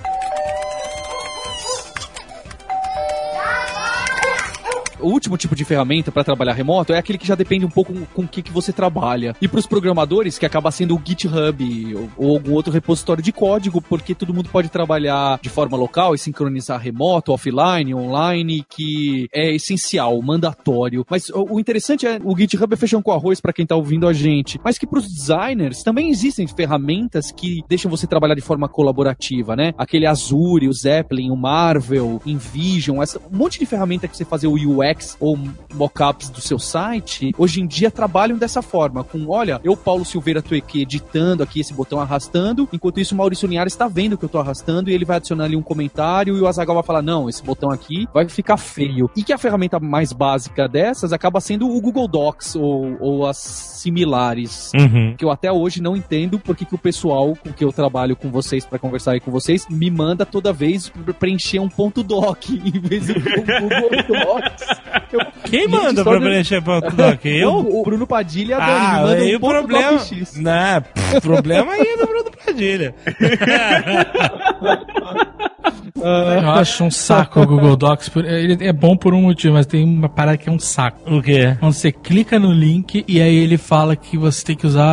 O 5.01 5.09
último 5.09 5.37
tipo 5.37 5.55
de 5.55 5.65
ferramenta 5.65 6.11
para 6.11 6.25
trabalhar 6.25 6.53
remoto 6.53 6.93
é 6.93 6.99
aquele 6.99 7.19
que 7.19 7.27
já 7.27 7.35
depende 7.35 7.65
um 7.65 7.71
pouco 7.71 7.93
com 8.15 8.23
o 8.23 8.29
que, 8.29 8.43
que 8.43 8.53
você 8.53 8.73
trabalha. 8.73 9.35
E 9.41 9.47
para 9.47 9.61
os 9.61 9.67
programadores, 9.67 10.39
que 10.39 10.47
acaba 10.47 10.71
sendo 10.71 10.97
o 10.97 11.03
GitHub 11.05 11.95
ou, 11.95 12.11
ou 12.17 12.37
algum 12.37 12.53
outro 12.53 12.73
repositório 12.73 13.23
de 13.23 13.33
código, 13.33 13.81
porque 13.81 14.15
todo 14.15 14.35
mundo 14.35 14.49
pode 14.49 14.69
trabalhar 14.69 15.39
de 15.41 15.49
forma 15.49 15.77
local 15.77 16.15
e 16.15 16.19
sincronizar 16.19 16.81
remoto, 16.81 17.33
offline, 17.33 17.95
online, 17.95 18.65
que 18.69 19.29
é 19.33 19.55
essencial, 19.55 20.21
mandatório. 20.21 21.05
Mas 21.09 21.29
o, 21.31 21.55
o 21.55 21.61
interessante 21.61 22.07
é 22.07 22.19
o 22.23 22.37
GitHub 22.37 22.73
é 22.73 22.77
feijão 22.77 23.03
com 23.03 23.13
arroz 23.13 23.41
para 23.41 23.53
quem 23.53 23.67
tá 23.67 23.77
ouvindo 23.77 24.09
a 24.09 24.13
gente, 24.13 24.61
mas 24.65 24.79
que 24.79 24.87
para 24.87 24.99
os 24.99 25.09
designers 25.09 25.83
também 25.83 26.11
existem 26.11 26.47
ferramentas 26.47 27.31
que 27.31 27.63
deixam 27.69 27.91
você 27.91 28.07
trabalhar 28.07 28.35
de 28.35 28.41
forma 28.41 28.69
colaborativa, 28.69 29.55
né? 29.55 29.73
Aquele 29.79 30.07
Azure, 30.07 30.69
o 30.69 30.73
Zeppelin, 30.73 31.31
o 31.31 31.37
Marvel, 31.37 32.21
InVision, 32.27 33.03
essa, 33.03 33.19
um 33.19 33.37
monte 33.37 33.59
de 33.59 33.67
ferramenta 33.67 34.09
que 34.09 34.17
você 34.17 34.25
fazer 34.25 34.47
o 34.47 34.55
UX 34.55 34.88
ou 35.21 35.39
mockups 35.75 36.31
do 36.31 36.41
seu 36.41 36.59
site, 36.59 37.33
hoje 37.39 37.61
em 37.61 37.67
dia 37.67 37.91
trabalham 37.91 38.39
dessa 38.39 38.63
forma, 38.63 39.05
com, 39.05 39.29
olha, 39.29 39.61
eu, 39.65 39.77
Paulo 39.77 40.05
Silveira, 40.05 40.43
tô 40.43 40.55
aqui 40.55 40.83
editando 40.83 41.43
aqui 41.43 41.61
esse 41.61 41.73
botão 41.73 42.01
arrastando, 42.01 42.69
enquanto 42.73 43.01
isso 43.01 43.15
o 43.15 43.19
Maurício 43.19 43.49
Linhares 43.49 43.73
está 43.73 43.89
vendo 43.89 44.17
que 44.17 44.25
eu 44.25 44.29
tô 44.29 44.39
arrastando 44.39 44.91
e 44.91 44.95
ele 44.95 45.05
vai 45.05 45.17
adicionar 45.17 45.45
ali 45.45 45.57
um 45.57 45.63
comentário 45.63 46.37
e 46.37 46.41
o 46.41 46.47
Azagal 46.47 46.75
vai 46.75 46.85
falar, 46.85 47.03
não, 47.03 47.29
esse 47.29 47.43
botão 47.43 47.71
aqui 47.71 48.07
vai 48.13 48.29
ficar 48.29 48.57
feio. 48.57 49.11
E 49.17 49.23
que 49.23 49.33
a 49.33 49.39
ferramenta 49.39 49.79
mais 49.79 50.13
básica 50.13 50.69
dessas 50.69 51.13
acaba 51.13 51.41
sendo 51.41 51.69
o 51.69 51.81
Google 51.81 52.09
Docs 52.09 52.57
ou, 52.57 52.97
ou 53.01 53.27
as 53.27 53.37
similares. 53.37 54.73
Uhum. 54.75 55.15
Que 55.17 55.25
eu 55.25 55.31
até 55.31 55.51
hoje 55.51 55.83
não 55.83 55.97
entendo 55.97 56.39
porque 56.39 56.65
que 56.65 56.75
o 56.75 56.79
pessoal 56.79 57.37
com 57.37 57.53
que 57.53 57.65
eu 57.65 57.73
trabalho 57.73 58.17
com 58.17 58.31
vocês 58.31 58.65
para 58.65 58.79
conversar 58.79 59.13
aí 59.13 59.21
com 59.21 59.31
vocês 59.31 59.67
me 59.69 59.91
manda 59.91 60.27
toda 60.27 60.53
vez 60.53 60.93
preencher 61.19 61.59
um 61.59 61.69
ponto 61.69 62.03
doc 62.03 62.49
em 62.51 62.81
vez 62.81 63.07
do 63.07 63.15
Google 63.15 63.91
Docs. 64.09 64.78
Eu- 65.13 65.21
Quem 65.49 65.61
Gente, 65.63 65.71
manda 65.71 66.05
pra 66.05 66.21
preencher 66.21 66.61
ponto 66.63 66.95
doc? 66.95 67.25
Eu? 67.25 67.51
O, 67.55 67.81
o 67.81 67.83
Bruno 67.83 68.07
Padilha 68.07 68.51
e 68.51 68.55
a 68.55 68.59
Dani 68.59 68.71
Ah, 68.71 68.93
me 68.93 69.01
mandam 69.03 69.25
aí 69.25 69.33
um 69.35 69.37
o 69.37 69.41
problema. 69.41 69.91
Não, 70.37 70.83
pff, 70.83 71.21
problema 71.23 71.73
aí 71.73 71.81
é 71.81 71.97
do 71.97 72.07
Bruno 72.07 72.31
Padilha. 72.45 72.95
Eu 76.01 76.51
acho 76.53 76.85
um 76.85 76.91
saco 76.91 77.41
o 77.41 77.47
Google 77.47 77.77
Docs. 77.77 78.11
Ele 78.17 78.57
é 78.67 78.73
bom 78.73 78.97
por 78.97 79.13
um 79.15 79.23
motivo, 79.23 79.55
mas 79.55 79.67
tem 79.67 79.85
uma 79.85 80.09
parada 80.09 80.37
que 80.39 80.49
é 80.49 80.53
um 80.53 80.59
saco. 80.59 80.99
O 81.13 81.21
quê? 81.23 81.57
Quando 81.59 81.73
você 81.73 81.91
clica 81.91 82.39
no 82.39 82.53
link 82.53 83.05
e 83.09 83.21
aí 83.21 83.35
ele 83.35 83.59
fala 83.59 83.97
que 83.97 84.17
você 84.17 84.45
tem 84.45 84.57
que 84.57 84.67
usar. 84.67 84.85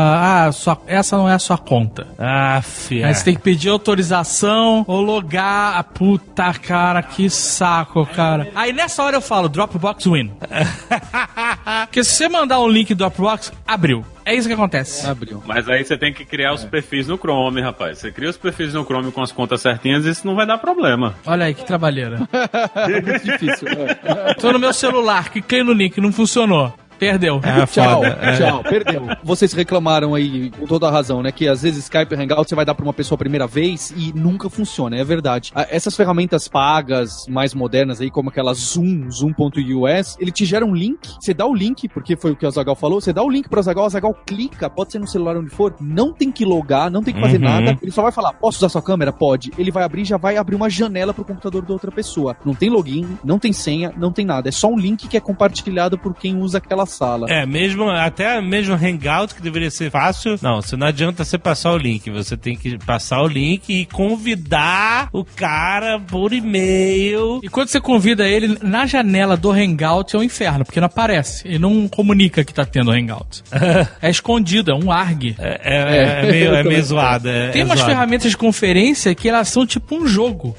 Ah, 0.47 0.51
sua, 0.51 0.81
essa 0.87 1.15
não 1.17 1.29
é 1.29 1.33
a 1.33 1.39
sua 1.39 1.57
conta. 1.57 2.07
Ah, 2.17 2.59
fia. 2.63 3.07
Aí 3.07 3.13
você 3.13 3.23
tem 3.25 3.35
que 3.35 3.41
pedir 3.41 3.69
autorização 3.69 4.83
ou 4.87 5.01
logar. 5.01 5.77
A 5.77 5.83
puta, 5.83 6.51
cara, 6.53 7.01
que 7.03 7.29
saco, 7.29 8.05
cara. 8.07 8.49
Aí 8.55 8.73
nessa 8.73 9.03
hora 9.03 9.17
eu 9.17 9.21
falo, 9.21 9.47
Dropbox 9.75 10.05
win. 10.05 10.31
Porque 11.85 12.03
se 12.03 12.11
você 12.11 12.29
mandar 12.29 12.59
um 12.61 12.67
link 12.67 12.93
do 12.93 12.97
Dropbox, 12.97 13.51
abriu. 13.67 14.05
É 14.23 14.33
isso 14.33 14.47
que 14.47 14.53
acontece. 14.53 15.05
Abriu. 15.05 15.43
Mas 15.45 15.69
aí 15.69 15.83
você 15.83 15.97
tem 15.97 16.11
que 16.11 16.25
criar 16.25 16.53
os 16.53 16.63
perfis 16.63 17.07
no 17.07 17.17
Chrome, 17.17 17.61
rapaz. 17.61 17.99
Você 17.99 18.11
cria 18.11 18.29
os 18.29 18.37
perfis 18.37 18.73
no 18.73 18.83
Chrome 18.83 19.11
com 19.11 19.21
as 19.21 19.31
contas 19.31 19.61
certinhas 19.61 20.05
e 20.05 20.09
isso 20.09 20.25
não 20.25 20.35
vai 20.35 20.47
dar 20.47 20.57
problema. 20.57 21.15
Olha 21.25 21.45
aí 21.45 21.53
que 21.53 21.65
trabalheira. 21.65 22.27
É 22.75 23.01
muito 23.01 23.23
difícil. 23.23 23.67
é. 23.67 24.33
Tô 24.35 24.51
no 24.51 24.59
meu 24.59 24.71
celular, 24.73 25.29
cliquei 25.29 25.63
no 25.63 25.73
link, 25.73 25.99
não 25.99 26.11
funcionou. 26.11 26.73
Perdeu. 26.99 27.39
É 27.43 27.65
Tchau, 27.65 27.95
foda. 28.03 28.07
é. 28.21 28.37
tchau, 28.37 28.63
perdeu. 28.63 29.01
Vocês 29.23 29.53
reclamaram 29.53 30.13
aí, 30.15 30.49
com 30.51 30.65
toda 30.65 30.87
a 30.87 30.91
razão, 30.91 31.21
né? 31.21 31.31
Que 31.31 31.47
às 31.47 31.61
vezes 31.61 31.83
Skype 31.85 32.13
e 32.13 32.15
Hangout 32.17 32.47
você 32.49 32.55
vai 32.55 32.65
dar 32.65 32.73
pra 32.75 32.83
uma 32.85 32.93
pessoa 32.93 33.15
a 33.15 33.19
primeira 33.19 33.45
vez 33.47 33.93
e 33.95 34.13
nunca 34.13 34.49
funciona, 34.49 34.95
é 34.97 35.03
verdade. 35.03 35.51
Essas 35.69 35.95
ferramentas 35.95 36.47
pagas, 36.47 37.25
mais 37.27 37.53
modernas 37.53 37.99
aí, 38.01 38.09
como 38.09 38.29
aquela 38.29 38.53
Zoom, 38.53 39.09
Zoom.us, 39.11 40.17
ele 40.19 40.31
te 40.31 40.45
gera 40.45 40.65
um 40.65 40.73
link, 40.75 40.99
você 41.19 41.33
dá 41.33 41.45
o 41.45 41.53
link, 41.53 41.87
porque 41.89 42.15
foi 42.15 42.31
o 42.31 42.35
que 42.35 42.45
o 42.45 42.47
Azagal 42.47 42.75
falou, 42.75 42.99
você 43.01 43.11
dá 43.13 43.21
o 43.23 43.29
link 43.29 43.49
pro 43.49 43.59
Azagal, 43.59 43.83
o 43.83 43.87
Azagal 43.87 44.13
clica, 44.25 44.69
pode 44.69 44.91
ser 44.91 44.99
no 44.99 45.07
celular 45.07 45.37
onde 45.37 45.49
for, 45.49 45.75
não 45.79 46.13
tem 46.13 46.31
que 46.31 46.45
logar, 46.45 46.89
não 46.89 47.03
tem 47.03 47.13
que 47.13 47.19
fazer 47.21 47.35
Uhum. 47.37 47.43
nada, 47.43 47.77
ele 47.81 47.91
só 47.91 48.01
vai 48.01 48.11
falar, 48.11 48.33
posso 48.33 48.57
usar 48.59 48.69
sua 48.69 48.81
câmera? 48.81 49.11
Pode. 49.11 49.51
Ele 49.57 49.71
vai 49.71 49.83
abrir, 49.83 50.05
já 50.05 50.17
vai 50.17 50.37
abrir 50.37 50.55
uma 50.55 50.69
janela 50.69 51.13
pro 51.13 51.25
computador 51.25 51.63
da 51.65 51.73
outra 51.73 51.91
pessoa. 51.91 52.35
Não 52.45 52.53
tem 52.55 52.69
login, 52.69 53.17
não 53.23 53.37
tem 53.37 53.51
senha, 53.51 53.91
não 53.97 54.11
tem 54.11 54.25
nada. 54.25 54.47
É 54.49 54.51
só 54.51 54.67
um 54.69 54.77
link 54.77 55.07
que 55.07 55.17
é 55.17 55.19
compartilhado 55.19 55.97
por 55.97 56.13
quem 56.15 56.37
usa 56.37 56.57
aquela 56.59 56.84
sala. 56.85 57.27
É, 57.29 57.45
mesmo, 57.45 57.89
até 57.89 58.39
mesmo 58.41 58.73
Hangout, 58.75 59.33
que 59.35 59.41
deveria 59.41 59.71
ser 59.71 59.89
fácil. 59.91 60.37
Não, 60.41 60.61
você 60.61 60.75
não 60.75 60.87
adianta 60.87 61.23
você 61.23 61.37
passar 61.37 61.71
o 61.71 61.77
link. 61.77 62.09
Você 62.09 62.35
tem 62.37 62.55
que 62.55 62.77
passar 62.85 63.21
o 63.21 63.27
link 63.27 63.69
e 63.69 63.85
convidar 63.85 65.09
o 65.13 65.23
cara 65.23 65.99
por 65.99 66.33
e-mail. 66.33 67.39
E 67.43 67.49
quando 67.49 67.67
você 67.69 67.79
convida 67.79 68.27
ele, 68.27 68.57
na 68.61 68.85
janela 68.85 69.35
do 69.37 69.51
Hangout 69.51 70.15
é 70.15 70.19
um 70.19 70.23
inferno, 70.23 70.65
porque 70.65 70.79
não 70.79 70.87
aparece. 70.87 71.47
Ele 71.47 71.59
não 71.59 71.87
comunica 71.87 72.43
que 72.43 72.53
tá 72.53 72.65
tendo 72.65 72.91
Hangout. 72.91 73.43
é 74.01 74.09
escondido, 74.09 74.71
é 74.71 74.75
um 74.75 74.91
ARG. 74.91 75.35
É, 75.39 75.61
é- 75.63 76.25
é 76.25 76.31
meio, 76.31 76.55
é 76.55 76.63
meio 76.63 76.81
zoado. 76.83 77.29
é- 77.29 77.49
Tem 77.49 77.61
é 77.61 77.65
umas 77.65 77.79
zoado. 77.79 77.91
ferramentas 77.93 78.31
de 78.31 78.37
conferência 78.37 79.13
que 79.15 79.27
elas 79.29 79.47
são 79.49 79.65
tipo 79.65 79.95
um 79.95 80.07
jogo. 80.07 80.55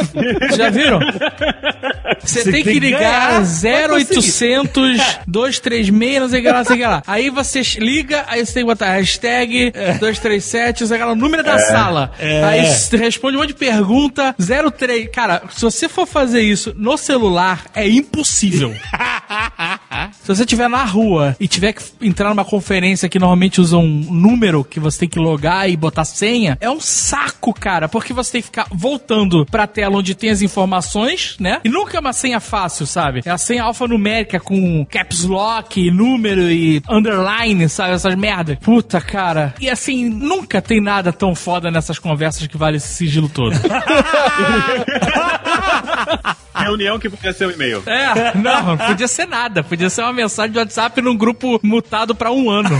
Já 0.56 0.70
viram? 0.70 1.00
Você 2.20 2.42
Você 2.42 2.50
tem 2.52 2.62
que 2.62 2.70
tem 2.70 2.74
que 2.74 2.80
ligar 2.80 3.42
ganhar. 3.42 3.90
0800 3.90 4.98
236, 5.68 6.20
não 6.20 6.28
sei 6.28 6.40
o 6.40 6.42
que 6.42 6.48
lá, 6.48 6.58
não 6.58 6.64
sei 6.64 6.76
o 6.76 6.78
que 6.78 6.86
lá. 6.86 7.02
Aí 7.06 7.30
você 7.30 7.62
liga, 7.78 8.24
aí 8.28 8.44
você 8.44 8.54
tem 8.54 8.62
que 8.62 8.68
botar 8.68 8.92
hashtag 8.92 9.72
237, 9.72 10.86
sei 10.86 10.98
lá, 10.98 11.12
o 11.12 11.14
número 11.14 11.42
da 11.42 11.58
sala. 11.58 12.12
É. 12.18 12.42
Aí 12.44 12.66
você 12.66 12.96
responde 12.96 13.36
um 13.36 13.40
monte 13.40 13.48
de 13.48 13.54
pergunta, 13.54 14.34
03. 14.38 15.08
Cara, 15.10 15.42
se 15.50 15.62
você 15.62 15.88
for 15.88 16.06
fazer 16.06 16.42
isso 16.42 16.74
no 16.76 16.96
celular, 16.96 17.66
é 17.74 17.88
impossível. 17.88 18.74
Se 20.22 20.34
você 20.34 20.42
estiver 20.42 20.68
na 20.68 20.84
rua 20.84 21.36
e 21.40 21.48
tiver 21.48 21.72
que 21.72 21.82
entrar 22.00 22.28
numa 22.30 22.44
conferência 22.44 23.08
que 23.08 23.18
normalmente 23.18 23.60
usa 23.60 23.76
um 23.76 23.86
número 24.10 24.64
que 24.64 24.78
você 24.78 25.00
tem 25.00 25.08
que 25.08 25.18
logar 25.18 25.68
e 25.68 25.76
botar 25.76 26.04
senha, 26.04 26.56
é 26.60 26.70
um 26.70 26.80
saco, 26.80 27.52
cara, 27.52 27.88
porque 27.88 28.12
você 28.12 28.32
tem 28.32 28.40
que 28.42 28.46
ficar 28.46 28.66
voltando 28.70 29.44
pra 29.46 29.66
tela 29.66 29.96
onde 29.96 30.14
tem 30.14 30.30
as 30.30 30.42
informações, 30.42 31.36
né? 31.40 31.60
E 31.64 31.68
nunca 31.68 31.96
é 31.96 32.00
uma 32.00 32.12
senha 32.12 32.40
fácil, 32.40 32.86
sabe? 32.86 33.22
É 33.24 33.30
a 33.30 33.38
senha 33.38 33.64
alfanumérica 33.64 34.38
com 34.38 34.86
caps 34.86 35.24
lock, 35.24 35.57
número 35.90 36.50
e 36.50 36.82
underline, 36.88 37.68
sabe? 37.68 37.92
Essas 37.92 38.14
merdas. 38.14 38.58
Puta, 38.58 39.00
cara. 39.00 39.54
E 39.60 39.68
assim, 39.68 40.08
nunca 40.08 40.60
tem 40.60 40.80
nada 40.80 41.12
tão 41.12 41.34
foda 41.34 41.70
nessas 41.70 41.98
conversas 41.98 42.46
que 42.46 42.56
vale 42.56 42.76
esse 42.76 42.88
sigilo 42.88 43.28
todo. 43.28 43.56
Reunião 46.54 46.98
que 46.98 47.08
podia 47.08 47.32
ser 47.32 47.46
um 47.46 47.50
e-mail. 47.50 47.82
É, 47.86 48.36
não, 48.36 48.66
não 48.66 48.76
podia 48.76 49.08
ser 49.08 49.26
nada. 49.26 49.62
Podia 49.62 49.90
ser 49.90 50.02
uma 50.02 50.12
mensagem 50.12 50.52
de 50.52 50.58
WhatsApp 50.58 51.00
num 51.00 51.16
grupo 51.16 51.60
mutado 51.62 52.14
pra 52.14 52.30
um 52.30 52.50
ano. 52.50 52.70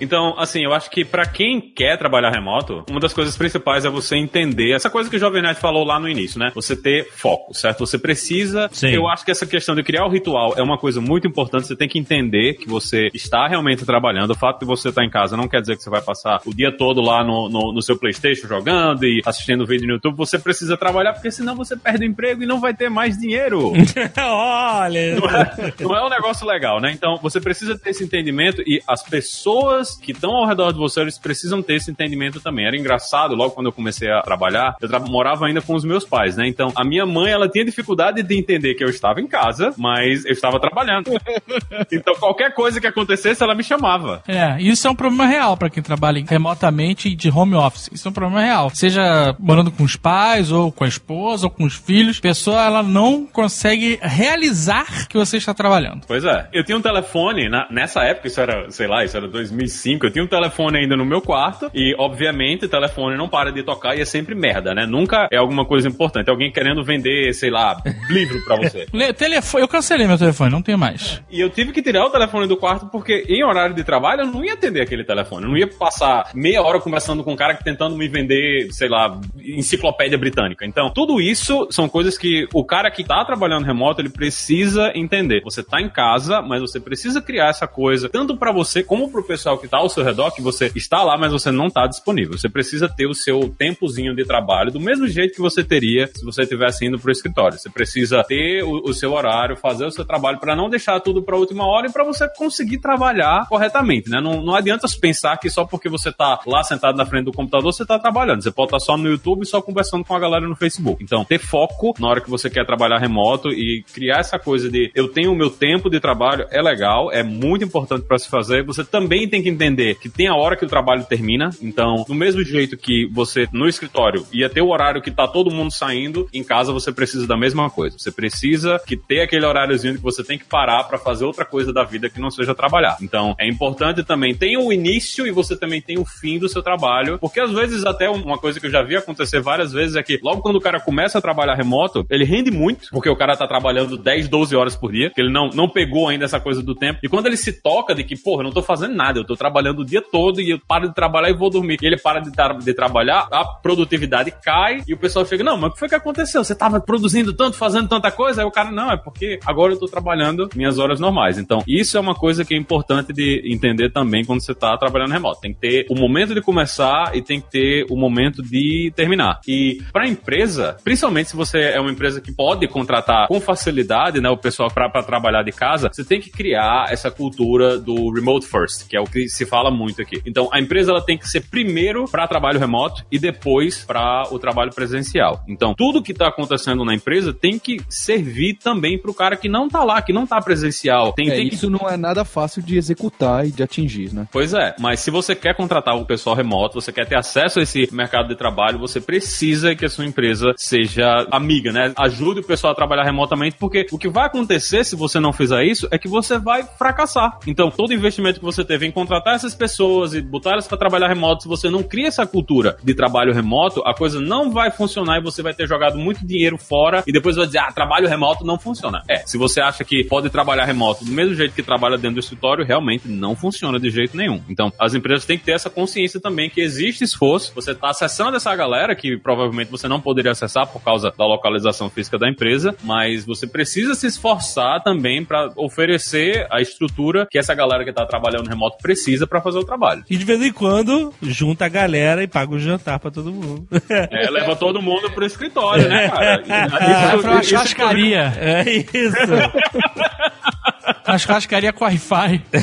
Então, 0.00 0.34
assim, 0.38 0.64
eu 0.64 0.72
acho 0.72 0.90
que 0.90 1.04
pra 1.04 1.26
quem 1.26 1.60
quer 1.60 1.96
trabalhar 1.98 2.30
remoto, 2.30 2.84
uma 2.90 3.00
das 3.00 3.12
coisas 3.12 3.36
principais 3.36 3.84
é 3.84 3.90
você 3.90 4.16
entender 4.16 4.72
essa 4.72 4.88
coisa 4.88 5.10
que 5.10 5.16
o 5.16 5.18
Jovem 5.18 5.42
Nerd 5.42 5.58
falou 5.58 5.84
lá 5.84 5.98
no 5.98 6.08
início, 6.08 6.38
né? 6.38 6.50
Você 6.54 6.74
ter 6.74 7.08
foco, 7.12 7.54
certo? 7.54 7.80
Você 7.86 7.98
precisa. 7.98 8.68
Sim. 8.72 8.88
Eu 8.88 9.08
acho 9.08 9.24
que 9.24 9.30
essa 9.30 9.46
questão 9.46 9.74
de 9.74 9.82
criar 9.82 10.06
o 10.06 10.08
ritual 10.08 10.54
é 10.56 10.62
uma 10.62 10.78
coisa 10.78 11.00
muito 11.00 11.26
importante. 11.26 11.66
Você 11.66 11.76
tem 11.76 11.88
que 11.88 11.98
entender 11.98 12.54
que 12.54 12.68
você 12.68 13.08
está 13.12 13.46
realmente 13.46 13.84
trabalhando. 13.84 14.30
O 14.30 14.34
fato 14.34 14.60
de 14.60 14.66
você 14.66 14.88
estar 14.88 15.04
em 15.04 15.10
casa 15.10 15.36
não 15.36 15.48
quer 15.48 15.60
dizer 15.60 15.76
que 15.76 15.82
você 15.82 15.90
vai 15.90 16.00
passar 16.00 16.40
o 16.46 16.54
dia 16.54 16.74
todo 16.76 17.00
lá 17.00 17.22
no, 17.22 17.48
no, 17.48 17.72
no 17.72 17.82
seu 17.82 17.98
PlayStation 17.98 18.46
jogando 18.46 19.04
e 19.04 19.20
assistindo 19.24 19.66
vídeo 19.66 19.86
no 19.86 19.94
YouTube. 19.94 20.16
Você 20.16 20.38
precisa 20.38 20.76
trabalhar, 20.76 21.12
porque 21.12 21.30
senão 21.30 21.54
você 21.54 21.76
perde 21.76 22.04
o 22.04 22.08
emprego 22.08 22.42
e 22.42 22.46
não 22.46 22.60
vai 22.60 22.74
ter 22.74 22.88
mais 22.88 23.18
dinheiro. 23.18 23.72
Olha. 24.18 25.16
não 25.16 25.28
é, 25.28 25.74
não 25.80 25.96
é 25.96 26.06
um 26.06 26.08
negócio 26.08 26.46
legal, 26.46 26.80
né? 26.80 26.92
Então 26.92 27.18
você 27.22 27.40
precisa 27.40 27.78
ter 27.78 27.90
esse 27.90 28.04
entendimento 28.04 28.62
e 28.62 28.82
as 28.86 29.02
pessoas 29.02 29.89
pessoas 29.90 29.96
que 29.96 30.12
estão 30.12 30.32
ao 30.32 30.46
redor 30.46 30.72
de 30.72 30.78
você, 30.78 31.00
eles 31.00 31.18
precisam 31.18 31.62
ter 31.62 31.74
esse 31.74 31.90
entendimento 31.90 32.40
também. 32.40 32.66
Era 32.66 32.76
engraçado, 32.76 33.34
logo 33.34 33.52
quando 33.52 33.66
eu 33.66 33.72
comecei 33.72 34.10
a 34.10 34.20
trabalhar, 34.22 34.76
eu 34.80 34.88
tra 34.88 35.00
morava 35.00 35.46
ainda 35.46 35.60
com 35.60 35.74
os 35.74 35.84
meus 35.84 36.04
pais, 36.04 36.36
né? 36.36 36.46
Então, 36.46 36.72
a 36.76 36.84
minha 36.84 37.06
mãe, 37.06 37.32
ela 37.32 37.48
tinha 37.48 37.64
dificuldade 37.64 38.22
de 38.22 38.38
entender 38.38 38.74
que 38.74 38.84
eu 38.84 38.88
estava 38.88 39.20
em 39.20 39.26
casa, 39.26 39.72
mas 39.76 40.24
eu 40.24 40.32
estava 40.32 40.60
trabalhando. 40.60 41.10
então, 41.90 42.14
qualquer 42.14 42.54
coisa 42.54 42.80
que 42.80 42.86
acontecesse, 42.86 43.42
ela 43.42 43.54
me 43.54 43.64
chamava. 43.64 44.22
É, 44.28 44.60
isso 44.60 44.86
é 44.86 44.90
um 44.90 44.94
problema 44.94 45.26
real 45.26 45.56
para 45.56 45.70
quem 45.70 45.82
trabalha 45.82 46.22
remotamente 46.28 47.14
de 47.14 47.30
home 47.30 47.54
office. 47.54 47.88
Isso 47.92 48.06
é 48.06 48.10
um 48.10 48.14
problema 48.14 48.42
real. 48.42 48.70
Seja 48.74 49.34
morando 49.38 49.70
com 49.70 49.84
os 49.84 49.96
pais, 49.96 50.52
ou 50.52 50.70
com 50.70 50.84
a 50.84 50.88
esposa, 50.88 51.46
ou 51.46 51.50
com 51.50 51.64
os 51.64 51.74
filhos, 51.74 52.18
a 52.18 52.22
pessoa 52.22 52.62
ela 52.62 52.82
não 52.82 53.26
consegue 53.26 53.98
realizar 54.02 55.08
que 55.08 55.16
você 55.16 55.38
está 55.38 55.54
trabalhando. 55.54 56.02
Pois 56.06 56.24
é. 56.24 56.48
Eu 56.52 56.64
tinha 56.64 56.76
um 56.76 56.82
telefone, 56.82 57.48
na, 57.48 57.66
nessa 57.70 58.02
época, 58.02 58.28
isso 58.28 58.40
era, 58.40 58.70
sei 58.70 58.86
lá, 58.86 59.04
isso 59.04 59.16
era 59.16 59.26
2005, 59.30 59.79
eu 59.88 60.10
tinha 60.10 60.24
um 60.24 60.28
telefone 60.28 60.78
ainda 60.78 60.96
no 60.96 61.04
meu 61.04 61.20
quarto, 61.20 61.70
e 61.74 61.94
obviamente 61.98 62.64
o 62.64 62.68
telefone 62.68 63.16
não 63.16 63.28
para 63.28 63.50
de 63.52 63.62
tocar 63.62 63.96
e 63.96 64.00
é 64.00 64.04
sempre 64.04 64.34
merda, 64.34 64.74
né? 64.74 64.86
Nunca 64.86 65.28
é 65.30 65.36
alguma 65.36 65.64
coisa 65.64 65.88
importante. 65.88 66.28
É 66.28 66.30
alguém 66.30 66.50
querendo 66.50 66.82
vender, 66.84 67.32
sei 67.34 67.50
lá, 67.50 67.76
livro 68.08 68.42
pra 68.44 68.56
você. 68.56 68.86
Le- 68.92 69.12
telefone, 69.12 69.62
eu 69.62 69.68
cancelei 69.68 70.06
meu 70.06 70.18
telefone, 70.18 70.50
não 70.50 70.62
tem 70.62 70.76
mais. 70.76 71.22
E 71.30 71.40
eu 71.40 71.50
tive 71.50 71.72
que 71.72 71.82
tirar 71.82 72.04
o 72.06 72.10
telefone 72.10 72.46
do 72.46 72.56
quarto 72.56 72.86
porque 72.86 73.24
em 73.28 73.44
horário 73.44 73.74
de 73.74 73.84
trabalho 73.84 74.22
eu 74.22 74.26
não 74.26 74.44
ia 74.44 74.54
atender 74.54 74.80
aquele 74.82 75.04
telefone. 75.04 75.44
Eu 75.44 75.50
não 75.50 75.56
ia 75.56 75.66
passar 75.66 76.30
meia 76.34 76.62
hora 76.62 76.80
conversando 76.80 77.22
com 77.24 77.32
um 77.32 77.36
cara 77.36 77.54
tentando 77.54 77.96
me 77.96 78.08
vender, 78.08 78.68
sei 78.72 78.88
lá, 78.88 79.18
enciclopédia 79.44 80.18
britânica. 80.18 80.64
Então, 80.66 80.90
tudo 80.90 81.20
isso 81.20 81.66
são 81.70 81.88
coisas 81.88 82.16
que 82.18 82.46
o 82.52 82.64
cara 82.64 82.90
que 82.90 83.04
tá 83.04 83.24
trabalhando 83.24 83.64
remoto, 83.64 84.00
ele 84.00 84.08
precisa 84.10 84.92
entender. 84.94 85.42
Você 85.44 85.62
tá 85.62 85.80
em 85.80 85.88
casa, 85.88 86.40
mas 86.42 86.60
você 86.60 86.80
precisa 86.80 87.20
criar 87.20 87.48
essa 87.48 87.66
coisa, 87.66 88.08
tanto 88.08 88.36
pra 88.36 88.52
você 88.52 88.82
como 88.82 89.10
pro 89.10 89.22
pessoal 89.24 89.58
que 89.58 89.68
tá 89.70 89.78
ao 89.78 89.88
seu 89.88 90.02
redor, 90.04 90.32
que 90.32 90.42
você 90.42 90.70
está 90.74 91.02
lá, 91.02 91.16
mas 91.16 91.32
você 91.32 91.50
não 91.50 91.70
tá 91.70 91.86
disponível. 91.86 92.36
Você 92.36 92.48
precisa 92.48 92.88
ter 92.88 93.06
o 93.06 93.14
seu 93.14 93.54
tempozinho 93.56 94.14
de 94.14 94.24
trabalho 94.24 94.70
do 94.70 94.80
mesmo 94.80 95.06
jeito 95.06 95.34
que 95.34 95.40
você 95.40 95.62
teria 95.62 96.08
se 96.14 96.24
você 96.24 96.42
estivesse 96.42 96.84
indo 96.84 96.98
pro 96.98 97.12
escritório. 97.12 97.58
Você 97.58 97.70
precisa 97.70 98.22
ter 98.24 98.62
o, 98.62 98.90
o 98.90 98.92
seu 98.92 99.12
horário, 99.12 99.56
fazer 99.56 99.84
o 99.84 99.90
seu 99.90 100.04
trabalho 100.04 100.38
pra 100.38 100.56
não 100.56 100.68
deixar 100.68 101.00
tudo 101.00 101.22
pra 101.22 101.36
última 101.36 101.66
hora 101.66 101.86
e 101.86 101.92
pra 101.92 102.04
você 102.04 102.28
conseguir 102.36 102.78
trabalhar 102.78 103.46
corretamente, 103.48 104.10
né? 104.10 104.20
Não, 104.20 104.42
não 104.42 104.54
adianta 104.54 104.86
pensar 105.00 105.36
que 105.36 105.48
só 105.48 105.64
porque 105.64 105.88
você 105.88 106.10
tá 106.12 106.40
lá 106.46 106.62
sentado 106.62 106.96
na 106.96 107.06
frente 107.06 107.26
do 107.26 107.32
computador 107.32 107.72
você 107.72 107.86
tá 107.86 107.98
trabalhando. 107.98 108.42
Você 108.42 108.50
pode 108.50 108.68
estar 108.68 108.80
só 108.80 108.96
no 108.96 109.08
YouTube 109.08 109.46
só 109.46 109.62
conversando 109.62 110.04
com 110.04 110.14
a 110.14 110.18
galera 110.18 110.48
no 110.48 110.56
Facebook. 110.56 111.02
Então, 111.02 111.24
ter 111.24 111.38
foco 111.38 111.94
na 111.98 112.08
hora 112.08 112.20
que 112.20 112.30
você 112.30 112.50
quer 112.50 112.66
trabalhar 112.66 112.98
remoto 112.98 113.50
e 113.50 113.84
criar 113.92 114.18
essa 114.18 114.38
coisa 114.38 114.70
de 114.70 114.90
eu 114.94 115.08
tenho 115.08 115.32
o 115.32 115.36
meu 115.36 115.50
tempo 115.50 115.90
de 115.90 116.00
trabalho 116.00 116.46
é 116.50 116.60
legal, 116.60 117.12
é 117.12 117.22
muito 117.22 117.64
importante 117.64 118.04
pra 118.06 118.18
se 118.18 118.28
fazer. 118.28 118.64
Você 118.64 118.84
também 118.84 119.28
tem 119.28 119.42
que 119.42 119.48
entender 119.50 119.96
que 119.96 120.08
tem 120.08 120.28
a 120.28 120.34
hora 120.34 120.56
que 120.56 120.64
o 120.64 120.68
trabalho 120.68 121.04
termina. 121.04 121.50
Então, 121.60 122.04
do 122.06 122.14
mesmo 122.14 122.42
jeito 122.42 122.76
que 122.76 123.06
você 123.12 123.46
no 123.52 123.68
escritório 123.68 124.26
ia 124.32 124.48
ter 124.48 124.62
o 124.62 124.68
horário 124.68 125.02
que 125.02 125.10
tá 125.10 125.26
todo 125.26 125.50
mundo 125.50 125.72
saindo, 125.72 126.28
em 126.32 126.42
casa 126.42 126.72
você 126.72 126.92
precisa 126.92 127.26
da 127.26 127.36
mesma 127.36 127.70
coisa. 127.70 127.98
Você 127.98 128.10
precisa 128.10 128.80
que 128.86 128.96
ter 128.96 129.20
aquele 129.20 129.46
horáriozinho 129.46 129.94
que 129.94 130.02
você 130.02 130.22
tem 130.22 130.38
que 130.38 130.44
parar 130.44 130.84
pra 130.84 130.98
fazer 130.98 131.24
outra 131.24 131.44
coisa 131.44 131.72
da 131.72 131.84
vida 131.84 132.08
que 132.08 132.20
não 132.20 132.30
seja 132.30 132.54
trabalhar. 132.54 132.96
Então, 133.02 133.34
é 133.38 133.48
importante 133.48 134.02
também 134.02 134.34
tem 134.34 134.56
o 134.56 134.72
início 134.72 135.26
e 135.26 135.30
você 135.30 135.56
também 135.56 135.80
tem 135.80 135.98
o 135.98 136.04
fim 136.04 136.38
do 136.38 136.48
seu 136.48 136.62
trabalho, 136.62 137.18
porque 137.18 137.40
às 137.40 137.50
vezes 137.52 137.84
até 137.84 138.08
uma 138.08 138.38
coisa 138.38 138.58
que 138.60 138.66
eu 138.66 138.70
já 138.70 138.82
vi 138.82 138.96
acontecer 138.96 139.40
várias 139.40 139.72
vezes 139.72 139.96
é 139.96 140.02
que 140.02 140.18
logo 140.22 140.42
quando 140.42 140.56
o 140.56 140.60
cara 140.60 140.80
começa 140.80 141.18
a 141.18 141.20
trabalhar 141.20 141.54
remoto, 141.54 142.06
ele 142.10 142.24
rende 142.24 142.50
muito, 142.50 142.88
porque 142.90 143.08
o 143.08 143.16
cara 143.16 143.36
tá 143.36 143.46
trabalhando 143.46 143.96
10, 143.96 144.28
12 144.28 144.56
horas 144.56 144.76
por 144.76 144.92
dia, 144.92 145.10
que 145.10 145.20
ele 145.20 145.32
não, 145.32 145.50
não 145.50 145.68
pegou 145.68 146.08
ainda 146.08 146.24
essa 146.24 146.40
coisa 146.40 146.62
do 146.62 146.74
tempo. 146.74 147.00
E 147.02 147.08
quando 147.08 147.26
ele 147.26 147.36
se 147.36 147.52
toca 147.52 147.94
de 147.94 148.04
que, 148.04 148.16
porra, 148.16 148.40
eu 148.40 148.44
não 148.44 148.52
tô 148.52 148.62
fazendo 148.62 148.94
nada, 148.94 149.18
eu 149.18 149.24
tô 149.24 149.36
trabalhando 149.40 149.80
o 149.80 149.84
dia 149.86 150.02
todo 150.02 150.38
e 150.38 150.50
eu 150.50 150.60
paro 150.68 150.88
de 150.88 150.94
trabalhar 150.94 151.30
e 151.30 151.32
vou 151.34 151.48
dormir. 151.48 151.78
E 151.80 151.86
ele 151.86 151.96
para 151.96 152.20
de, 152.20 152.30
tra- 152.30 152.52
de 152.52 152.74
trabalhar, 152.74 153.26
a 153.32 153.42
produtividade 153.44 154.30
cai 154.44 154.82
e 154.86 154.92
o 154.92 154.98
pessoal 154.98 155.24
chega, 155.24 155.42
não, 155.42 155.56
mas 155.56 155.70
o 155.70 155.72
que 155.72 155.78
foi 155.78 155.88
que 155.88 155.94
aconteceu? 155.94 156.44
Você 156.44 156.54
tava 156.54 156.78
produzindo 156.78 157.32
tanto, 157.32 157.56
fazendo 157.56 157.88
tanta 157.88 158.10
coisa? 158.10 158.42
Aí 158.42 158.46
o 158.46 158.50
cara, 158.50 158.70
não, 158.70 158.90
é 158.92 158.98
porque 158.98 159.40
agora 159.46 159.72
eu 159.72 159.78
tô 159.78 159.86
trabalhando 159.86 160.50
minhas 160.54 160.78
horas 160.78 161.00
normais. 161.00 161.38
Então, 161.38 161.62
isso 161.66 161.96
é 161.96 162.00
uma 162.00 162.14
coisa 162.14 162.44
que 162.44 162.54
é 162.54 162.58
importante 162.58 163.12
de 163.14 163.42
entender 163.50 163.90
também 163.90 164.24
quando 164.24 164.42
você 164.42 164.54
tá 164.54 164.76
trabalhando 164.76 165.12
remoto. 165.12 165.40
Tem 165.40 165.54
que 165.54 165.60
ter 165.60 165.86
o 165.88 165.94
momento 165.94 166.34
de 166.34 166.42
começar 166.42 167.16
e 167.16 167.22
tem 167.22 167.40
que 167.40 167.50
ter 167.50 167.86
o 167.88 167.96
momento 167.96 168.42
de 168.42 168.92
terminar. 168.94 169.40
E 169.48 169.80
pra 169.92 170.06
empresa, 170.06 170.76
principalmente 170.84 171.30
se 171.30 171.36
você 171.36 171.60
é 171.60 171.80
uma 171.80 171.90
empresa 171.90 172.20
que 172.20 172.32
pode 172.32 172.68
contratar 172.68 173.26
com 173.28 173.40
facilidade, 173.40 174.20
né, 174.20 174.28
o 174.28 174.36
pessoal 174.36 174.70
pra 174.70 174.90
trabalhar 175.02 175.42
de 175.42 175.52
casa, 175.52 175.88
você 175.90 176.04
tem 176.04 176.20
que 176.20 176.30
criar 176.30 176.86
essa 176.90 177.10
cultura 177.10 177.78
do 177.78 178.12
remote 178.12 178.46
first, 178.46 178.88
que 178.88 178.96
é 178.96 179.00
o 179.00 179.04
que 179.04 179.28
se 179.32 179.46
fala 179.46 179.70
muito 179.70 180.02
aqui. 180.02 180.20
Então, 180.26 180.48
a 180.52 180.60
empresa 180.60 180.90
ela 180.90 181.02
tem 181.02 181.16
que 181.18 181.28
ser 181.28 181.42
primeiro 181.42 182.04
para 182.06 182.26
trabalho 182.26 182.58
remoto 182.58 183.04
e 183.10 183.18
depois 183.18 183.84
para 183.84 184.24
o 184.30 184.38
trabalho 184.38 184.72
presencial. 184.72 185.42
Então, 185.48 185.74
tudo 185.74 186.02
que 186.02 186.14
tá 186.14 186.28
acontecendo 186.28 186.84
na 186.84 186.94
empresa 186.94 187.32
tem 187.32 187.58
que 187.58 187.80
servir 187.88 188.54
também 188.54 188.98
pro 188.98 189.14
cara 189.14 189.36
que 189.36 189.48
não 189.48 189.68
tá 189.68 189.84
lá, 189.84 190.02
que 190.02 190.12
não 190.12 190.26
tá 190.26 190.40
presencial. 190.40 191.12
Tem, 191.12 191.28
É, 191.28 191.36
tem 191.36 191.48
que 191.48 191.54
isso 191.54 191.70
não 191.70 191.88
é 191.88 191.96
nada 191.96 192.24
fácil 192.24 192.62
de 192.62 192.76
executar 192.76 193.46
e 193.46 193.50
de 193.50 193.62
atingir, 193.62 194.12
né? 194.12 194.26
Pois 194.32 194.54
é, 194.54 194.74
mas 194.78 195.00
se 195.00 195.10
você 195.10 195.34
quer 195.34 195.54
contratar 195.54 195.96
o 195.96 196.06
pessoal 196.06 196.34
remoto, 196.36 196.80
você 196.80 196.92
quer 196.92 197.06
ter 197.06 197.16
acesso 197.16 197.60
a 197.60 197.62
esse 197.62 197.88
mercado 197.92 198.28
de 198.28 198.36
trabalho, 198.36 198.78
você 198.78 199.00
precisa 199.00 199.74
que 199.74 199.84
a 199.84 199.88
sua 199.88 200.04
empresa 200.04 200.52
seja 200.56 201.26
amiga, 201.30 201.72
né? 201.72 201.92
Ajude 201.96 202.40
o 202.40 202.44
pessoal 202.44 202.72
a 202.72 202.76
trabalhar 202.76 203.04
remotamente, 203.04 203.56
porque 203.58 203.86
o 203.90 203.98
que 203.98 204.08
vai 204.08 204.26
acontecer 204.26 204.84
se 204.84 204.96
você 204.96 205.20
não 205.20 205.32
fizer 205.32 205.64
isso 205.64 205.88
é 205.90 205.98
que 205.98 206.08
você 206.08 206.38
vai 206.38 206.62
fracassar. 206.62 207.38
Então, 207.46 207.70
todo 207.70 207.92
investimento 207.92 208.38
que 208.38 208.44
você 208.44 208.64
teve 208.64 208.86
em 208.86 208.90
contratar 208.90 209.19
essas 209.28 209.54
pessoas 209.54 210.14
e 210.14 210.20
botar 210.20 210.52
elas 210.52 210.66
para 210.66 210.78
trabalhar 210.78 211.08
remoto, 211.08 211.42
se 211.42 211.48
você 211.48 211.70
não 211.70 211.82
cria 211.82 212.08
essa 212.08 212.26
cultura 212.26 212.76
de 212.82 212.94
trabalho 212.94 213.32
remoto, 213.32 213.82
a 213.86 213.94
coisa 213.94 214.20
não 214.20 214.50
vai 214.50 214.70
funcionar 214.70 215.18
e 215.18 215.22
você 215.22 215.42
vai 215.42 215.54
ter 215.54 215.66
jogado 215.66 215.98
muito 215.98 216.26
dinheiro 216.26 216.56
fora 216.58 217.02
e 217.06 217.12
depois 217.12 217.36
vai 217.36 217.46
dizer, 217.46 217.58
ah, 217.58 217.72
trabalho 217.72 218.08
remoto 218.08 218.44
não 218.44 218.58
funciona. 218.58 219.02
É, 219.08 219.18
se 219.26 219.36
você 219.36 219.60
acha 219.60 219.84
que 219.84 220.04
pode 220.04 220.30
trabalhar 220.30 220.64
remoto 220.64 221.04
do 221.04 221.12
mesmo 221.12 221.34
jeito 221.34 221.54
que 221.54 221.62
trabalha 221.62 221.96
dentro 221.96 222.14
do 222.14 222.20
escritório, 222.20 222.64
realmente 222.64 223.08
não 223.08 223.36
funciona 223.36 223.78
de 223.78 223.90
jeito 223.90 224.16
nenhum. 224.16 224.40
Então, 224.48 224.72
as 224.78 224.94
empresas 224.94 225.24
têm 225.24 225.38
que 225.38 225.44
ter 225.44 225.52
essa 225.52 225.70
consciência 225.70 226.20
também 226.20 226.48
que 226.48 226.60
existe 226.60 227.04
esforço, 227.04 227.52
você 227.54 227.72
está 227.72 227.90
acessando 227.90 228.36
essa 228.36 228.54
galera 228.54 228.94
que 228.94 229.16
provavelmente 229.16 229.70
você 229.70 229.88
não 229.88 230.00
poderia 230.00 230.32
acessar 230.32 230.66
por 230.66 230.82
causa 230.82 231.12
da 231.16 231.26
localização 231.26 231.90
física 231.90 232.18
da 232.18 232.28
empresa, 232.28 232.74
mas 232.82 233.24
você 233.24 233.46
precisa 233.46 233.94
se 233.94 234.06
esforçar 234.06 234.82
também 234.82 235.24
para 235.24 235.50
oferecer 235.56 236.46
a 236.50 236.60
estrutura 236.60 237.26
que 237.30 237.38
essa 237.38 237.54
galera 237.54 237.84
que 237.84 237.90
está 237.90 238.04
trabalhando 238.06 238.48
remoto 238.48 238.78
precisa 238.78 239.09
para 239.26 239.40
fazer 239.40 239.58
o 239.58 239.64
trabalho. 239.64 240.04
E 240.10 240.16
de 240.16 240.24
vez 240.24 240.40
em 240.42 240.52
quando, 240.52 241.12
junta 241.22 241.64
a 241.66 241.68
galera 241.68 242.22
e 242.22 242.26
paga 242.28 242.54
o 242.54 242.58
jantar 242.58 242.98
pra 242.98 243.10
todo 243.10 243.32
mundo. 243.32 243.66
É, 243.88 244.30
leva 244.30 244.54
todo 244.56 244.80
mundo 244.82 245.10
pro 245.10 245.24
escritório, 245.24 245.88
né, 245.88 246.08
cara? 246.08 246.42
Vai 246.46 247.18
pra 247.18 247.30
uma 247.32 247.40
isso- 247.40 247.50
churrascaria. 247.50 248.32
É 248.38 248.64
isso. 248.70 249.16
Uma 251.12 251.18
churrascaria 251.18 251.72
com 251.72 251.84
Wi-Fi. 251.84 252.42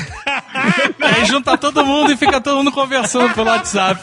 Aí 1.01 1.25
junta 1.25 1.57
todo 1.57 1.85
mundo 1.85 2.11
e 2.11 2.17
fica 2.17 2.41
todo 2.41 2.57
mundo 2.57 2.71
conversando 2.71 3.33
pelo 3.33 3.47
WhatsApp. 3.47 3.99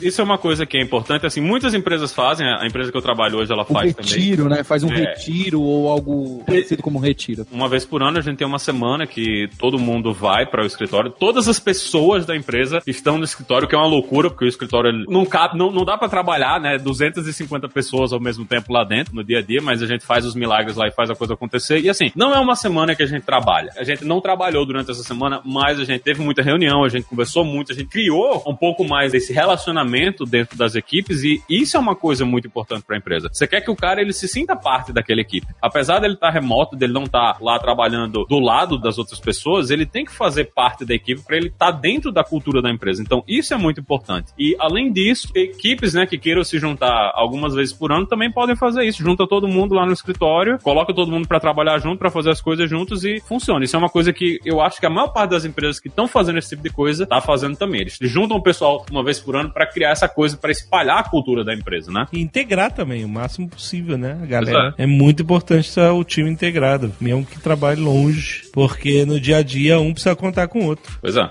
Isso 0.00 0.20
é 0.20 0.24
uma 0.24 0.36
coisa 0.36 0.66
que 0.66 0.76
é 0.76 0.82
importante, 0.82 1.24
assim, 1.24 1.40
muitas 1.40 1.72
empresas 1.72 2.12
fazem, 2.12 2.46
a 2.46 2.66
empresa 2.66 2.90
que 2.92 2.96
eu 2.96 3.02
trabalho 3.02 3.38
hoje, 3.38 3.50
ela 3.50 3.62
Um 3.62 3.72
faz 3.72 3.94
também. 3.94 4.12
retiro, 4.12 4.48
né? 4.48 4.62
Faz 4.62 4.82
um 4.84 4.92
É. 4.92 4.96
retiro 4.96 5.60
ou 5.62 5.88
algo 5.90 6.42
parecido 6.44 6.82
como 6.82 6.98
um 6.98 7.00
retiro. 7.02 7.46
Uma 7.50 7.68
vez 7.68 7.84
por 7.86 8.02
ano 8.02 8.18
a 8.18 8.20
gente 8.20 8.36
tem 8.36 8.46
uma 8.46 8.58
semana 8.58 9.06
que 9.06 9.48
todo 9.58 9.78
mundo 9.78 10.12
vai 10.12 10.44
para 10.44 10.62
o 10.62 10.66
escritório. 10.66 11.10
Todas 11.10 11.48
as 11.48 11.58
pessoas 11.58 12.26
da 12.26 12.36
empresa 12.36 12.82
estão 12.86 13.16
no 13.16 13.24
escritório, 13.24 13.66
que 13.66 13.74
é 13.74 13.78
uma 13.78 13.86
loucura, 13.86 14.28
porque 14.28 14.44
o 14.44 14.48
escritório 14.48 14.92
não 15.08 15.24
cabe, 15.24 15.56
não, 15.56 15.70
não 15.72 15.84
dá 15.84 15.96
para 15.96 16.08
trabalhar, 16.08 16.60
né? 16.60 16.76
250 16.78 17.66
pessoas 17.68 18.12
ao 18.12 18.20
mesmo 18.20 18.44
tempo 18.44 18.72
lá 18.72 18.84
dentro, 18.84 19.14
no 19.14 19.24
dia 19.24 19.38
a 19.38 19.42
dia, 19.42 19.60
mas 19.62 19.82
a 19.82 19.86
gente 19.86 20.04
faz 20.04 20.26
os 20.26 20.34
milagres 20.34 20.76
lá 20.76 20.86
e 20.88 20.92
faz 20.92 21.08
a 21.10 21.14
coisa 21.14 21.32
acontecer. 21.34 21.80
E 21.80 21.88
assim, 21.88 22.12
não 22.14 22.34
é 22.34 22.38
uma 22.38 22.54
semana 22.54 22.94
que 22.94 23.02
a 23.02 23.06
gente 23.06 23.22
trabalha. 23.22 23.35
A 23.76 23.84
gente 23.84 24.04
não 24.04 24.20
trabalhou 24.20 24.64
durante 24.64 24.90
essa 24.90 25.02
semana, 25.02 25.40
mas 25.44 25.78
a 25.80 25.84
gente 25.84 26.02
teve 26.02 26.22
muita 26.22 26.42
reunião, 26.42 26.84
a 26.84 26.88
gente 26.88 27.04
conversou 27.04 27.44
muito, 27.44 27.72
a 27.72 27.74
gente 27.74 27.88
criou 27.88 28.42
um 28.46 28.54
pouco 28.54 28.84
mais 28.84 29.12
desse 29.12 29.32
relacionamento 29.32 30.24
dentro 30.24 30.56
das 30.56 30.74
equipes 30.74 31.22
e 31.22 31.42
isso 31.48 31.76
é 31.76 31.80
uma 31.80 31.94
coisa 31.94 32.24
muito 32.24 32.46
importante 32.46 32.84
para 32.84 32.96
a 32.96 32.98
empresa. 32.98 33.28
Você 33.32 33.46
quer 33.46 33.60
que 33.60 33.70
o 33.70 33.76
cara 33.76 34.00
ele 34.00 34.12
se 34.12 34.28
sinta 34.28 34.56
parte 34.56 34.92
daquela 34.92 35.20
equipe. 35.20 35.46
Apesar 35.60 35.98
dele 35.98 36.14
estar 36.14 36.30
remoto, 36.30 36.76
dele 36.76 36.92
não 36.92 37.04
estar 37.04 37.38
lá 37.40 37.58
trabalhando 37.58 38.24
do 38.24 38.38
lado 38.38 38.78
das 38.78 38.98
outras 38.98 39.20
pessoas, 39.20 39.70
ele 39.70 39.86
tem 39.86 40.04
que 40.04 40.12
fazer 40.12 40.46
parte 40.54 40.84
da 40.84 40.94
equipe 40.94 41.22
para 41.22 41.36
ele 41.36 41.48
estar 41.48 41.70
dentro 41.70 42.12
da 42.12 42.24
cultura 42.24 42.62
da 42.62 42.70
empresa. 42.70 43.02
Então, 43.02 43.22
isso 43.26 43.52
é 43.52 43.56
muito 43.56 43.80
importante. 43.80 44.32
E 44.38 44.56
além 44.58 44.92
disso, 44.92 45.28
equipes, 45.34 45.94
né, 45.94 46.06
que 46.06 46.18
queiram 46.18 46.44
se 46.44 46.58
juntar 46.58 47.12
algumas 47.14 47.54
vezes 47.54 47.72
por 47.72 47.92
ano 47.92 48.06
também 48.06 48.30
podem 48.30 48.56
fazer 48.56 48.84
isso. 48.84 49.02
Junta 49.02 49.26
todo 49.26 49.48
mundo 49.48 49.74
lá 49.74 49.84
no 49.84 49.92
escritório, 49.92 50.58
coloca 50.60 50.94
todo 50.94 51.10
mundo 51.10 51.28
para 51.28 51.40
trabalhar 51.40 51.78
junto, 51.78 51.98
para 51.98 52.10
fazer 52.10 52.30
as 52.30 52.40
coisas 52.40 52.68
juntos 52.68 53.04
e 53.04 53.15
funciona. 53.20 53.64
Isso 53.64 53.76
é 53.76 53.78
uma 53.78 53.88
coisa 53.88 54.12
que 54.12 54.38
eu 54.44 54.60
acho 54.60 54.80
que 54.80 54.86
a 54.86 54.90
maior 54.90 55.08
parte 55.08 55.30
das 55.30 55.44
empresas 55.44 55.80
que 55.80 55.88
estão 55.88 56.06
fazendo 56.06 56.38
esse 56.38 56.50
tipo 56.50 56.62
de 56.62 56.70
coisa 56.70 57.06
tá 57.06 57.20
fazendo 57.20 57.56
também. 57.56 57.80
Eles 57.82 57.98
juntam 58.00 58.36
o 58.36 58.42
pessoal 58.42 58.84
uma 58.90 59.02
vez 59.04 59.18
por 59.18 59.36
ano 59.36 59.50
para 59.50 59.66
criar 59.66 59.90
essa 59.90 60.08
coisa, 60.08 60.36
para 60.36 60.50
espalhar 60.50 60.98
a 60.98 61.04
cultura 61.04 61.44
da 61.44 61.54
empresa, 61.54 61.90
né? 61.90 62.06
E 62.12 62.20
integrar 62.20 62.72
também, 62.72 63.04
o 63.04 63.08
máximo 63.08 63.48
possível, 63.48 63.96
né, 63.96 64.18
a 64.22 64.26
galera? 64.26 64.74
É 64.78 64.86
muito 64.86 65.22
importante 65.22 65.68
estar 65.68 65.92
o 65.92 66.04
time 66.04 66.30
integrado, 66.30 66.92
mesmo 67.00 67.24
que 67.24 67.38
trabalhe 67.40 67.80
longe, 67.80 68.42
porque 68.52 69.04
no 69.04 69.20
dia 69.20 69.38
a 69.38 69.42
dia 69.42 69.80
um 69.80 69.92
precisa 69.92 70.16
contar 70.16 70.48
com 70.48 70.60
o 70.60 70.66
outro. 70.66 70.98
Pois 71.00 71.16
é. 71.16 71.28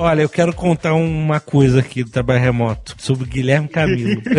Olha, 0.00 0.22
eu 0.22 0.28
quero 0.30 0.54
contar 0.54 0.94
uma 0.94 1.38
coisa 1.40 1.80
aqui 1.80 2.02
do 2.02 2.10
trabalho 2.10 2.40
remoto 2.40 2.94
sobre 2.96 3.24
o 3.24 3.26
Guilherme 3.26 3.68
Camilo. 3.68 4.22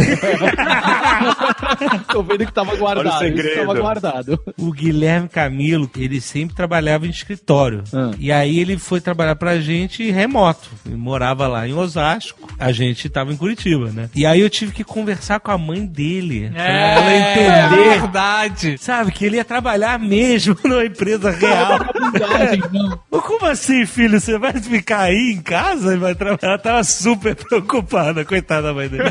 Tô 2.12 2.24
vendo 2.24 2.48
que 2.48 2.52
tava 2.52 2.76
guardado. 2.76 3.24
Olha 3.24 3.36
o 3.36 3.56
tava 3.56 3.80
guardado. 3.80 4.40
o 4.58 4.72
Guilherme 4.72 5.30
Camilo, 5.30 5.88
ele 5.96 6.20
sempre 6.20 6.56
trabalhava 6.56 7.06
em 7.06 7.12
escritório. 7.12 7.84
Ah. 7.94 8.10
E 8.18 8.32
aí 8.32 8.60
ele 8.60 8.80
foi 8.80 9.00
trabalhar 9.00 9.36
pra 9.36 9.60
gente 9.60 10.10
remoto. 10.10 10.68
Ele 10.84 10.96
morava 10.96 11.48
lá 11.48 11.68
em 11.68 11.74
Osasco. 11.74 12.50
A 12.58 12.72
gente 12.72 13.08
tava 13.08 13.32
em 13.32 13.38
Curitiba, 13.38 13.92
né? 13.92 14.10
E 14.16 14.26
aí 14.26 14.40
eu 14.40 14.50
tive 14.50 14.72
que 14.72 14.84
conversar 14.84 15.40
com 15.40 15.52
a 15.52 15.60
mãe 15.60 15.86
dele. 15.86 16.50
pra 16.50 16.64
ela 16.64 17.14
entender. 17.14 17.52
É 17.52 17.70
verdade. 18.00 18.78
Sabe, 18.80 19.12
que 19.12 19.26
ele 19.26 19.38
ia 19.38 19.46
trabalhar 19.46 20.00
mesmo 20.00 20.58
numa 20.66 20.86
empresa 20.86 21.30
real. 21.30 21.78
Verdade, 22.12 22.64
não. 22.74 23.00
Como 23.22 23.46
assim, 23.46 23.86
filho? 23.86 24.20
Você 24.20 24.40
vai 24.40 24.54
ficar 24.54 25.02
aí 25.02 25.34
em 25.34 25.42
casa 25.52 25.94
e 25.94 25.98
vai 25.98 26.16
trabalhar? 26.16 26.40
Ela 26.42 26.58
tava 26.58 26.82
super 26.86 27.36
preocupada, 27.36 28.24
coitada 28.24 28.70
da 28.70 28.74
mãe 28.74 28.88
dele. 28.88 29.04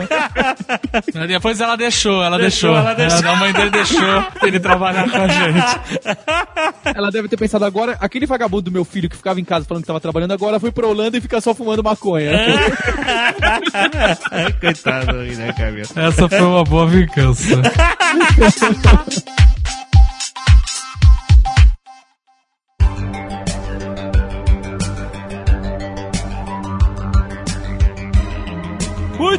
Depois 1.29 1.61
ela 1.61 1.77
deixou, 1.77 2.25
ela 2.25 2.39
Deixou, 2.39 2.73
deixou. 2.73 2.89
ela 2.89 2.95
deixou. 2.95 3.31
A 3.31 3.37
mãe 3.37 3.53
dele 3.53 3.71
deixou 3.71 4.25
ele 4.43 4.59
trabalhar 4.59 5.11
com 5.11 5.19
a 5.19 5.29
gente. 5.29 5.81
Ela 6.97 7.11
deve 7.11 7.29
ter 7.29 7.37
pensado 7.37 7.65
agora, 7.65 7.97
aquele 8.01 8.27
vagabundo 8.27 8.63
do 8.63 8.73
meu 8.73 8.85
filho 8.85 9.09
que 9.09 9.17
ficava 9.17 9.39
em 9.39 9.45
casa 9.45 9.67
falando 9.67 9.83
que 9.83 9.87
tava 9.87 10.01
trabalhando 10.01 10.33
agora 10.33 10.59
foi 10.59 10.73
pra 10.73 10.87
Holanda 10.87 11.19
e 11.19 11.21
fica 11.21 11.41
só 11.41 11.55
fumando 11.55 11.85
maconha. 11.85 12.33
Coitado 14.61 15.19
aí, 15.19 15.37
né, 15.37 15.53
Camilo? 15.53 15.87
Essa 15.95 16.29
foi 16.29 16.41
uma 16.41 16.65
boa 16.65 16.87
vingança. 16.87 17.61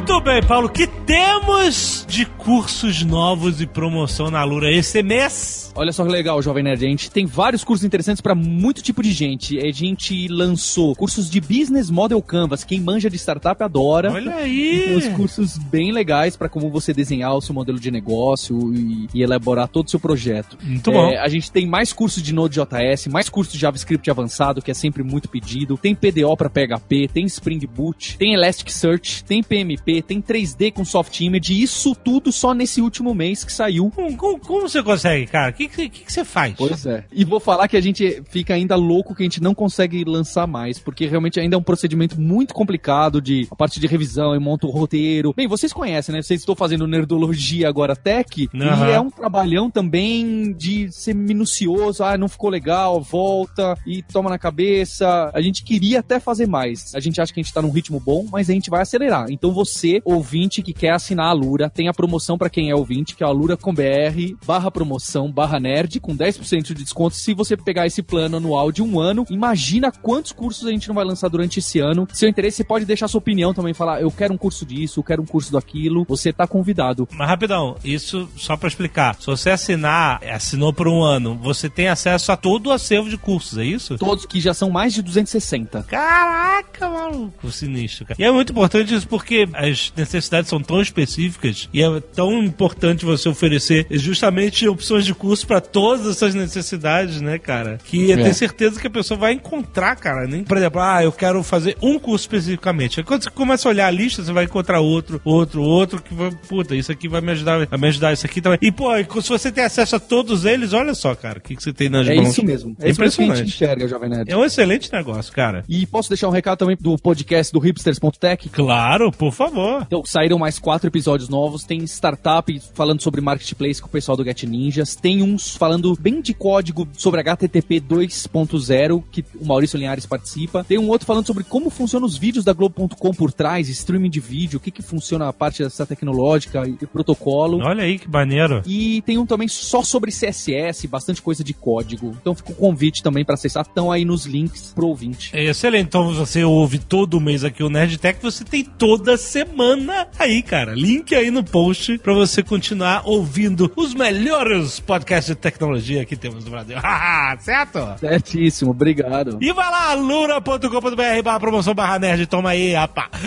Muito 0.02 0.20
bem, 0.20 0.42
Paulo. 0.42 0.68
Que 0.68 0.84
temos 0.84 2.04
de 2.08 2.26
cursos 2.26 3.04
novos 3.04 3.60
e 3.60 3.68
promoção 3.68 4.32
na 4.32 4.42
Lura 4.42 4.68
esse 4.68 5.00
mês? 5.00 5.61
Olha 5.74 5.92
só 5.92 6.04
que 6.04 6.10
legal, 6.10 6.40
Jovem 6.42 6.62
Nerd. 6.62 6.84
A 6.84 6.88
gente 6.88 7.10
tem 7.10 7.24
vários 7.26 7.64
cursos 7.64 7.84
interessantes 7.84 8.20
para 8.20 8.34
muito 8.34 8.82
tipo 8.82 9.02
de 9.02 9.12
gente. 9.12 9.58
A 9.58 9.72
gente 9.72 10.28
lançou 10.28 10.94
cursos 10.94 11.30
de 11.30 11.40
Business 11.40 11.90
Model 11.90 12.20
Canvas. 12.20 12.62
Quem 12.64 12.80
manja 12.80 13.08
de 13.08 13.16
startup 13.16 13.62
adora. 13.62 14.12
Olha 14.12 14.32
Tem 14.32 14.40
aí. 14.42 14.96
uns 14.96 15.08
cursos 15.16 15.56
bem 15.58 15.90
legais 15.92 16.36
para 16.36 16.48
como 16.48 16.68
você 16.70 16.92
desenhar 16.92 17.34
o 17.34 17.40
seu 17.40 17.54
modelo 17.54 17.78
de 17.80 17.90
negócio 17.90 18.74
e, 18.74 19.08
e 19.14 19.22
elaborar 19.22 19.66
todo 19.68 19.86
o 19.86 19.90
seu 19.90 19.98
projeto. 20.00 20.58
Muito 20.62 20.90
É, 20.90 20.92
bom. 20.92 21.18
A 21.18 21.28
gente 21.28 21.50
tem 21.50 21.66
mais 21.66 21.92
cursos 21.92 22.22
de 22.22 22.34
Node.js, 22.34 23.06
mais 23.06 23.28
cursos 23.28 23.52
de 23.54 23.58
JavaScript 23.60 24.10
avançado, 24.10 24.60
que 24.60 24.70
é 24.70 24.74
sempre 24.74 25.02
muito 25.02 25.28
pedido. 25.28 25.78
Tem 25.78 25.94
PDO 25.94 26.36
para 26.36 26.50
PHP, 26.50 27.08
tem 27.12 27.24
Spring 27.26 27.60
Boot, 27.66 28.18
tem 28.18 28.34
Elasticsearch, 28.34 29.24
tem 29.24 29.42
PMP, 29.42 30.02
tem 30.02 30.20
3D 30.20 30.72
com 30.72 30.84
Soft 30.84 31.18
Image. 31.20 31.62
Isso 31.62 31.94
tudo 31.94 32.30
só 32.30 32.52
nesse 32.52 32.80
último 32.80 33.14
mês 33.14 33.42
que 33.44 33.52
saiu. 33.52 33.90
Como, 33.94 34.16
como- 34.16 34.38
como 34.38 34.68
você 34.68 34.82
consegue, 34.82 35.26
cara? 35.26 35.52
O 35.66 35.68
que, 35.68 35.88
que, 35.88 36.04
que 36.04 36.12
você 36.12 36.24
faz? 36.24 36.54
Pois 36.56 36.86
é. 36.86 37.04
E 37.12 37.24
vou 37.24 37.40
falar 37.40 37.68
que 37.68 37.76
a 37.76 37.80
gente 37.80 38.22
fica 38.28 38.54
ainda 38.54 38.76
louco 38.76 39.14
que 39.14 39.22
a 39.22 39.26
gente 39.26 39.42
não 39.42 39.54
consegue 39.54 40.04
lançar 40.04 40.46
mais, 40.46 40.78
porque 40.78 41.06
realmente 41.06 41.38
ainda 41.40 41.56
é 41.56 41.58
um 41.58 41.62
procedimento 41.62 42.20
muito 42.20 42.54
complicado 42.54 43.20
de 43.20 43.46
a 43.50 43.56
parte 43.56 43.80
de 43.80 43.86
revisão 43.86 44.34
e 44.34 44.38
monta 44.38 44.66
o 44.66 44.70
roteiro. 44.70 45.32
Bem, 45.34 45.46
vocês 45.46 45.72
conhecem, 45.72 46.14
né? 46.14 46.22
Vocês 46.22 46.40
estão 46.40 46.54
fazendo 46.54 46.86
nerdologia 46.86 47.68
agora 47.68 47.96
tech, 47.96 48.48
Aham. 48.54 48.88
e 48.88 48.90
é 48.92 49.00
um 49.00 49.10
trabalhão 49.10 49.70
também 49.70 50.52
de 50.52 50.90
ser 50.92 51.14
minucioso, 51.14 52.02
ah, 52.04 52.16
não 52.16 52.28
ficou 52.28 52.50
legal, 52.50 53.00
volta 53.00 53.76
e 53.86 54.02
toma 54.02 54.30
na 54.30 54.38
cabeça. 54.38 55.30
A 55.32 55.40
gente 55.40 55.64
queria 55.64 56.00
até 56.00 56.20
fazer 56.20 56.46
mais. 56.46 56.94
A 56.94 57.00
gente 57.00 57.20
acha 57.20 57.32
que 57.32 57.40
a 57.40 57.42
gente 57.42 57.52
tá 57.52 57.62
num 57.62 57.70
ritmo 57.70 58.00
bom, 58.00 58.26
mas 58.30 58.48
a 58.50 58.52
gente 58.52 58.70
vai 58.70 58.82
acelerar. 58.82 59.26
Então 59.30 59.52
você, 59.52 60.00
ouvinte 60.04 60.62
que 60.62 60.72
quer 60.72 60.90
assinar 60.90 61.26
a 61.26 61.32
Lura, 61.32 61.70
tem 61.70 61.88
a 61.88 61.94
promoção 61.94 62.36
pra 62.36 62.50
quem 62.50 62.70
é 62.70 62.74
ouvinte, 62.74 63.14
que 63.14 63.22
é 63.22 63.26
a 63.26 63.30
Lura 63.30 63.56
com 63.56 63.72
BR, 63.72 64.36
barra 64.46 64.70
promoção, 64.70 65.30
barra 65.30 65.51
nerd, 65.60 66.00
com 66.00 66.16
10% 66.16 66.62
de 66.62 66.74
desconto. 66.74 67.16
Se 67.16 67.34
você 67.34 67.56
pegar 67.56 67.86
esse 67.86 68.02
plano 68.02 68.36
anual 68.36 68.72
de 68.72 68.82
um 68.82 68.98
ano, 69.00 69.26
imagina 69.30 69.90
quantos 69.90 70.32
cursos 70.32 70.66
a 70.66 70.70
gente 70.70 70.88
não 70.88 70.94
vai 70.94 71.04
lançar 71.04 71.28
durante 71.28 71.58
esse 71.58 71.78
ano. 71.78 72.06
Seu 72.12 72.28
interesse, 72.28 72.58
você 72.58 72.64
pode 72.64 72.84
deixar 72.84 73.08
sua 73.08 73.18
opinião 73.18 73.54
também, 73.54 73.74
falar, 73.74 74.00
eu 74.00 74.10
quero 74.10 74.34
um 74.34 74.38
curso 74.38 74.64
disso, 74.64 75.00
eu 75.00 75.04
quero 75.04 75.22
um 75.22 75.26
curso 75.26 75.52
daquilo. 75.52 76.04
Você 76.08 76.32
tá 76.32 76.46
convidado. 76.46 77.08
Mas 77.12 77.28
rapidão, 77.28 77.76
isso 77.84 78.28
só 78.36 78.56
pra 78.56 78.68
explicar. 78.68 79.16
Se 79.20 79.26
você 79.26 79.50
assinar, 79.50 80.20
assinou 80.24 80.72
por 80.72 80.88
um 80.88 81.02
ano, 81.02 81.38
você 81.42 81.68
tem 81.68 81.88
acesso 81.88 82.32
a 82.32 82.36
todo 82.36 82.68
o 82.68 82.72
acervo 82.72 83.08
de 83.08 83.16
cursos, 83.16 83.58
é 83.58 83.64
isso? 83.64 83.96
Todos 83.98 84.26
que 84.26 84.40
já 84.40 84.54
são 84.54 84.70
mais 84.70 84.92
de 84.92 85.02
260. 85.02 85.84
Caraca, 85.84 86.88
maluco, 86.88 87.50
sinistro, 87.50 88.06
cara. 88.06 88.20
E 88.20 88.24
é 88.24 88.30
muito 88.30 88.52
importante 88.52 88.94
isso 88.94 89.08
porque 89.08 89.48
as 89.54 89.92
necessidades 89.96 90.48
são 90.48 90.60
tão 90.60 90.80
específicas 90.80 91.68
e 91.72 91.82
é 91.82 92.00
tão 92.00 92.42
importante 92.42 93.04
você 93.04 93.28
oferecer 93.28 93.86
justamente 93.90 94.68
opções 94.68 95.04
de 95.04 95.14
curso 95.14 95.41
pra 95.46 95.60
todas 95.60 96.06
essas 96.06 96.34
necessidades, 96.34 97.20
né, 97.20 97.38
cara? 97.38 97.78
Que 97.84 98.10
é. 98.12 98.14
É. 98.14 98.22
ter 98.24 98.34
certeza 98.34 98.80
que 98.80 98.86
a 98.86 98.90
pessoa 98.90 99.18
vai 99.18 99.32
encontrar, 99.32 99.96
cara. 99.96 100.26
Nem, 100.26 100.44
por 100.44 100.56
exemplo, 100.56 100.80
ah, 100.80 101.02
eu 101.02 101.12
quero 101.12 101.42
fazer 101.42 101.76
um 101.82 101.98
curso 101.98 102.24
especificamente. 102.24 103.00
Aí 103.00 103.04
quando 103.04 103.22
você 103.24 103.30
começa 103.30 103.68
a 103.68 103.70
olhar 103.70 103.86
a 103.86 103.90
lista, 103.90 104.22
você 104.22 104.32
vai 104.32 104.44
encontrar 104.44 104.80
outro, 104.80 105.20
outro, 105.24 105.62
outro, 105.62 106.02
que 106.02 106.14
vai, 106.14 106.30
puta, 106.48 106.74
isso 106.74 106.92
aqui 106.92 107.08
vai 107.08 107.20
me 107.20 107.32
ajudar, 107.32 107.66
vai 107.66 107.78
me 107.78 107.88
ajudar 107.88 108.12
isso 108.12 108.26
aqui 108.26 108.40
também. 108.40 108.58
E, 108.62 108.70
pô, 108.70 108.90
se 109.20 109.28
você 109.28 109.50
tem 109.50 109.64
acesso 109.64 109.96
a 109.96 110.00
todos 110.00 110.44
eles, 110.44 110.72
olha 110.72 110.94
só, 110.94 111.14
cara, 111.14 111.38
o 111.38 111.42
que, 111.42 111.56
que 111.56 111.62
você 111.62 111.72
tem 111.72 111.88
nas 111.88 112.06
É 112.08 112.14
mãos. 112.14 112.28
isso 112.30 112.44
mesmo. 112.44 112.76
É 112.80 112.88
É 112.88 112.90
isso 112.90 113.00
mesmo 113.00 113.16
que 113.16 113.22
a 113.22 113.34
gente 113.34 113.42
impressionante. 113.42 113.54
enxerga, 113.54 113.88
Jovem 113.88 114.10
Nerd. 114.10 114.30
É 114.30 114.36
um 114.36 114.44
excelente 114.44 114.92
negócio, 114.92 115.32
cara. 115.32 115.64
E 115.68 115.86
posso 115.86 116.08
deixar 116.08 116.28
um 116.28 116.32
recado 116.32 116.58
também 116.58 116.76
do 116.80 116.96
podcast 116.98 117.52
do 117.52 117.58
hipsters.tech? 117.58 118.48
Claro, 118.50 119.10
por 119.10 119.32
favor. 119.32 119.82
Então, 119.86 120.02
saíram 120.04 120.38
mais 120.38 120.58
quatro 120.58 120.88
episódios 120.88 121.28
novos. 121.28 121.64
Tem 121.64 121.82
startup 121.84 122.60
falando 122.74 123.00
sobre 123.02 123.20
marketplace 123.20 123.80
com 123.80 123.88
o 123.88 123.90
pessoal 123.90 124.16
do 124.16 124.24
Get 124.24 124.42
Ninjas. 124.44 124.94
Tem 124.96 125.22
uns 125.32 125.56
falando 125.56 125.96
bem 125.98 126.20
de 126.20 126.34
código 126.34 126.86
sobre 126.92 127.20
HTTP 127.20 127.80
2.0, 127.80 129.02
que 129.10 129.24
o 129.40 129.44
Maurício 129.44 129.78
Linhares 129.78 130.06
participa. 130.06 130.64
Tem 130.64 130.78
um 130.78 130.88
outro 130.88 131.06
falando 131.06 131.26
sobre 131.26 131.44
como 131.44 131.70
funcionam 131.70 132.06
os 132.06 132.16
vídeos 132.16 132.44
da 132.44 132.52
Globo.com 132.52 133.12
por 133.12 133.32
trás, 133.32 133.68
streaming 133.68 134.10
de 134.10 134.20
vídeo, 134.20 134.58
o 134.58 134.60
que, 134.60 134.70
que 134.70 134.82
funciona 134.82 135.28
a 135.28 135.32
parte 135.32 135.62
dessa 135.62 135.86
tecnológica 135.86 136.66
e 136.66 136.86
protocolo. 136.86 137.58
Olha 137.62 137.84
aí 137.84 137.98
que 137.98 138.08
maneiro. 138.08 138.62
E 138.66 139.02
tem 139.02 139.18
um 139.18 139.26
também 139.26 139.48
só 139.48 139.82
sobre 139.82 140.10
CSS, 140.10 140.86
bastante 140.86 141.22
coisa 141.22 141.42
de 141.42 141.54
código. 141.54 142.16
Então 142.20 142.34
fica 142.34 142.52
o 142.52 142.54
convite 142.54 143.02
também 143.02 143.24
para 143.24 143.34
acessar. 143.34 143.62
Estão 143.62 143.90
aí 143.90 144.04
nos 144.04 144.26
links 144.26 144.72
pro 144.74 144.88
ouvinte. 144.88 145.30
É 145.34 145.44
excelente. 145.44 145.86
Então 145.86 146.14
você 146.14 146.44
ouve 146.44 146.78
todo 146.78 147.20
mês 147.20 147.44
aqui 147.44 147.62
o 147.62 147.70
Nerdtech, 147.70 148.20
você 148.22 148.44
tem 148.44 148.64
toda 148.64 149.16
semana 149.16 150.08
aí, 150.18 150.42
cara. 150.42 150.74
Link 150.74 151.14
aí 151.14 151.30
no 151.30 151.44
post 151.44 151.98
pra 151.98 152.12
você 152.12 152.42
continuar 152.42 153.02
ouvindo 153.04 153.70
os 153.76 153.94
melhores 153.94 154.80
podcasts 154.80 155.21
de 155.26 155.34
tecnologia 155.34 156.04
que 156.04 156.16
temos 156.16 156.44
no 156.44 156.50
Brasil. 156.50 156.76
Haha, 156.78 157.36
certo? 157.40 157.98
Certíssimo, 157.98 158.70
obrigado. 158.70 159.38
E 159.40 159.52
vai 159.52 159.70
lá, 159.70 159.94
lura.com.br 159.94 161.22
barra 161.24 161.40
promoção 161.40 161.74
barra 161.74 161.98
nerd, 161.98 162.26
toma 162.26 162.50
aí, 162.50 162.74
rapá. 162.74 163.08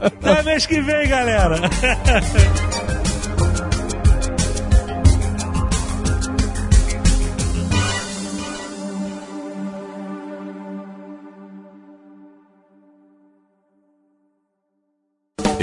Até 0.00 0.42
mês 0.42 0.66
que 0.66 0.80
vem, 0.80 1.08
galera. 1.08 1.56